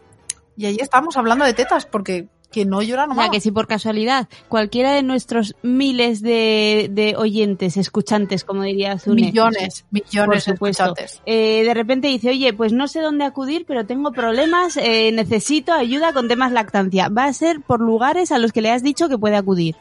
Y 0.57 0.65
ahí 0.65 0.77
estamos 0.81 1.15
hablando 1.15 1.45
de 1.45 1.53
tetas, 1.53 1.85
porque 1.85 2.27
quien 2.53 2.69
no 2.69 2.81
llora 2.81 3.07
no 3.07 3.13
O 3.13 3.15
sea, 3.15 3.29
que 3.29 3.41
si 3.41 3.51
por 3.51 3.67
casualidad 3.67 4.29
cualquiera 4.47 4.91
de 4.91 5.01
nuestros 5.01 5.55
miles 5.63 6.21
de, 6.21 6.87
de 6.91 7.15
oyentes, 7.17 7.77
escuchantes, 7.77 8.43
como 8.45 8.63
diría 8.63 8.99
Zune, 8.99 9.23
Millones, 9.23 9.85
millones 9.89 10.45
de 10.45 10.53
escuchantes. 10.53 11.21
eh, 11.25 11.63
de 11.63 11.73
repente 11.73 12.07
dice, 12.09 12.29
oye, 12.29 12.53
pues 12.53 12.71
no 12.71 12.87
sé 12.87 13.01
dónde 13.01 13.25
acudir, 13.25 13.65
pero 13.65 13.85
tengo 13.85 14.11
problemas, 14.11 14.77
eh, 14.77 15.11
necesito 15.11 15.73
ayuda 15.73 16.13
con 16.13 16.27
temas 16.27 16.51
lactancia. 16.51 17.09
Va 17.09 17.25
a 17.25 17.33
ser 17.33 17.59
por 17.61 17.81
lugares 17.81 18.31
a 18.31 18.37
los 18.37 18.51
que 18.51 18.61
le 18.61 18.71
has 18.71 18.83
dicho 18.83 19.09
que 19.09 19.17
puede 19.17 19.35
acudir. 19.35 19.75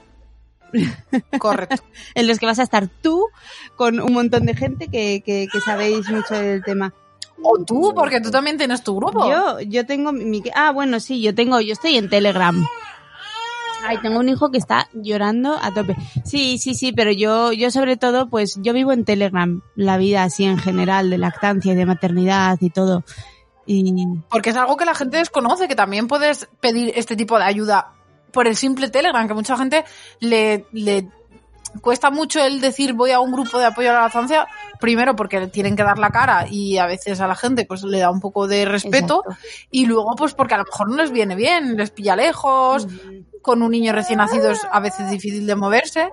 Correcto. 1.38 1.82
En 2.14 2.26
los 2.26 2.38
que 2.38 2.46
vas 2.46 2.58
a 2.58 2.62
estar 2.62 2.88
tú 2.88 3.26
con 3.76 4.00
un 4.00 4.12
montón 4.12 4.46
de 4.46 4.54
gente 4.54 4.88
que, 4.88 5.22
que, 5.24 5.48
que 5.52 5.60
sabéis 5.60 6.08
mucho 6.10 6.34
del 6.34 6.62
tema. 6.64 6.92
O 7.42 7.64
tú, 7.64 7.92
porque 7.94 8.20
tú 8.20 8.30
también 8.30 8.56
tienes 8.56 8.84
tu 8.84 8.94
grupo. 8.96 9.28
Yo, 9.28 9.60
yo 9.60 9.84
tengo 9.84 10.12
mi, 10.12 10.24
mi- 10.24 10.42
ah, 10.54 10.70
bueno, 10.70 11.00
sí, 11.00 11.20
yo 11.20 11.34
tengo, 11.34 11.60
yo 11.60 11.72
estoy 11.72 11.96
en 11.96 12.08
Telegram. 12.08 12.64
Ay, 13.84 13.98
tengo 14.00 14.20
un 14.20 14.28
hijo 14.28 14.52
que 14.52 14.58
está 14.58 14.88
llorando 14.92 15.58
a 15.60 15.74
tope. 15.74 15.96
Sí, 16.24 16.56
sí, 16.58 16.74
sí, 16.74 16.92
pero 16.92 17.10
yo, 17.10 17.52
yo 17.52 17.72
sobre 17.72 17.96
todo, 17.96 18.28
pues 18.28 18.56
yo 18.62 18.72
vivo 18.72 18.92
en 18.92 19.04
Telegram, 19.04 19.60
la 19.74 19.96
vida 19.96 20.22
así 20.22 20.44
en 20.44 20.56
general, 20.58 21.10
de 21.10 21.18
lactancia 21.18 21.72
y 21.72 21.74
de 21.74 21.84
maternidad 21.86 22.58
y 22.60 22.70
todo. 22.70 23.02
Y 23.66 23.92
Porque 24.30 24.50
es 24.50 24.56
algo 24.56 24.76
que 24.76 24.84
la 24.84 24.94
gente 24.94 25.16
desconoce, 25.16 25.66
que 25.66 25.74
también 25.74 26.06
puedes 26.06 26.48
pedir 26.60 26.92
este 26.94 27.16
tipo 27.16 27.38
de 27.38 27.44
ayuda 27.44 27.92
por 28.32 28.46
el 28.46 28.56
simple 28.56 28.88
Telegram, 28.88 29.26
que 29.28 29.34
mucha 29.34 29.56
gente 29.56 29.84
le, 30.20 30.66
le 30.72 31.08
cuesta 31.80 32.10
mucho 32.10 32.44
el 32.44 32.60
decir 32.60 32.92
voy 32.92 33.12
a 33.12 33.20
un 33.20 33.32
grupo 33.32 33.58
de 33.58 33.66
apoyo 33.66 33.90
a 33.90 33.94
la 33.94 34.02
lactancia, 34.02 34.46
primero 34.80 35.16
porque 35.16 35.40
le 35.40 35.48
tienen 35.48 35.76
que 35.76 35.82
dar 35.82 35.98
la 35.98 36.10
cara 36.10 36.46
y 36.50 36.78
a 36.78 36.86
veces 36.86 37.20
a 37.20 37.26
la 37.26 37.34
gente 37.34 37.64
pues 37.64 37.82
le 37.84 37.98
da 37.98 38.10
un 38.10 38.20
poco 38.20 38.46
de 38.46 38.64
respeto 38.64 39.22
Exacto. 39.26 39.48
y 39.70 39.86
luego 39.86 40.14
pues 40.16 40.34
porque 40.34 40.54
a 40.54 40.58
lo 40.58 40.64
mejor 40.64 40.90
no 40.90 40.96
les 40.96 41.10
viene 41.10 41.34
bien, 41.34 41.76
les 41.76 41.90
pilla 41.90 42.16
lejos, 42.16 42.86
con 43.40 43.62
un 43.62 43.70
niño 43.70 43.92
recién 43.92 44.18
nacido 44.18 44.50
es 44.50 44.60
a 44.70 44.80
veces 44.80 45.10
difícil 45.10 45.46
de 45.46 45.56
moverse. 45.56 46.10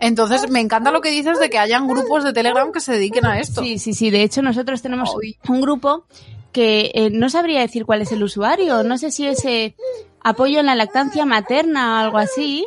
Entonces 0.00 0.48
me 0.48 0.60
encanta 0.60 0.92
lo 0.92 1.00
que 1.00 1.10
dices 1.10 1.40
de 1.40 1.50
que 1.50 1.58
hayan 1.58 1.88
grupos 1.88 2.22
de 2.22 2.32
Telegram 2.32 2.70
que 2.70 2.80
se 2.80 2.92
dediquen 2.92 3.26
a 3.26 3.40
esto. 3.40 3.62
Sí, 3.62 3.80
sí, 3.80 3.94
sí. 3.94 4.10
De 4.10 4.22
hecho, 4.22 4.42
nosotros 4.42 4.80
tenemos 4.80 5.12
un 5.48 5.60
grupo 5.60 6.06
que 6.52 6.90
eh, 6.94 7.10
no 7.10 7.28
sabría 7.30 7.60
decir 7.60 7.84
cuál 7.84 8.02
es 8.02 8.12
el 8.12 8.22
usuario. 8.22 8.82
No 8.82 8.98
sé 8.98 9.10
si 9.10 9.26
es 9.26 9.44
eh, 9.44 9.74
apoyo 10.22 10.60
en 10.60 10.66
la 10.66 10.74
lactancia 10.74 11.24
materna 11.24 11.94
o 11.94 12.04
algo 12.04 12.18
así. 12.18 12.66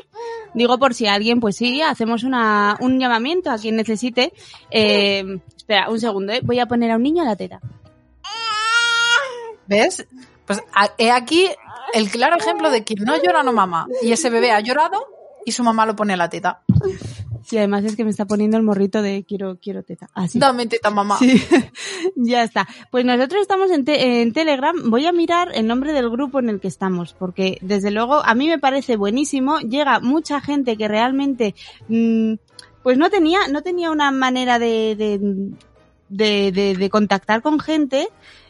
Digo 0.53 0.77
por 0.77 0.93
si 0.93 1.07
alguien, 1.07 1.39
pues 1.39 1.55
sí, 1.55 1.81
hacemos 1.81 2.23
una, 2.23 2.77
un 2.81 2.99
llamamiento 2.99 3.51
a 3.51 3.57
quien 3.57 3.75
necesite. 3.75 4.33
Eh, 4.69 5.39
espera, 5.55 5.89
un 5.89 5.99
segundo, 5.99 6.33
¿eh? 6.33 6.41
voy 6.43 6.59
a 6.59 6.65
poner 6.65 6.91
a 6.91 6.97
un 6.97 7.03
niño 7.03 7.23
a 7.23 7.25
la 7.25 7.35
teta. 7.35 7.61
¿Ves? 9.67 10.05
Pues 10.45 10.61
he 10.97 11.11
aquí 11.11 11.47
el 11.93 12.09
claro 12.09 12.35
ejemplo 12.37 12.69
de 12.69 12.83
quien 12.83 13.03
no 13.03 13.15
llora 13.21 13.43
no 13.43 13.53
mama. 13.53 13.87
Y 14.01 14.11
ese 14.11 14.29
bebé 14.29 14.51
ha 14.51 14.59
llorado 14.59 15.05
y 15.45 15.51
su 15.53 15.63
mamá 15.63 15.85
lo 15.85 15.95
pone 15.95 16.13
a 16.13 16.17
la 16.17 16.29
teta. 16.29 16.61
Sí, 17.43 17.57
además 17.57 17.83
es 17.85 17.95
que 17.95 18.03
me 18.03 18.09
está 18.11 18.25
poniendo 18.25 18.57
el 18.57 18.63
morrito 18.63 19.01
de 19.01 19.23
quiero, 19.27 19.57
quiero 19.61 19.83
teta. 19.83 20.09
Así. 20.13 20.39
Dame 20.39 20.67
teta, 20.67 20.89
mamá. 20.89 21.17
Sí, 21.17 21.41
ya 22.15 22.43
está. 22.43 22.67
Pues 22.91 23.03
nosotros 23.05 23.41
estamos 23.41 23.71
en, 23.71 23.83
te- 23.85 24.21
en 24.21 24.31
Telegram. 24.33 24.75
Voy 24.89 25.05
a 25.05 25.11
mirar 25.11 25.49
el 25.53 25.67
nombre 25.67 25.93
del 25.93 26.09
grupo 26.09 26.39
en 26.39 26.49
el 26.49 26.59
que 26.59 26.67
estamos, 26.67 27.13
porque 27.13 27.57
desde 27.61 27.91
luego 27.91 28.23
a 28.23 28.33
mí 28.35 28.47
me 28.47 28.59
parece 28.59 28.95
buenísimo. 28.97 29.59
Llega 29.59 29.99
mucha 29.99 30.39
gente 30.41 30.77
que 30.77 30.87
realmente, 30.87 31.55
mm, 31.87 32.33
pues 32.83 32.97
no 32.97 33.09
tenía, 33.09 33.39
no 33.51 33.61
tenía 33.63 33.91
una 33.91 34.11
manera 34.11 34.59
de, 34.59 34.95
de, 34.95 35.19
de, 36.09 36.51
de- 36.51 36.75
de 36.75 36.89
contactar 36.89 37.41
con 37.41 37.59
gente. 37.59 38.07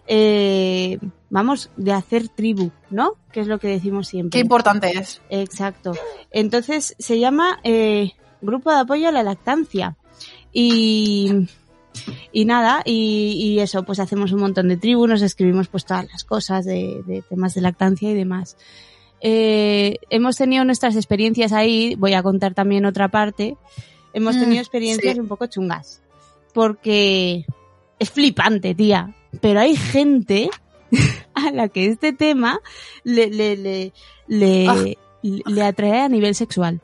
eh, 0.07 0.97
vamos, 1.29 1.69
de 1.77 1.93
hacer 1.93 2.27
tribu, 2.27 2.71
¿no? 2.89 3.13
Que 3.31 3.39
es 3.41 3.47
lo 3.47 3.59
que 3.59 3.67
decimos 3.69 4.07
siempre. 4.09 4.37
Qué 4.37 4.41
importante 4.41 4.89
es. 4.97 5.21
Exacto. 5.29 5.93
Entonces 6.31 6.95
se 6.99 7.19
llama 7.19 7.59
eh, 7.63 8.11
Grupo 8.41 8.71
de 8.71 8.79
Apoyo 8.79 9.07
a 9.09 9.11
la 9.11 9.23
Lactancia. 9.23 9.95
Y, 10.53 11.47
y 12.31 12.45
nada, 12.45 12.81
y, 12.85 13.33
y 13.37 13.59
eso, 13.59 13.83
pues 13.83 13.99
hacemos 13.99 14.31
un 14.31 14.41
montón 14.41 14.67
de 14.67 14.77
tribus, 14.77 15.09
nos 15.09 15.21
escribimos 15.21 15.67
pues 15.67 15.85
todas 15.85 16.05
las 16.11 16.23
cosas 16.23 16.65
de, 16.65 17.01
de 17.05 17.21
temas 17.21 17.53
de 17.53 17.61
lactancia 17.61 18.09
y 18.09 18.13
demás. 18.13 18.57
Eh, 19.21 19.97
hemos 20.09 20.35
tenido 20.35 20.65
nuestras 20.65 20.95
experiencias 20.95 21.53
ahí, 21.53 21.95
voy 21.95 22.13
a 22.13 22.23
contar 22.23 22.53
también 22.53 22.85
otra 22.85 23.07
parte. 23.09 23.55
Hemos 24.13 24.35
Mm, 24.35 24.39
tenido 24.39 24.59
experiencias 24.61 25.13
sí. 25.13 25.19
un 25.19 25.27
poco 25.27 25.45
chungas. 25.47 26.01
Porque 26.53 27.45
es 27.99 28.09
flipante, 28.09 28.75
tía. 28.75 29.13
Pero 29.39 29.59
hay 29.61 29.75
gente 29.77 30.49
a 31.33 31.51
la 31.51 31.69
que 31.69 31.85
este 31.85 32.11
tema 32.13 32.59
le, 33.03 33.29
le, 33.29 33.55
le, 33.57 33.93
le, 34.27 34.67
Ah. 34.67 34.83
le 35.23 35.63
atrae 35.63 36.01
a 36.01 36.09
nivel 36.09 36.35
sexual. 36.35 36.81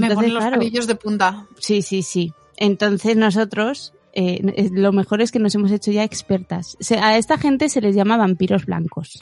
Me 0.00 0.06
Entonces, 0.08 0.14
ponen 0.16 0.34
los 0.34 0.42
claro, 0.42 0.86
de 0.86 0.94
punta. 0.96 1.46
sí, 1.58 1.82
sí, 1.82 2.02
sí. 2.02 2.32
Entonces 2.56 3.16
nosotros, 3.16 3.92
eh, 4.12 4.40
eh, 4.56 4.68
lo 4.72 4.92
mejor 4.92 5.20
es 5.22 5.32
que 5.32 5.38
nos 5.38 5.54
hemos 5.54 5.70
hecho 5.72 5.90
ya 5.90 6.04
expertas. 6.04 6.76
Se- 6.80 6.98
a 6.98 7.16
esta 7.18 7.36
gente 7.38 7.68
se 7.68 7.80
les 7.80 7.94
llama 7.96 8.16
vampiros 8.16 8.66
blancos. 8.66 9.18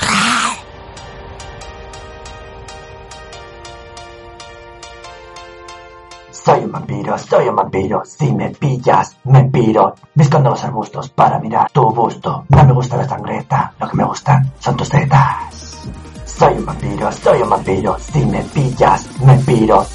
Soy 6.30 6.64
un 6.64 6.72
vampiro, 6.72 7.16
soy 7.18 7.48
un 7.48 7.56
vampiro. 7.56 8.02
Si 8.04 8.32
me 8.32 8.50
pillas, 8.50 9.16
me 9.24 9.44
piro. 9.44 9.94
Buscando 10.14 10.50
los 10.50 10.64
arbustos 10.64 11.08
para 11.10 11.38
mirar 11.38 11.70
tu 11.70 11.90
busto. 11.90 12.44
No 12.48 12.64
me 12.64 12.72
gusta 12.72 12.96
la 12.96 13.08
sangreta, 13.08 13.72
lo 13.78 13.88
que 13.88 13.96
me 13.96 14.04
gustan 14.04 14.50
son 14.58 14.76
tus 14.76 14.88
tetas. 14.88 15.86
Soy 16.24 16.54
un 16.54 16.64
vampiro, 16.66 17.12
soy 17.12 17.42
un 17.42 17.50
vampiro. 17.50 17.96
Si 18.12 18.24
me 18.24 18.42
pillas, 18.42 19.06
me 19.20 19.36
piro. 19.38 19.86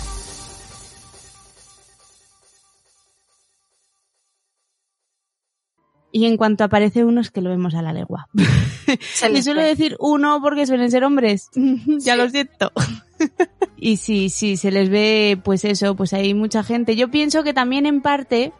Y 6.18 6.26
en 6.26 6.36
cuanto 6.36 6.64
aparece 6.64 7.06
uno 7.06 7.22
es 7.22 7.30
que 7.30 7.42
lo 7.42 7.52
vemos 7.52 7.76
a 7.76 7.84
la 7.84 7.94
legua. 7.94 8.28
Se 9.14 9.32
Y 9.32 9.44
suelo 9.44 9.62
decir 9.62 9.96
uno 10.00 10.40
porque 10.42 10.66
suelen 10.66 10.90
ser 10.90 11.04
hombres. 11.04 11.52
ya 11.56 12.14
Sí. 12.16 12.18
lo 12.18 12.28
siento. 12.28 12.72
y 13.78 13.98
sí, 13.98 14.30
sí, 14.30 14.58
se 14.58 14.72
les 14.72 14.90
ve, 14.90 15.40
pues 15.44 15.64
eso, 15.64 15.96
pues 15.96 16.14
hay 16.14 16.34
mucha 16.34 16.64
gente. 16.64 16.96
Yo 16.96 17.12
pienso 17.12 17.44
que 17.44 17.54
también 17.54 17.86
en 17.86 18.02
parte 18.02 18.52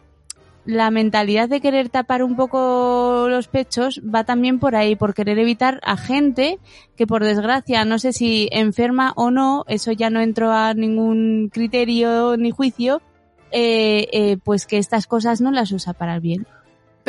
la 0.66 0.92
mentalidad 0.92 1.48
de 1.48 1.60
querer 1.60 1.88
tapar 1.88 2.22
un 2.22 2.36
poco 2.36 3.26
los 3.28 3.48
pechos 3.48 4.02
va 4.02 4.22
también 4.22 4.60
por 4.60 4.76
ahí, 4.76 4.94
por 4.94 5.12
querer 5.12 5.40
evitar 5.40 5.80
a 5.82 5.96
gente 5.96 6.60
que 6.94 7.08
por 7.08 7.24
desgracia, 7.24 7.84
no 7.84 7.98
sé 7.98 8.12
si 8.12 8.48
enferma 8.52 9.14
o 9.16 9.32
no, 9.32 9.64
eso 9.66 9.90
ya 9.90 10.10
no 10.10 10.20
entro 10.20 10.52
a 10.52 10.74
ningún 10.74 11.50
criterio 11.52 12.36
ni 12.36 12.52
juicio, 12.52 13.02
eh, 13.50 14.06
eh, 14.12 14.36
pues 14.44 14.64
que 14.64 14.78
estas 14.78 15.08
cosas 15.08 15.40
no 15.40 15.50
las 15.50 15.72
usa 15.72 15.92
para 15.92 16.14
el 16.14 16.20
bien. 16.20 16.46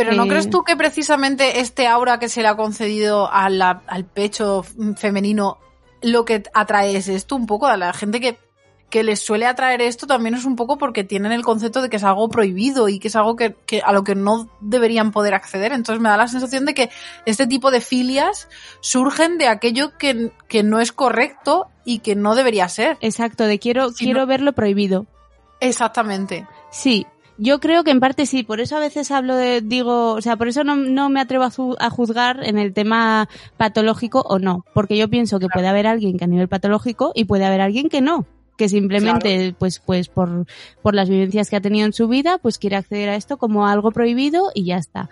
Pero 0.03 0.15
¿no 0.15 0.27
crees 0.27 0.49
tú 0.49 0.63
que 0.63 0.75
precisamente 0.75 1.59
este 1.59 1.87
aura 1.87 2.19
que 2.19 2.29
se 2.29 2.41
le 2.41 2.47
ha 2.47 2.55
concedido 2.55 3.31
a 3.31 3.49
la- 3.49 3.83
al 3.87 4.05
pecho 4.05 4.63
femenino 4.97 5.57
lo 6.01 6.25
que 6.25 6.43
atrae 6.53 6.95
es 6.95 7.07
esto 7.09 7.35
un 7.35 7.45
poco 7.45 7.67
a 7.67 7.75
la 7.77 7.91
gente 7.93 8.19
que, 8.21 8.37
que 8.89 9.03
les 9.03 9.19
suele 9.19 9.45
atraer 9.45 9.81
esto 9.81 10.07
también 10.07 10.33
es 10.33 10.45
un 10.45 10.55
poco 10.55 10.77
porque 10.77 11.03
tienen 11.03 11.31
el 11.31 11.43
concepto 11.43 11.81
de 11.81 11.89
que 11.89 11.97
es 11.97 12.03
algo 12.03 12.27
prohibido 12.29 12.87
y 12.89 12.97
que 12.99 13.09
es 13.09 13.15
algo 13.15 13.35
que, 13.35 13.53
que 13.67 13.81
a 13.81 13.91
lo 13.91 14.03
que 14.03 14.15
no 14.15 14.49
deberían 14.61 15.11
poder 15.11 15.33
acceder. 15.35 15.73
Entonces 15.73 16.01
me 16.01 16.09
da 16.09 16.17
la 16.17 16.27
sensación 16.27 16.65
de 16.65 16.73
que 16.73 16.89
este 17.25 17.45
tipo 17.45 17.69
de 17.69 17.81
filias 17.81 18.47
surgen 18.79 19.37
de 19.37 19.47
aquello 19.47 19.97
que, 19.97 20.31
que 20.47 20.63
no 20.63 20.79
es 20.79 20.91
correcto 20.91 21.67
y 21.85 21.99
que 21.99 22.15
no 22.15 22.33
debería 22.33 22.67
ser. 22.69 22.97
Exacto, 23.01 23.43
de 23.45 23.59
quiero, 23.59 23.89
Si 23.91 24.05
quiero 24.05 24.21
no- 24.21 24.27
verlo 24.27 24.53
prohibido. 24.53 25.05
Exactamente. 25.59 26.47
Sí, 26.71 27.05
yo 27.39 27.59
creo 27.59 27.83
que 27.83 27.91
en 27.91 27.99
parte 27.99 28.25
sí, 28.25 28.43
por 28.43 28.59
eso 28.59 28.77
a 28.77 28.79
veces 28.79 29.09
hablo 29.11 29.35
de, 29.35 29.61
digo, 29.61 30.11
o 30.13 30.21
sea, 30.21 30.35
por 30.35 30.47
eso 30.47 30.63
no, 30.63 30.75
no 30.75 31.09
me 31.09 31.19
atrevo 31.21 31.45
a, 31.45 31.49
ju- 31.51 31.75
a 31.79 31.89
juzgar 31.89 32.41
en 32.43 32.57
el 32.59 32.73
tema 32.73 33.27
patológico 33.57 34.21
o 34.27 34.37
no, 34.39 34.65
porque 34.73 34.97
yo 34.97 35.07
pienso 35.09 35.39
que 35.39 35.47
puede 35.47 35.67
haber 35.67 35.87
alguien 35.87 36.17
que 36.17 36.25
a 36.25 36.27
nivel 36.27 36.47
patológico 36.47 37.11
y 37.15 37.25
puede 37.25 37.45
haber 37.45 37.61
alguien 37.61 37.89
que 37.89 38.01
no, 38.01 38.25
que 38.57 38.67
simplemente, 38.69 39.55
pues, 39.57 39.79
pues 39.79 40.09
por, 40.09 40.45
por 40.81 40.93
las 40.93 41.09
vivencias 41.09 41.49
que 41.49 41.55
ha 41.55 41.61
tenido 41.61 41.85
en 41.85 41.93
su 41.93 42.07
vida, 42.07 42.37
pues 42.39 42.57
quiere 42.57 42.75
acceder 42.75 43.09
a 43.09 43.15
esto 43.15 43.37
como 43.37 43.65
algo 43.67 43.91
prohibido 43.91 44.51
y 44.53 44.65
ya 44.65 44.77
está. 44.77 45.09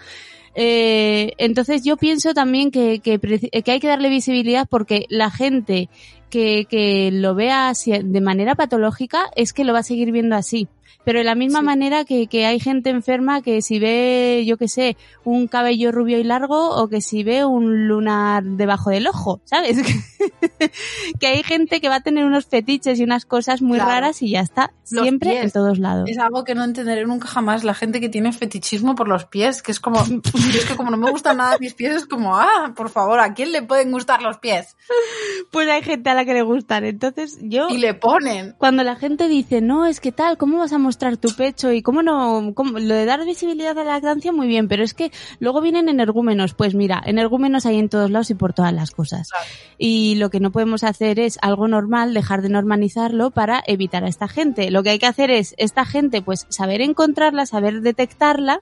Eh, 0.59 1.33
entonces 1.37 1.83
yo 1.83 1.97
pienso 1.97 2.33
también 2.33 2.71
que, 2.71 2.99
que, 2.99 3.19
que 3.19 3.71
hay 3.71 3.79
que 3.79 3.87
darle 3.87 4.09
visibilidad 4.09 4.67
porque 4.67 5.05
la 5.09 5.29
gente 5.29 5.87
que, 6.29 6.65
que 6.69 7.09
lo 7.11 7.35
vea 7.35 7.69
así 7.69 7.91
de 8.03 8.21
manera 8.21 8.55
patológica 8.55 9.29
es 9.35 9.53
que 9.53 9.63
lo 9.63 9.73
va 9.73 9.79
a 9.79 9.83
seguir 9.83 10.11
viendo 10.11 10.35
así. 10.35 10.67
Pero 11.03 11.19
de 11.19 11.23
la 11.25 11.35
misma 11.35 11.59
Sí. 11.59 11.65
manera 11.65 12.03
que, 12.03 12.27
que 12.27 12.45
hay 12.45 12.59
gente 12.59 12.89
enferma 12.89 13.41
que 13.41 13.61
si 13.61 13.79
ve, 13.79 14.43
yo 14.45 14.57
qué 14.57 14.67
sé, 14.67 14.97
un 15.23 15.47
cabello 15.47 15.93
rubio 15.93 16.19
y 16.19 16.23
largo 16.25 16.69
o 16.75 16.89
que 16.89 16.99
si 16.99 17.23
ve 17.23 17.45
un 17.45 17.87
lunar 17.87 18.43
debajo 18.43 18.89
del 18.89 19.07
ojo, 19.07 19.39
¿sabes? 19.45 19.77
que 21.19 21.27
hay 21.27 21.43
gente 21.43 21.79
que 21.81 21.87
va 21.87 21.95
a 21.95 22.01
tener 22.01 22.25
unos 22.25 22.45
fetiches 22.47 22.99
y 22.99 23.03
unas 23.03 23.25
cosas 23.25 23.61
muy 23.61 23.77
Claro. 23.77 23.91
raras 23.91 24.21
y 24.21 24.31
ya 24.31 24.41
está. 24.41 24.73
Los 24.91 25.03
Siempre 25.03 25.31
pies. 25.31 25.43
en 25.45 25.51
todos 25.51 25.79
lados. 25.79 26.09
Es 26.09 26.17
algo 26.17 26.43
que 26.43 26.55
no 26.55 26.63
entenderé 26.65 27.05
nunca 27.05 27.27
jamás. 27.27 27.63
La 27.63 27.73
gente 27.73 28.01
que 28.01 28.09
tiene 28.09 28.33
fetichismo 28.33 28.95
por 28.95 29.07
los 29.07 29.23
pies, 29.25 29.61
que 29.61 29.71
es 29.71 29.79
como, 29.79 29.99
es 30.55 30.65
que 30.65 30.75
como 30.75 30.91
no 30.91 30.97
me 30.97 31.09
gustan 31.11 31.37
nada 31.37 31.57
mis 31.59 31.73
pies, 31.73 31.95
es 31.95 32.05
como, 32.05 32.35
ah, 32.37 32.73
por 32.75 32.89
favor, 32.89 33.19
¿a 33.21 33.33
quién 33.33 33.51
le 33.53 33.61
pueden 33.61 33.91
gustar 33.91 34.21
los 34.21 34.39
pies? 34.39 34.75
Pues 35.51 35.69
hay 35.69 35.83
gente 35.83 36.09
a 36.09 36.13
la 36.17 36.25
que 36.25 36.33
le 36.33 36.41
gustan. 36.41 36.83
Entonces 36.83 37.37
yo... 37.41 37.67
Y 37.69 37.77
le 37.77 37.93
ponen. 37.93 38.55
cuando 38.57 38.83
la 38.83 38.95
gente 38.95 39.27
dice, 39.27 39.61
no, 39.61 39.85
es 39.85 39.99
que 40.01 40.11
tal, 40.11 40.37
¿cómo 40.37 40.57
vas 40.59 40.73
a 40.73 40.77
mostrar 40.77 41.17
tu 41.17 41.29
pecho? 41.35 41.71
Y 41.71 41.81
cómo 41.81 42.01
no, 42.03 42.51
cómo- 42.53 42.79
lo 42.79 42.93
de 42.95 43.05
dar 43.05 43.23
visibilidad 43.25 43.77
a 43.77 43.83
la 43.83 43.93
lactancia, 43.93 44.31
muy 44.31 44.47
bien, 44.47 44.67
pero 44.67 44.83
es 44.83 44.93
que 44.93 45.11
luego 45.39 45.61
vienen 45.61 45.87
energúmenos. 45.89 46.53
Pues 46.53 46.75
mira, 46.75 47.01
energúmenos 47.05 47.65
hay 47.65 47.79
en 47.79 47.89
todos 47.89 48.11
lados 48.11 48.29
y 48.29 48.35
por 48.35 48.53
todas 48.53 48.73
las 48.73 48.91
cosas. 48.91 49.29
Claro. 49.29 49.45
Y 49.77 50.15
lo 50.15 50.29
que 50.29 50.39
no 50.39 50.51
podemos 50.51 50.83
hacer 50.83 51.19
es 51.19 51.37
algo 51.41 51.67
normal, 51.67 52.13
dejar 52.13 52.41
de 52.41 52.49
normalizarlo 52.49 53.31
para 53.31 53.63
evitar 53.67 54.03
a 54.03 54.09
esta 54.09 54.27
gente. 54.27 54.71
Lo 54.71 54.83
que 54.83 54.89
hay 54.89 54.99
que 54.99 55.05
hacer 55.05 55.31
es, 55.31 55.53
esta 55.57 55.85
gente, 55.85 56.21
pues 56.21 56.45
saber 56.49 56.81
encontrarla, 56.81 57.45
saber 57.45 57.81
detectarla 57.81 58.61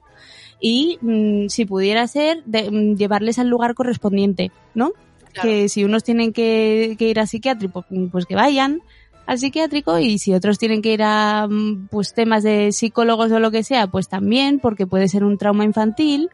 y, 0.60 0.98
mm, 1.02 1.48
si 1.48 1.64
pudiera 1.64 2.06
ser, 2.06 2.42
de- 2.44 2.70
mm, 2.70 2.96
llevarles 2.96 3.38
al 3.38 3.48
lugar 3.48 3.74
correspondiente, 3.74 4.50
¿no? 4.74 4.92
Claro. 5.36 5.48
que 5.48 5.68
si 5.68 5.84
unos 5.84 6.02
tienen 6.04 6.32
que, 6.32 6.96
que 6.98 7.08
ir 7.08 7.20
a 7.20 7.26
psiquiátrico, 7.26 7.84
pues 8.10 8.26
que 8.26 8.34
vayan 8.34 8.80
al 9.26 9.38
psiquiátrico 9.38 9.98
y 9.98 10.18
si 10.18 10.34
otros 10.34 10.58
tienen 10.58 10.82
que 10.82 10.92
ir 10.92 11.02
a 11.02 11.46
mm, 11.48 11.88
pues 11.90 12.14
temas 12.14 12.42
de 12.42 12.72
psicólogos 12.72 13.30
o 13.32 13.40
lo 13.40 13.50
que 13.50 13.62
sea, 13.64 13.86
pues 13.88 14.08
también, 14.08 14.60
porque 14.60 14.86
puede 14.86 15.08
ser 15.08 15.24
un 15.24 15.36
trauma 15.38 15.64
infantil 15.64 16.30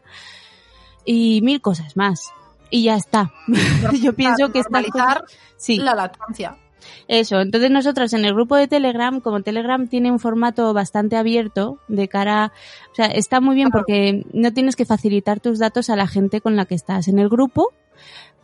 y 1.05 1.41
mil 1.41 1.61
cosas 1.61 1.95
más. 1.97 2.31
Y 2.69 2.83
ya 2.83 2.95
está. 2.95 3.31
Yo 4.01 4.13
pienso 4.13 4.51
que 4.51 4.63
cosas- 4.63 5.23
sí, 5.57 5.77
la 5.77 5.93
lactancia. 5.95 6.57
eso. 7.07 7.39
Entonces 7.41 7.69
nosotros 7.71 8.13
en 8.13 8.25
el 8.25 8.33
grupo 8.33 8.55
de 8.55 8.67
Telegram, 8.67 9.19
como 9.21 9.41
Telegram 9.41 9.87
tiene 9.87 10.11
un 10.11 10.19
formato 10.19 10.73
bastante 10.73 11.15
abierto 11.15 11.79
de 11.87 12.07
cara, 12.07 12.51
o 12.91 12.95
sea, 12.95 13.07
está 13.07 13.41
muy 13.41 13.55
bien 13.55 13.69
porque 13.71 14.23
no 14.33 14.53
tienes 14.53 14.75
que 14.75 14.85
facilitar 14.85 15.39
tus 15.39 15.59
datos 15.59 15.89
a 15.89 15.95
la 15.95 16.07
gente 16.07 16.41
con 16.41 16.55
la 16.55 16.65
que 16.65 16.75
estás 16.75 17.07
en 17.07 17.19
el 17.19 17.29
grupo, 17.29 17.73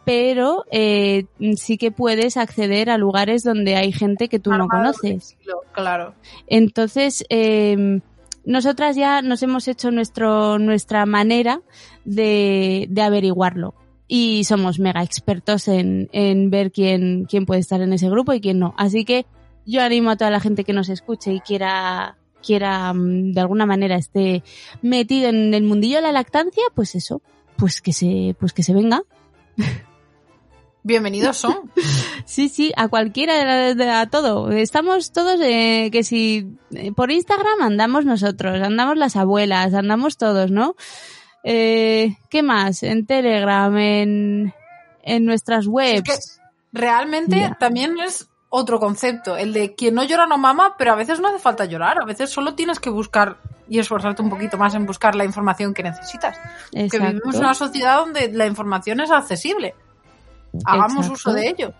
pero 0.05 0.65
eh, 0.71 1.25
sí 1.55 1.77
que 1.77 1.91
puedes 1.91 2.37
acceder 2.37 2.89
a 2.89 2.97
lugares 2.97 3.43
donde 3.43 3.75
hay 3.75 3.91
gente 3.91 4.27
que 4.27 4.39
tú 4.39 4.51
no 4.51 4.67
conoces. 4.67 5.37
Claro. 5.73 6.15
Entonces, 6.47 7.23
eh, 7.29 8.01
nosotras 8.45 8.95
ya 8.95 9.21
nos 9.21 9.43
hemos 9.43 9.67
hecho 9.67 9.91
nuestro, 9.91 10.57
nuestra 10.59 11.05
manera 11.05 11.61
de, 12.05 12.87
de 12.89 13.01
averiguarlo. 13.01 13.75
Y 14.07 14.43
somos 14.45 14.79
mega 14.79 15.03
expertos 15.03 15.67
en, 15.67 16.09
en 16.13 16.49
ver 16.49 16.71
quién, 16.71 17.25
quién 17.29 17.45
puede 17.45 17.59
estar 17.59 17.79
en 17.81 17.93
ese 17.93 18.09
grupo 18.09 18.33
y 18.33 18.41
quién 18.41 18.57
no. 18.57 18.73
Así 18.75 19.05
que 19.05 19.27
yo 19.67 19.83
animo 19.83 20.09
a 20.09 20.15
toda 20.15 20.31
la 20.31 20.39
gente 20.39 20.63
que 20.63 20.73
nos 20.73 20.89
escuche 20.89 21.31
y 21.31 21.41
quiera, 21.41 22.17
quiera 22.41 22.91
mm, 22.91 23.33
de 23.33 23.41
alguna 23.41 23.67
manera 23.67 23.97
esté 23.97 24.43
metido 24.81 25.29
en 25.29 25.53
el 25.53 25.63
mundillo 25.63 25.97
de 25.97 26.01
la 26.01 26.11
lactancia, 26.11 26.63
pues 26.73 26.95
eso, 26.95 27.21
pues 27.55 27.81
que 27.81 27.93
se, 27.93 28.35
pues 28.39 28.51
que 28.53 28.63
se 28.63 28.73
venga. 28.73 29.03
Bienvenidos 30.83 31.37
son. 31.37 31.71
Sí, 32.25 32.47
sí, 32.47 32.71
a 32.77 32.87
cualquiera, 32.89 33.33
de- 33.57 33.73
de- 33.75 33.89
a 33.89 34.05
todo. 34.07 34.51
Estamos 34.51 35.11
todos, 35.11 35.39
eh, 35.41 35.89
que 35.91 36.03
si 36.03 36.47
eh, 36.75 36.91
por 36.91 37.09
Instagram 37.11 37.61
andamos 37.61 38.05
nosotros, 38.05 38.61
andamos 38.61 38.97
las 38.97 39.15
abuelas, 39.15 39.73
andamos 39.73 40.15
todos, 40.17 40.51
¿no? 40.51 40.75
Eh, 41.43 42.17
¿Qué 42.29 42.43
más? 42.43 42.83
En 42.83 43.07
Telegram, 43.07 43.75
en, 43.77 44.53
en 45.01 45.25
nuestras 45.25 45.61
Es 45.65 45.67
webs. 45.67 46.03
que 46.03 46.13
realmente 46.71 47.51
también 47.59 47.99
es 47.99 48.29
otro 48.49 48.79
concepto, 48.79 49.37
el 49.37 49.53
de 49.53 49.73
quien 49.73 49.95
no 49.95 50.03
llora 50.03 50.27
no 50.27 50.37
mama, 50.37 50.75
pero 50.77 50.91
a 50.91 50.95
veces 50.95 51.19
no 51.19 51.29
hace 51.29 51.39
falta 51.39 51.65
llorar, 51.65 51.99
a 52.01 52.05
veces 52.05 52.29
solo 52.29 52.53
tienes 52.53 52.79
que 52.79 52.89
buscar 52.91 53.37
y 53.67 53.79
esforzarte 53.79 54.21
un 54.21 54.29
poquito 54.29 54.57
más 54.57 54.75
en 54.75 54.85
buscar 54.85 55.15
la 55.15 55.25
información 55.25 55.73
que 55.73 55.81
necesitas. 55.83 56.37
Que 56.71 56.99
vivimos 56.99 57.35
en 57.35 57.41
una 57.41 57.53
sociedad 57.55 57.97
donde 57.99 58.31
la 58.33 58.45
información 58.45 58.99
es 58.99 59.09
accesible. 59.09 59.73
Hagamos 60.65 61.05
Exacto. 61.07 61.13
uso 61.13 61.33
de 61.33 61.47
ello. 61.49 61.73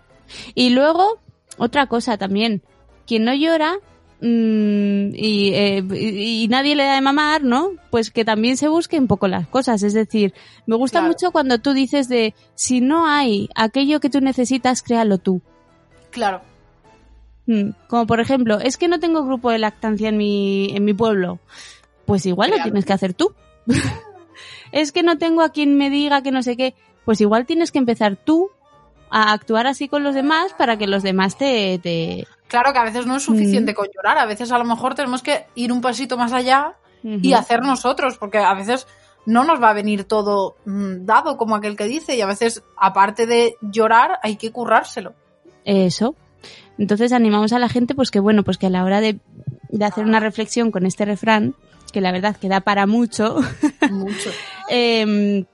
Y 0.56 0.70
luego, 0.72 1.20
otra 1.58 1.88
cosa 1.88 2.18
también, 2.18 2.62
quien 3.08 3.26
no 3.26 3.34
llora 3.34 3.76
mm, 4.22 5.16
y, 5.16 5.54
eh, 5.54 5.84
y- 5.94 6.44
y 6.44 6.48
nadie 6.50 6.76
le 6.76 6.84
da 6.84 6.96
de 6.96 7.02
mamar, 7.02 7.42
¿no? 7.44 7.70
Pues 7.90 8.12
que 8.12 8.26
también 8.26 8.58
se 8.58 8.68
busque 8.68 9.00
un 9.00 9.08
poco 9.08 9.28
las 9.30 9.48
cosas. 9.48 9.82
Es 9.82 9.94
decir, 9.94 10.34
me 10.66 10.76
gusta 10.76 11.00
Claro. 11.00 11.14
mucho 11.14 11.32
cuando 11.32 11.60
tú 11.60 11.74
dices 11.74 12.10
de, 12.10 12.34
si 12.54 12.82
no 12.82 13.08
hay 13.08 13.50
aquello 13.56 14.00
que 14.02 14.10
tú 14.10 14.20
necesitas, 14.22 14.82
créalo 14.84 15.18
tú. 15.20 15.42
Claro. 16.12 16.42
Mm, 17.48 17.70
Como 17.88 18.06
por 18.08 18.20
ejemplo, 18.20 18.60
es 18.60 18.76
que 18.78 18.88
no 18.90 19.00
tengo 19.00 19.24
grupo 19.24 19.50
de 19.52 19.58
lactancia 19.60 20.10
en 20.10 20.18
mi, 20.18 20.76
en 20.76 20.84
mi 20.86 20.94
pueblo. 20.94 21.40
Pues 22.06 22.26
igual 22.26 22.52
lo 22.52 22.62
tienes 22.62 22.86
que 22.86 22.94
hacer 22.94 23.14
tú. 23.14 23.34
es 24.72 24.92
que 24.92 25.04
no 25.04 25.18
tengo 25.18 25.42
a 25.42 25.50
quien 25.50 25.78
me 25.78 25.90
diga 25.90 26.22
que 26.22 26.32
no 26.32 26.44
sé 26.44 26.58
qué. 26.58 26.76
Pues 27.06 27.22
igual 27.22 27.46
tienes 27.46 27.72
que 27.72 27.80
empezar 27.80 28.18
tú 28.18 28.50
a 29.12 29.32
actuar 29.34 29.68
así 29.68 29.88
con 29.88 30.04
los 30.04 30.16
demás 30.16 30.54
para 30.58 30.78
que 30.78 30.88
los 30.88 31.04
demás 31.04 31.38
te, 31.38 31.80
te... 31.80 32.28
Claro 32.48 32.74
que 32.74 32.80
a 32.80 32.84
veces 32.84 33.06
no 33.06 33.16
es 33.18 33.24
Mm. 33.24 33.34
suficiente 33.34 33.74
con 33.74 33.88
llorar, 33.96 34.18
a 34.18 34.26
veces 34.26 34.52
a 34.52 34.58
lo 34.58 34.66
mejor 34.66 34.96
tenemos 34.96 35.22
que 35.22 35.46
ir 35.56 35.72
un 35.72 35.82
pasito 35.82 36.18
más 36.18 36.34
allá 36.34 36.74
y 37.04 37.32
hacer 37.34 37.62
nosotros, 37.62 38.18
porque 38.18 38.40
a 38.40 38.54
veces 38.54 38.86
no 39.26 39.44
nos 39.46 39.62
va 39.62 39.70
a 39.70 39.74
venir 39.74 40.04
todo 40.04 40.56
mm, 40.66 41.06
dado 41.06 41.38
como 41.38 41.56
aquel 41.56 41.78
que 41.78 41.86
dice, 41.86 42.16
y 42.16 42.22
a 42.22 42.26
veces, 42.26 42.64
aparte 42.78 43.26
de 43.26 43.56
llorar, 43.62 44.20
hay 44.24 44.36
que 44.36 44.52
currárselo. 44.52 45.14
Eso. 45.64 46.16
Entonces 46.78 47.12
animamos 47.14 47.54
a 47.54 47.60
la 47.60 47.70
gente 47.70 47.96
pues 47.96 48.12
que 48.12 48.20
bueno, 48.20 48.44
pues 48.44 48.58
que 48.58 48.66
a 48.68 48.70
la 48.70 48.84
hora 48.84 49.00
de, 49.02 49.20
de 49.70 49.86
hacer 49.86 50.06
una 50.06 50.20
reflexión 50.20 50.72
con 50.72 50.86
este 50.86 51.06
refrán, 51.06 51.54
que 51.94 52.02
la 52.02 52.12
verdad 52.12 52.36
que 52.38 52.50
da 52.50 52.62
para 52.62 52.86
mucho, 52.88 53.38
Mucho. 53.90 54.30
eh, 54.70 55.46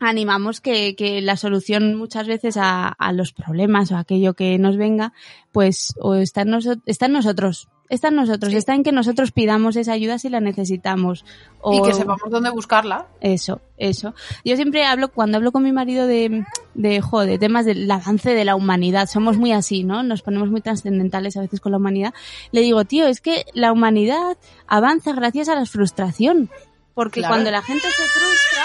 animamos 0.00 0.60
que, 0.60 0.94
que 0.96 1.20
la 1.22 1.36
solución 1.36 1.94
muchas 1.94 2.26
veces 2.26 2.56
a, 2.56 2.88
a 2.88 3.12
los 3.12 3.32
problemas 3.32 3.90
o 3.92 3.96
a 3.96 4.00
aquello 4.00 4.34
que 4.34 4.58
nos 4.58 4.76
venga, 4.76 5.12
pues 5.52 5.94
o 6.00 6.14
está 6.14 6.42
en, 6.42 6.48
noso- 6.50 6.80
está 6.86 7.06
en 7.06 7.12
nosotros. 7.12 7.68
Está 7.88 8.08
en 8.08 8.16
nosotros, 8.16 8.50
Sí. 8.50 8.58
está 8.58 8.74
en 8.74 8.82
que 8.82 8.90
nosotros 8.90 9.30
pidamos 9.30 9.76
esa 9.76 9.92
ayuda 9.92 10.18
si 10.18 10.28
la 10.28 10.40
necesitamos. 10.40 11.24
O, 11.60 11.72
Y 11.72 11.82
que 11.82 11.94
sepamos 11.94 12.28
dónde 12.28 12.50
buscarla. 12.50 13.06
Eso, 13.20 13.60
eso. 13.78 14.12
Yo 14.44 14.56
siempre 14.56 14.84
hablo, 14.84 15.12
cuando 15.12 15.36
hablo 15.36 15.52
con 15.52 15.62
mi 15.62 15.70
marido 15.70 16.08
de, 16.08 16.44
de, 16.74 17.00
jo, 17.00 17.20
de 17.20 17.38
temas 17.38 17.64
del 17.64 17.88
avance 17.88 18.34
de 18.34 18.44
la 18.44 18.56
humanidad, 18.56 19.08
somos 19.08 19.38
muy 19.38 19.52
así, 19.52 19.84
¿no? 19.84 20.02
Nos 20.02 20.22
ponemos 20.22 20.50
muy 20.50 20.62
trascendentales 20.62 21.36
a 21.36 21.42
veces 21.42 21.60
con 21.60 21.70
la 21.70 21.78
humanidad. 21.78 22.12
Le 22.50 22.62
digo, 22.62 22.84
tío, 22.86 23.06
es 23.06 23.20
que 23.20 23.44
la 23.54 23.70
humanidad 23.72 24.36
avanza 24.66 25.12
gracias 25.12 25.48
a 25.48 25.54
la 25.54 25.64
frustración. 25.64 26.50
Porque 26.92 27.20
Claro. 27.20 27.34
cuando 27.34 27.50
la 27.52 27.62
gente 27.62 27.86
se 27.86 28.02
frustra, 28.02 28.64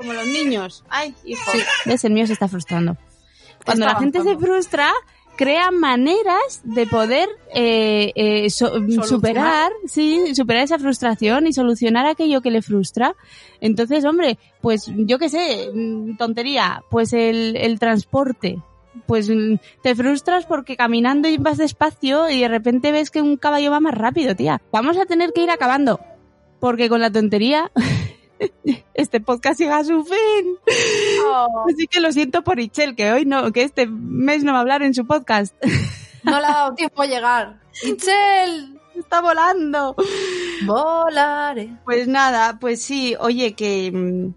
como 0.00 0.12
los 0.14 0.26
niños, 0.26 0.82
ay, 0.88 1.14
hijo, 1.24 1.50
Sí. 1.52 1.58
ves, 1.84 2.04
el 2.04 2.12
mío 2.12 2.26
se 2.26 2.32
está 2.32 2.48
frustrando. 2.48 2.96
Cuando 3.64 3.84
Está 3.84 3.94
la 3.94 4.00
gente 4.00 4.22
se 4.22 4.36
frustra, 4.38 4.90
crea 5.36 5.70
maneras 5.70 6.60
de 6.64 6.86
poder 6.86 7.28
eh, 7.54 8.12
eh, 8.14 8.48
so- 8.50 8.72
superar, 9.06 9.70
sí, 9.86 10.34
superar 10.34 10.62
esa 10.64 10.78
frustración 10.78 11.46
y 11.46 11.52
solucionar 11.52 12.06
aquello 12.06 12.40
que 12.40 12.50
le 12.50 12.62
frustra. 12.62 13.14
Entonces, 13.60 14.04
hombre, 14.06 14.38
pues 14.62 14.90
yo 14.96 15.18
qué 15.18 15.28
sé, 15.28 15.70
mm, 15.74 16.16
tontería, 16.16 16.82
pues 16.90 17.12
el, 17.12 17.56
el 17.56 17.78
transporte. 17.78 18.58
Pues 19.06 19.28
mm, 19.30 19.56
te 19.82 19.94
frustras 19.94 20.46
porque 20.46 20.76
caminando 20.76 21.28
y 21.28 21.36
vas 21.36 21.58
despacio 21.58 22.28
y 22.30 22.40
de 22.40 22.48
repente 22.48 22.92
ves 22.92 23.10
que 23.10 23.20
un 23.22 23.36
caballo 23.36 23.70
va 23.70 23.80
más 23.80 23.94
rápido, 23.94 24.34
tía. 24.34 24.60
Vamos 24.72 24.96
a 24.96 25.04
tener 25.06 25.32
que 25.32 25.42
ir 25.42 25.50
acabando. 25.50 26.00
Porque 26.58 26.88
con 26.90 27.00
la 27.00 27.10
tontería 27.10 27.70
este 28.94 29.20
podcast 29.20 29.60
llega 29.60 29.78
a 29.78 29.84
su 29.84 30.04
fin. 30.04 30.56
Así 31.68 31.86
que 31.86 32.00
lo 32.00 32.12
siento 32.12 32.42
por 32.42 32.60
Ichel, 32.60 32.94
que 32.94 33.12
hoy 33.12 33.24
no, 33.24 33.52
que 33.52 33.62
este 33.62 33.86
mes 33.86 34.44
no 34.44 34.52
va 34.52 34.58
a 34.58 34.60
hablar 34.62 34.82
en 34.82 34.94
su 34.94 35.06
podcast. 35.06 35.54
No 36.22 36.38
le 36.38 36.46
ha 36.46 36.52
dado 36.52 36.74
tiempo 36.74 37.02
a 37.02 37.06
llegar. 37.06 37.60
¡Ichel! 37.82 38.78
Está 38.94 39.22
volando. 39.22 39.96
Volaré. 40.66 41.78
Pues 41.84 42.06
nada, 42.06 42.58
pues 42.60 42.82
sí, 42.82 43.16
oye, 43.18 43.54
que, 43.54 44.30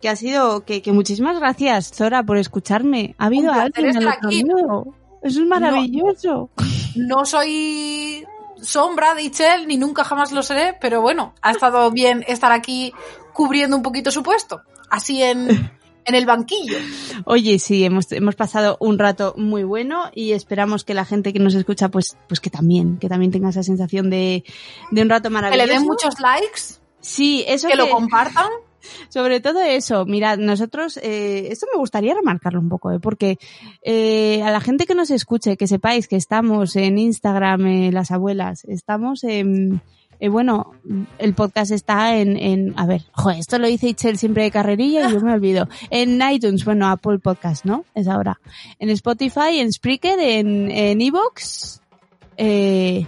que 0.00 0.08
ha 0.08 0.14
sido, 0.14 0.64
que, 0.64 0.82
que 0.82 0.92
muchísimas 0.92 1.38
gracias, 1.38 1.90
Zora, 1.92 2.22
por 2.22 2.36
escucharme. 2.36 3.16
Ha 3.18 3.26
habido 3.26 3.52
alguien 3.52 3.96
al 3.96 4.06
otro 4.06 4.30
lado. 4.30 4.94
Eso 5.22 5.40
es 5.40 5.46
maravilloso. 5.46 6.50
No 6.94 7.24
soy 7.24 8.24
sombra 8.60 9.14
de 9.14 9.22
Ichel, 9.22 9.66
ni 9.66 9.76
nunca 9.76 10.04
jamás 10.04 10.32
lo 10.32 10.42
seré, 10.42 10.76
pero 10.80 11.00
bueno, 11.00 11.34
ha 11.42 11.50
estado 11.50 11.90
bien 11.90 12.24
estar 12.28 12.52
aquí 12.52 12.92
cubriendo 13.34 13.76
un 13.76 13.82
poquito 13.82 14.10
su 14.10 14.22
puesto. 14.22 14.62
Así 14.88 15.22
en, 15.22 15.48
en 16.06 16.14
el 16.14 16.24
banquillo. 16.24 16.78
Oye, 17.26 17.58
sí, 17.58 17.84
hemos, 17.84 18.10
hemos 18.12 18.36
pasado 18.36 18.78
un 18.80 18.98
rato 18.98 19.34
muy 19.36 19.64
bueno 19.64 20.04
y 20.14 20.32
esperamos 20.32 20.84
que 20.84 20.94
la 20.94 21.04
gente 21.04 21.34
que 21.34 21.38
nos 21.40 21.54
escucha, 21.54 21.90
pues, 21.90 22.16
pues 22.28 22.40
que 22.40 22.48
también, 22.48 22.98
que 22.98 23.08
también 23.10 23.32
tenga 23.32 23.50
esa 23.50 23.62
sensación 23.62 24.08
de, 24.08 24.44
de 24.90 25.02
un 25.02 25.10
rato 25.10 25.28
Que 25.28 25.34
maravilloso. 25.34 25.66
le 25.66 25.72
den 25.74 25.82
muchos 25.82 26.20
likes, 26.20 26.84
Sí, 27.04 27.44
eso 27.46 27.68
que 27.68 27.76
lo 27.76 27.90
compartan. 27.90 28.48
Sobre 29.08 29.40
todo 29.40 29.60
eso, 29.62 30.04
mirad, 30.04 30.38
nosotros, 30.38 30.98
eh, 31.02 31.48
esto 31.50 31.66
me 31.72 31.78
gustaría 31.78 32.14
remarcarlo 32.14 32.60
un 32.60 32.68
poco, 32.68 32.92
¿eh? 32.92 33.00
porque 33.00 33.38
eh, 33.82 34.42
a 34.42 34.50
la 34.50 34.60
gente 34.60 34.84
que 34.86 34.94
nos 34.94 35.10
escuche, 35.10 35.56
que 35.56 35.66
sepáis 35.66 36.06
que 36.06 36.16
estamos 36.16 36.76
en 36.76 36.98
Instagram, 36.98 37.66
eh, 37.66 37.92
las 37.92 38.10
abuelas, 38.10 38.64
estamos 38.64 39.24
en, 39.24 39.80
eh, 40.20 40.28
bueno, 40.28 40.72
el 41.18 41.34
podcast 41.34 41.70
está 41.72 42.16
en, 42.16 42.36
en, 42.36 42.74
a 42.78 42.86
ver, 42.86 43.02
joder, 43.12 43.38
esto 43.38 43.58
lo 43.58 43.66
dice 43.66 43.88
Itzel 43.88 44.18
siempre 44.18 44.44
de 44.44 44.50
carrerilla 44.50 45.08
y 45.08 45.12
yo 45.12 45.20
me 45.20 45.32
olvido. 45.32 45.68
En 45.90 46.20
iTunes, 46.30 46.64
bueno, 46.64 46.88
Apple 46.88 47.18
Podcast, 47.18 47.64
¿no? 47.64 47.84
Es 47.94 48.08
ahora. 48.08 48.40
En 48.78 48.90
Spotify, 48.90 49.58
en 49.58 49.72
Spreaker, 49.72 50.18
en, 50.18 50.70
en 50.70 51.00
Evox, 51.00 51.80
eh, 52.36 53.06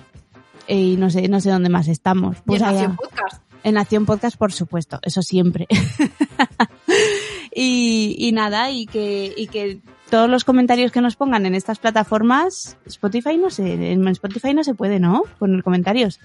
y 0.69 0.97
no 0.97 1.11
sé, 1.11 1.29
no 1.29 1.41
sé 1.41 1.51
dónde 1.51 1.69
más 1.69 1.89
estamos. 1.89 2.37
Y 2.39 2.41
Pues 2.47 2.63
en 2.63 2.69
allá. 2.69 2.79
Nación 2.89 2.97
Podcast. 2.97 3.43
En 3.65 3.75
Nación 3.75 4.07
Podcast, 4.07 4.37
por 4.37 4.53
supuesto, 4.53 4.99
eso 5.03 5.23
siempre. 5.23 5.67
y, 7.55 8.17
y 8.19 8.33
nada, 8.33 8.71
y 8.71 8.87
que, 8.87 9.33
y 9.37 9.49
que 9.49 9.81
todos 10.11 10.31
los 10.31 10.45
comentarios 10.45 10.93
que 10.93 11.01
nos 11.01 11.17
pongan 11.17 11.47
en 11.47 11.55
estas 11.55 11.79
plataformas, 11.79 12.77
Spotify 12.87 13.37
no 13.37 13.51
sé, 13.51 13.93
en 13.93 14.07
Spotify 14.09 14.55
no 14.55 14.63
se 14.63 14.75
puede, 14.75 15.01
¿no? 15.01 15.23
Poner 15.39 15.63
comentarios. 15.63 16.21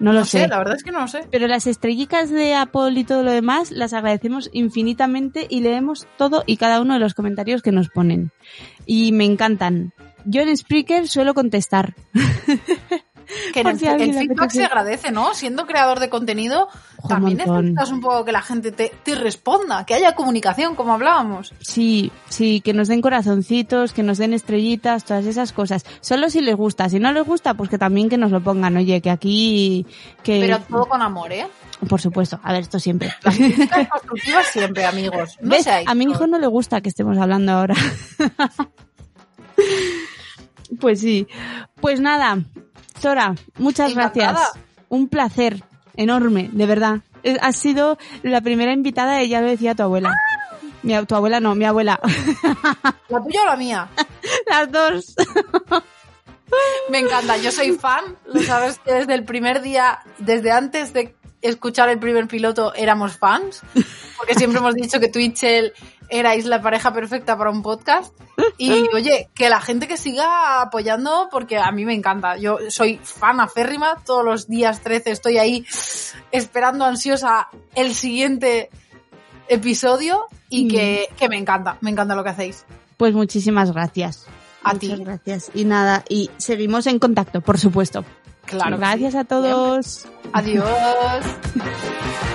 No 0.00 0.12
lo 0.12 0.20
No 0.20 0.24
sé, 0.24 0.42
sé. 0.42 0.48
la 0.48 0.58
verdad 0.58 0.76
es 0.76 0.84
que 0.84 0.92
no 0.92 1.00
lo 1.00 1.08
sé. 1.08 1.26
Pero 1.30 1.46
las 1.48 1.66
estrellitas 1.66 2.30
de 2.30 2.54
Apple 2.54 2.92
y 2.94 3.04
todo 3.04 3.22
lo 3.22 3.32
demás 3.32 3.70
las 3.72 3.92
agradecemos 3.92 4.48
infinitamente 4.52 5.46
y 5.50 5.60
leemos 5.60 6.06
todo 6.16 6.44
y 6.46 6.56
cada 6.56 6.80
uno 6.80 6.94
de 6.94 7.00
los 7.00 7.14
comentarios 7.14 7.62
que 7.62 7.72
nos 7.72 7.88
ponen. 7.88 8.30
Y 8.86 9.12
me 9.12 9.24
encantan. 9.24 9.92
Yo 10.24 10.42
en 10.42 10.56
Spreaker 10.56 11.08
suelo 11.08 11.34
contestar. 11.34 11.94
Que 13.52 13.60
el, 13.60 13.78
feedback 13.78 14.50
se 14.50 14.64
agradece, 14.64 15.10
¿no? 15.10 15.34
Siendo 15.34 15.66
creador 15.66 16.00
de 16.00 16.08
contenido, 16.08 16.68
también 17.08 17.38
necesitas 17.38 17.90
un 17.90 18.00
poco 18.00 18.24
que 18.24 18.32
la 18.32 18.42
gente 18.42 18.72
te, 18.72 18.92
te 19.02 19.14
responda, 19.14 19.84
que 19.84 19.94
haya 19.94 20.14
comunicación, 20.14 20.74
como 20.74 20.94
hablábamos. 20.94 21.52
Sí, 21.60 22.10
sí, 22.28 22.60
que 22.60 22.72
nos 22.72 22.88
den 22.88 23.02
corazoncitos, 23.02 23.92
que 23.92 24.02
nos 24.02 24.18
den 24.18 24.32
estrellitas, 24.32 25.04
todas 25.04 25.26
esas 25.26 25.52
cosas. 25.52 25.84
Solo 26.00 26.30
si 26.30 26.40
les 26.40 26.56
gusta. 26.56 26.88
Si 26.88 26.98
no 26.98 27.12
les 27.12 27.24
gusta, 27.24 27.54
pues 27.54 27.68
que 27.68 27.78
también 27.78 28.08
que 28.08 28.16
nos 28.16 28.30
lo 28.30 28.42
pongan. 28.42 28.76
Oye, 28.76 29.00
que 29.00 29.10
aquí, 29.10 29.86
que... 30.22 30.40
Pero 30.40 30.60
todo 30.60 30.86
con 30.86 31.02
amor, 31.02 31.32
¿eh? 31.32 31.46
Por 31.88 32.00
supuesto. 32.00 32.40
A 32.42 32.52
ver, 32.52 32.62
esto 32.62 32.80
siempre. 32.80 33.12
Las 33.22 33.36
críticas 33.36 33.88
constructivas 33.88 34.46
siempre, 34.46 34.84
amigos. 34.84 35.36
No 35.40 35.50
¿Ves? 35.50 35.64
seáis 35.64 35.88
A 35.88 35.94
mi 35.94 36.04
hijo 36.04 36.26
no 36.26 36.38
le 36.38 36.46
gusta 36.46 36.80
que 36.80 36.88
estemos 36.88 37.18
hablando 37.18 37.52
ahora. 37.52 37.74
pues 40.80 41.00
sí. 41.00 41.28
Pues 41.80 42.00
nada, 42.00 42.38
Zora, 43.00 43.34
muchas 43.58 43.92
Encantada. 43.92 44.32
gracias. 44.32 44.64
Un 44.88 45.08
placer 45.08 45.62
enorme, 45.96 46.48
de 46.52 46.66
verdad. 46.66 46.98
Eh, 47.22 47.36
Has 47.40 47.56
sido 47.56 47.98
la 48.22 48.40
primera 48.40 48.72
invitada, 48.72 49.20
ella 49.20 49.40
lo 49.40 49.48
decía 49.48 49.74
tu 49.74 49.82
abuela. 49.82 50.14
Mi, 50.82 50.94
tu 51.06 51.14
abuela 51.14 51.40
no, 51.40 51.54
mi 51.54 51.64
abuela. 51.64 52.00
¿La 53.08 53.22
tuya 53.22 53.42
o 53.42 53.46
la 53.46 53.56
mía? 53.56 53.88
Las 54.48 54.70
dos. 54.70 55.14
Me 56.88 57.00
encanta, 57.00 57.36
yo 57.36 57.52
soy 57.52 57.72
fan, 57.72 58.04
lo 58.26 58.42
sabes 58.42 58.78
que 58.78 58.92
desde 58.92 59.14
el 59.14 59.24
primer 59.24 59.60
día, 59.60 59.98
desde 60.18 60.50
antes 60.50 60.92
de 60.94 61.14
escuchar 61.42 61.90
el 61.90 61.98
primer 61.98 62.26
piloto 62.26 62.72
éramos 62.74 63.18
fans, 63.18 63.60
porque 64.16 64.34
siempre 64.34 64.58
hemos 64.58 64.74
dicho 64.74 64.98
que 64.98 65.10
Chel 65.34 65.72
erais 66.08 66.44
la 66.46 66.60
pareja 66.62 66.92
perfecta 66.92 67.36
para 67.36 67.50
un 67.50 67.62
podcast. 67.62 68.14
Y 68.56 68.86
oye, 68.94 69.28
que 69.34 69.48
la 69.48 69.60
gente 69.60 69.86
que 69.88 69.96
siga 69.96 70.62
apoyando, 70.62 71.28
porque 71.30 71.58
a 71.58 71.70
mí 71.70 71.84
me 71.84 71.94
encanta. 71.94 72.36
Yo 72.36 72.58
soy 72.68 72.98
fan 73.02 73.40
aférrima, 73.40 73.96
todos 74.04 74.24
los 74.24 74.48
días 74.48 74.80
13 74.80 75.10
estoy 75.10 75.38
ahí 75.38 75.66
esperando 76.32 76.84
ansiosa 76.84 77.48
el 77.74 77.94
siguiente 77.94 78.70
episodio 79.48 80.26
y 80.48 80.68
que, 80.68 81.08
que 81.16 81.28
me 81.28 81.36
encanta, 81.36 81.78
me 81.80 81.90
encanta 81.90 82.14
lo 82.14 82.24
que 82.24 82.30
hacéis. 82.30 82.64
Pues 82.96 83.14
muchísimas 83.14 83.72
gracias. 83.72 84.26
A 84.62 84.74
Muchas 84.74 84.98
ti. 84.98 85.04
gracias. 85.04 85.50
Y 85.54 85.64
nada, 85.64 86.04
y 86.08 86.30
seguimos 86.36 86.86
en 86.86 86.98
contacto, 86.98 87.40
por 87.40 87.58
supuesto. 87.58 88.04
Claro. 88.44 88.78
gracias 88.78 89.12
sí. 89.12 89.18
a 89.18 89.24
todos. 89.24 90.06
Adiós. 90.32 90.64